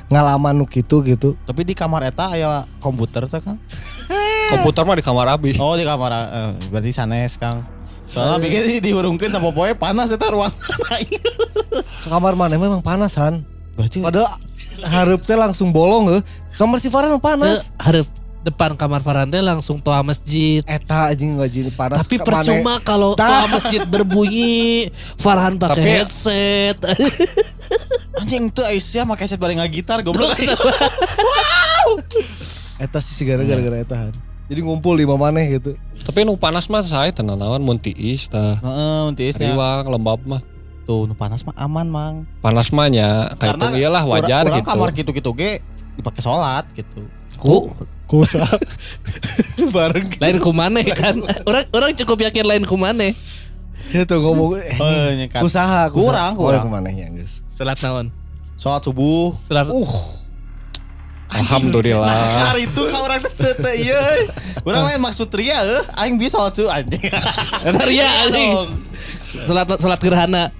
ngalaman 0.08 0.64
nu 0.64 0.66
gitu 0.68 1.04
gitu. 1.04 1.36
Tapi 1.44 1.68
di 1.68 1.76
kamar 1.76 2.08
eta 2.08 2.32
aya 2.32 2.64
komputer 2.80 3.28
teh 3.28 3.44
Kang. 3.44 3.60
Komputer 4.56 4.88
mah 4.88 4.96
di 4.96 5.04
kamar 5.04 5.28
abi. 5.28 5.60
Oh 5.60 5.76
di 5.76 5.84
kamar 5.84 6.12
eh, 6.16 6.52
berarti 6.72 6.96
sanes 6.96 7.36
Kang. 7.36 7.68
Soalnya 8.08 8.40
bikin 8.40 8.64
di 8.64 8.76
dihurungkeun 8.80 9.28
sama 9.28 9.52
poe 9.52 9.76
panas 9.76 10.08
eta 10.08 10.32
ruang. 10.32 10.52
Ke 11.84 12.08
kamar 12.08 12.40
mana 12.40 12.56
memang 12.56 12.80
panasan. 12.80 13.44
Berarti 13.76 14.00
Padahal 14.00 14.32
hareup 14.84 15.22
teh 15.26 15.38
langsung 15.38 15.74
bolong 15.74 16.10
heuh. 16.12 16.22
Kamar 16.54 16.78
si 16.82 16.90
Farhan 16.92 17.18
panas. 17.18 17.72
Harap 17.80 18.06
depan 18.48 18.80
kamar 18.80 19.04
Farante 19.04 19.36
langsung 19.44 19.84
toa 19.84 20.00
masjid. 20.00 20.64
Eta 20.64 21.12
anjing 21.12 21.36
ngajin 21.36 21.68
panas. 21.76 22.08
Tapi 22.08 22.16
percuma 22.22 22.80
kalau 22.80 23.12
toa 23.18 23.48
masjid 23.52 23.84
berbunyi, 23.84 24.88
Farhan 25.20 25.60
pakai 25.60 25.76
Tapi- 25.76 25.92
headset. 25.92 26.78
anjing 28.24 28.50
teu 28.50 28.64
Aisyah 28.64 29.04
make 29.04 29.20
headset 29.20 29.40
bareng 29.42 29.60
ngagitar 29.60 30.00
goblok. 30.00 30.32
Eta 32.78 33.02
sih 33.02 33.26
gara-gara 33.26 33.58
gara 33.58 33.78
eta. 33.82 33.96
Han. 33.98 34.14
Jadi 34.48 34.64
ngumpul 34.64 34.96
di 34.96 35.04
mana 35.04 35.44
gitu. 35.44 35.76
Tapi 36.08 36.24
nu 36.24 36.40
panas 36.40 36.72
mah 36.72 36.80
saya 36.80 37.12
tenan 37.12 37.36
naon 37.36 37.60
mun 37.60 37.76
tiis 37.76 38.32
tah. 38.32 38.64
Heeh, 38.64 39.00
untisnya. 39.12 39.52
Riwang 39.52 39.92
lembab 39.92 40.24
mah. 40.24 40.40
Tuh, 40.88 41.04
nu 41.04 41.14
panas 41.14 41.44
mah 41.44 41.52
aman, 41.54 41.84
Mang. 41.86 42.16
Panas 42.40 42.72
mah 42.72 42.88
nya 42.88 43.28
kayak 43.36 43.60
itu 43.60 43.68
iyalah 43.78 44.08
wajar 44.08 44.48
urang 44.48 44.58
gitu. 44.58 44.66
kamar 44.66 44.90
gitu-gitu 44.96 45.30
ge 45.36 45.52
dipakai 45.94 46.24
sholat 46.24 46.64
gitu. 46.72 47.04
Ku, 47.36 47.76
Kusa. 48.08 48.40
Bareng. 49.76 50.08
lain 50.16 50.38
kumane 50.40 50.80
kan. 50.90 51.20
Orang 51.44 51.68
orang 51.70 51.92
cukup 51.94 52.24
yakin 52.24 52.48
lain 52.48 52.64
kumane. 52.64 53.12
Itu 53.88 54.16
ngomong 54.18 54.56
eh, 54.58 54.80
Oh, 54.80 55.08
nyekat. 55.14 55.44
usaha 55.44 55.92
Kurang, 55.92 56.36
kurang. 56.36 56.64
ke 56.64 56.72
mana 56.72 56.88
ya 56.88 57.08
guys. 57.08 57.44
Salat 57.52 57.76
naon? 57.80 58.08
Sholat 58.56 58.80
subuh. 58.82 59.36
Salat 59.44 59.68
Uh, 59.68 59.92
Alhamdulillah. 61.28 62.08
Nah, 62.08 62.56
hari 62.56 62.64
itu 62.66 62.82
ka 62.88 62.98
urang 63.04 63.20
teh 63.20 63.32
teu 63.36 63.52
teu 63.54 63.76
ieu. 63.76 64.32
Urang 64.64 64.88
lain 64.88 65.00
maksud 65.00 65.28
ria 65.36 65.60
heuh, 65.60 65.84
aing 66.00 66.16
bisa 66.16 66.40
sholat 66.40 66.56
subuh 66.56 66.72
anjing. 66.72 67.04
Ria 67.84 68.08
anjing. 68.24 68.52
Salat 69.44 69.68
salat 69.76 70.00
gerhana. 70.00 70.56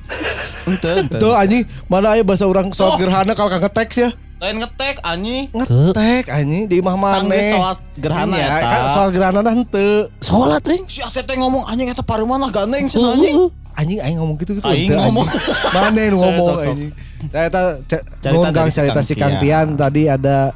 Henteu, 0.68 0.96
Tuh 1.18 1.34
anjing 1.34 1.64
mana 1.88 2.12
aya 2.12 2.22
bahasa 2.22 2.44
orang 2.44 2.68
sholat 2.70 2.94
Oh. 2.94 3.00
gerhana 3.00 3.32
kalau 3.32 3.48
kagak 3.50 3.72
teks 3.74 3.96
ya. 3.98 4.10
Lain 4.38 4.60
ngetek 4.60 5.02
anjing. 5.02 5.50
Ngetek 5.50 6.30
anjing 6.30 6.64
di 6.66 6.78
imah 6.78 6.94
maneh. 6.94 7.52
sholat 7.52 7.78
gerhana 7.96 8.36
Iya, 8.36 8.46
eta. 8.46 8.68
kan 8.68 8.82
sholat 8.92 9.10
gerhana 9.12 9.40
dah 9.40 9.54
henteu. 9.54 9.92
Salat 10.20 10.62
teh. 10.62 10.78
Si 10.86 11.00
Ate 11.00 11.22
teh 11.22 11.34
ngomong 11.34 11.66
anjing 11.66 11.88
eta 11.88 12.02
paruman 12.02 12.38
lah 12.38 12.52
gandeng 12.52 12.86
cenah 12.86 13.14
anjing. 13.14 13.50
Anjing 13.74 13.98
aing 14.00 14.18
ngomong 14.18 14.36
gitu 14.38 14.52
gitu. 14.54 14.66
Aing 14.66 14.90
ngomong. 14.90 15.26
Mana 15.72 16.00
yang 16.00 16.16
ngomong 16.16 16.48
anjing. 16.56 16.92
Saya 17.28 17.46
eta 17.50 17.62
ca- 17.82 18.06
Cerita 18.20 18.50
si 18.60 18.72
cerita 18.72 19.00
si 19.02 19.14
Kang 19.14 19.36
Tian 19.38 19.74
tadi 19.74 20.06
ada 20.06 20.54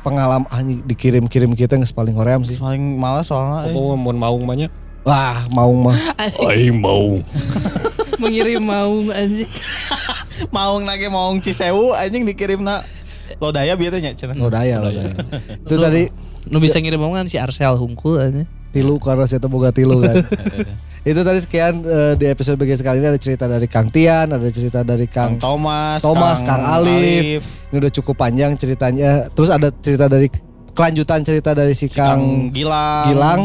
pengalaman 0.00 0.46
anjing 0.48 0.84
dikirim-kirim 0.84 1.54
kita 1.54 1.74
nggak 1.74 1.90
paling 1.90 2.14
hoream 2.14 2.42
sih. 2.42 2.54
Paling 2.54 2.82
males 2.94 3.26
soalnya. 3.26 3.66
eh. 3.66 3.72
Mau 3.72 3.96
maung 3.96 4.44
banyak. 4.44 4.70
Wah, 5.02 5.42
mau 5.50 5.74
mah. 5.74 5.98
Aing 6.48 6.76
mau. 6.76 7.18
Mengirim 8.24 8.64
mau 8.64 8.94
anjing. 9.12 9.50
Maung 10.54 10.82
nage 10.82 11.06
maung 11.06 11.38
Cisewu 11.38 11.94
anjing 11.94 12.26
dikirimna 12.26 12.82
Lodaya 13.40 13.74
biasanya 13.78 14.12
cenah. 14.12 14.36
Daya 14.36 14.82
loh 14.82 14.92
daya. 14.92 15.14
Itu 15.64 15.76
tadi 15.80 16.02
Nu 16.44 16.60
bisa 16.60 16.76
ngirim 16.76 17.00
omongan 17.00 17.24
si 17.24 17.40
Arsel 17.40 17.72
hungkul 17.80 18.20
aja. 18.20 18.44
tilu 18.74 18.98
karena 18.98 19.22
saya 19.22 19.38
boga 19.46 19.70
tilu 19.70 20.02
kan. 20.02 20.26
itu 21.08 21.20
tadi 21.22 21.38
sekian 21.38 21.86
eh, 21.86 22.18
di 22.18 22.26
episode 22.26 22.58
bagian 22.58 22.74
sekali 22.74 22.98
ini 22.98 23.06
ada 23.06 23.22
cerita 23.22 23.46
dari 23.46 23.70
Kang 23.70 23.86
Tian, 23.86 24.34
ada 24.34 24.50
cerita 24.50 24.82
dari 24.82 25.06
Kang 25.06 25.38
Kang 25.38 25.62
Thomas, 25.62 26.02
Thomas, 26.02 26.42
Kang 26.42 26.58
Alif. 26.58 27.70
Ini 27.70 27.76
udah 27.78 27.92
cukup 27.94 28.18
panjang 28.18 28.58
ceritanya. 28.58 29.30
Terus 29.30 29.54
ada 29.54 29.70
cerita 29.78 30.10
dari 30.10 30.26
kelanjutan 30.74 31.22
cerita 31.22 31.54
dari 31.54 31.70
si 31.70 31.86
Kang 31.86 32.18
Kang 32.18 32.24
Gilang. 32.50 33.06
Gilang. 33.06 33.40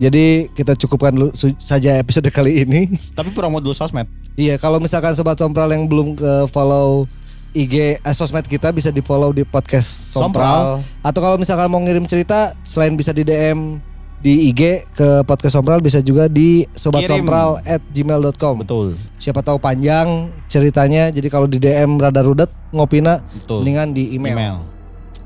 Jadi 0.00 0.48
kita 0.56 0.72
cukupkan 0.78 1.12
dulu 1.12 1.30
saja 1.60 2.00
episode 2.00 2.28
kali 2.32 2.64
ini. 2.64 2.88
Tapi 3.18 3.30
promo 3.32 3.60
dulu 3.60 3.76
sosmed. 3.76 4.08
Iya, 4.32 4.56
kalau 4.56 4.80
misalkan 4.80 5.12
sobat 5.12 5.36
Sompral 5.36 5.68
yang 5.76 5.84
belum 5.84 6.16
ke 6.16 6.48
follow 6.48 7.04
IG 7.52 8.00
eh, 8.00 8.14
sosmed 8.16 8.48
kita 8.48 8.72
bisa 8.72 8.88
di 8.88 9.04
follow 9.04 9.28
di 9.32 9.44
podcast 9.44 10.12
Sompral. 10.16 10.80
Atau 11.04 11.20
kalau 11.20 11.36
misalkan 11.36 11.68
mau 11.68 11.80
ngirim 11.84 12.08
cerita 12.08 12.56
selain 12.64 12.96
bisa 12.96 13.12
di 13.12 13.28
DM 13.28 13.76
di 14.22 14.48
IG 14.54 14.86
ke 14.94 15.26
podcast 15.26 15.58
Sompral 15.58 15.82
bisa 15.82 15.98
juga 15.98 16.30
di 16.30 16.62
sobatsompral 16.78 17.58
at 17.66 17.82
gmail.com 17.90 18.62
Betul. 18.62 18.94
Siapa 19.18 19.42
tahu 19.42 19.58
panjang 19.58 20.30
ceritanya 20.46 21.10
jadi 21.10 21.26
kalau 21.26 21.50
di 21.50 21.58
DM 21.58 21.98
rada 21.98 22.22
rudet 22.22 22.48
ngopina 22.70 23.18
Betul. 23.18 23.66
mendingan 23.66 23.90
di 23.90 24.14
email. 24.14 24.38
Email. 24.38 24.56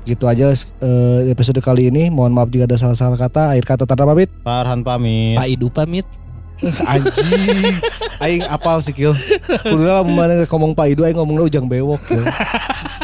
Gitu 0.07 0.23
aja 0.23 0.47
eh, 0.55 1.19
episode 1.27 1.59
kali 1.59 1.91
ini. 1.91 2.07
Mohon 2.07 2.31
maaf 2.39 2.47
jika 2.47 2.63
ada 2.63 2.79
salah-salah 2.79 3.19
kata. 3.19 3.51
Akhir 3.51 3.65
kata 3.67 3.83
tanda 3.83 4.07
pamit. 4.07 4.31
Farhan 4.47 4.79
pamit. 4.87 5.35
Pak 5.35 5.47
Idu 5.51 5.67
pamit. 5.67 6.07
Anjing. 6.89 7.75
Aing 8.23 8.43
apal 8.47 8.79
sih 8.81 8.95
Kil. 8.95 9.13
Kudu 9.67 9.83
lah 9.83 10.01
mana 10.07 10.47
ngomong 10.47 10.73
Pak 10.73 10.87
Idu 10.95 11.03
aing 11.03 11.19
ngomongnya 11.19 11.43
ujang 11.45 11.67
bewok 11.67 12.01
Kil. 12.07 12.23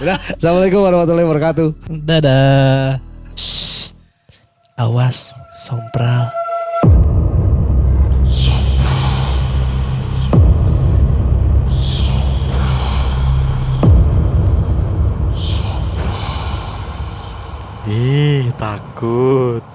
Udah, 0.02 0.18
Assalamualaikum 0.40 0.80
warahmatullahi 0.80 1.28
wabarakatuh. 1.28 1.68
Dadah. 1.92 2.98
Shh. 3.36 3.94
Awas, 4.80 5.38
sompral. 5.54 6.43
Ih, 17.94 18.50
takut. 18.58 19.73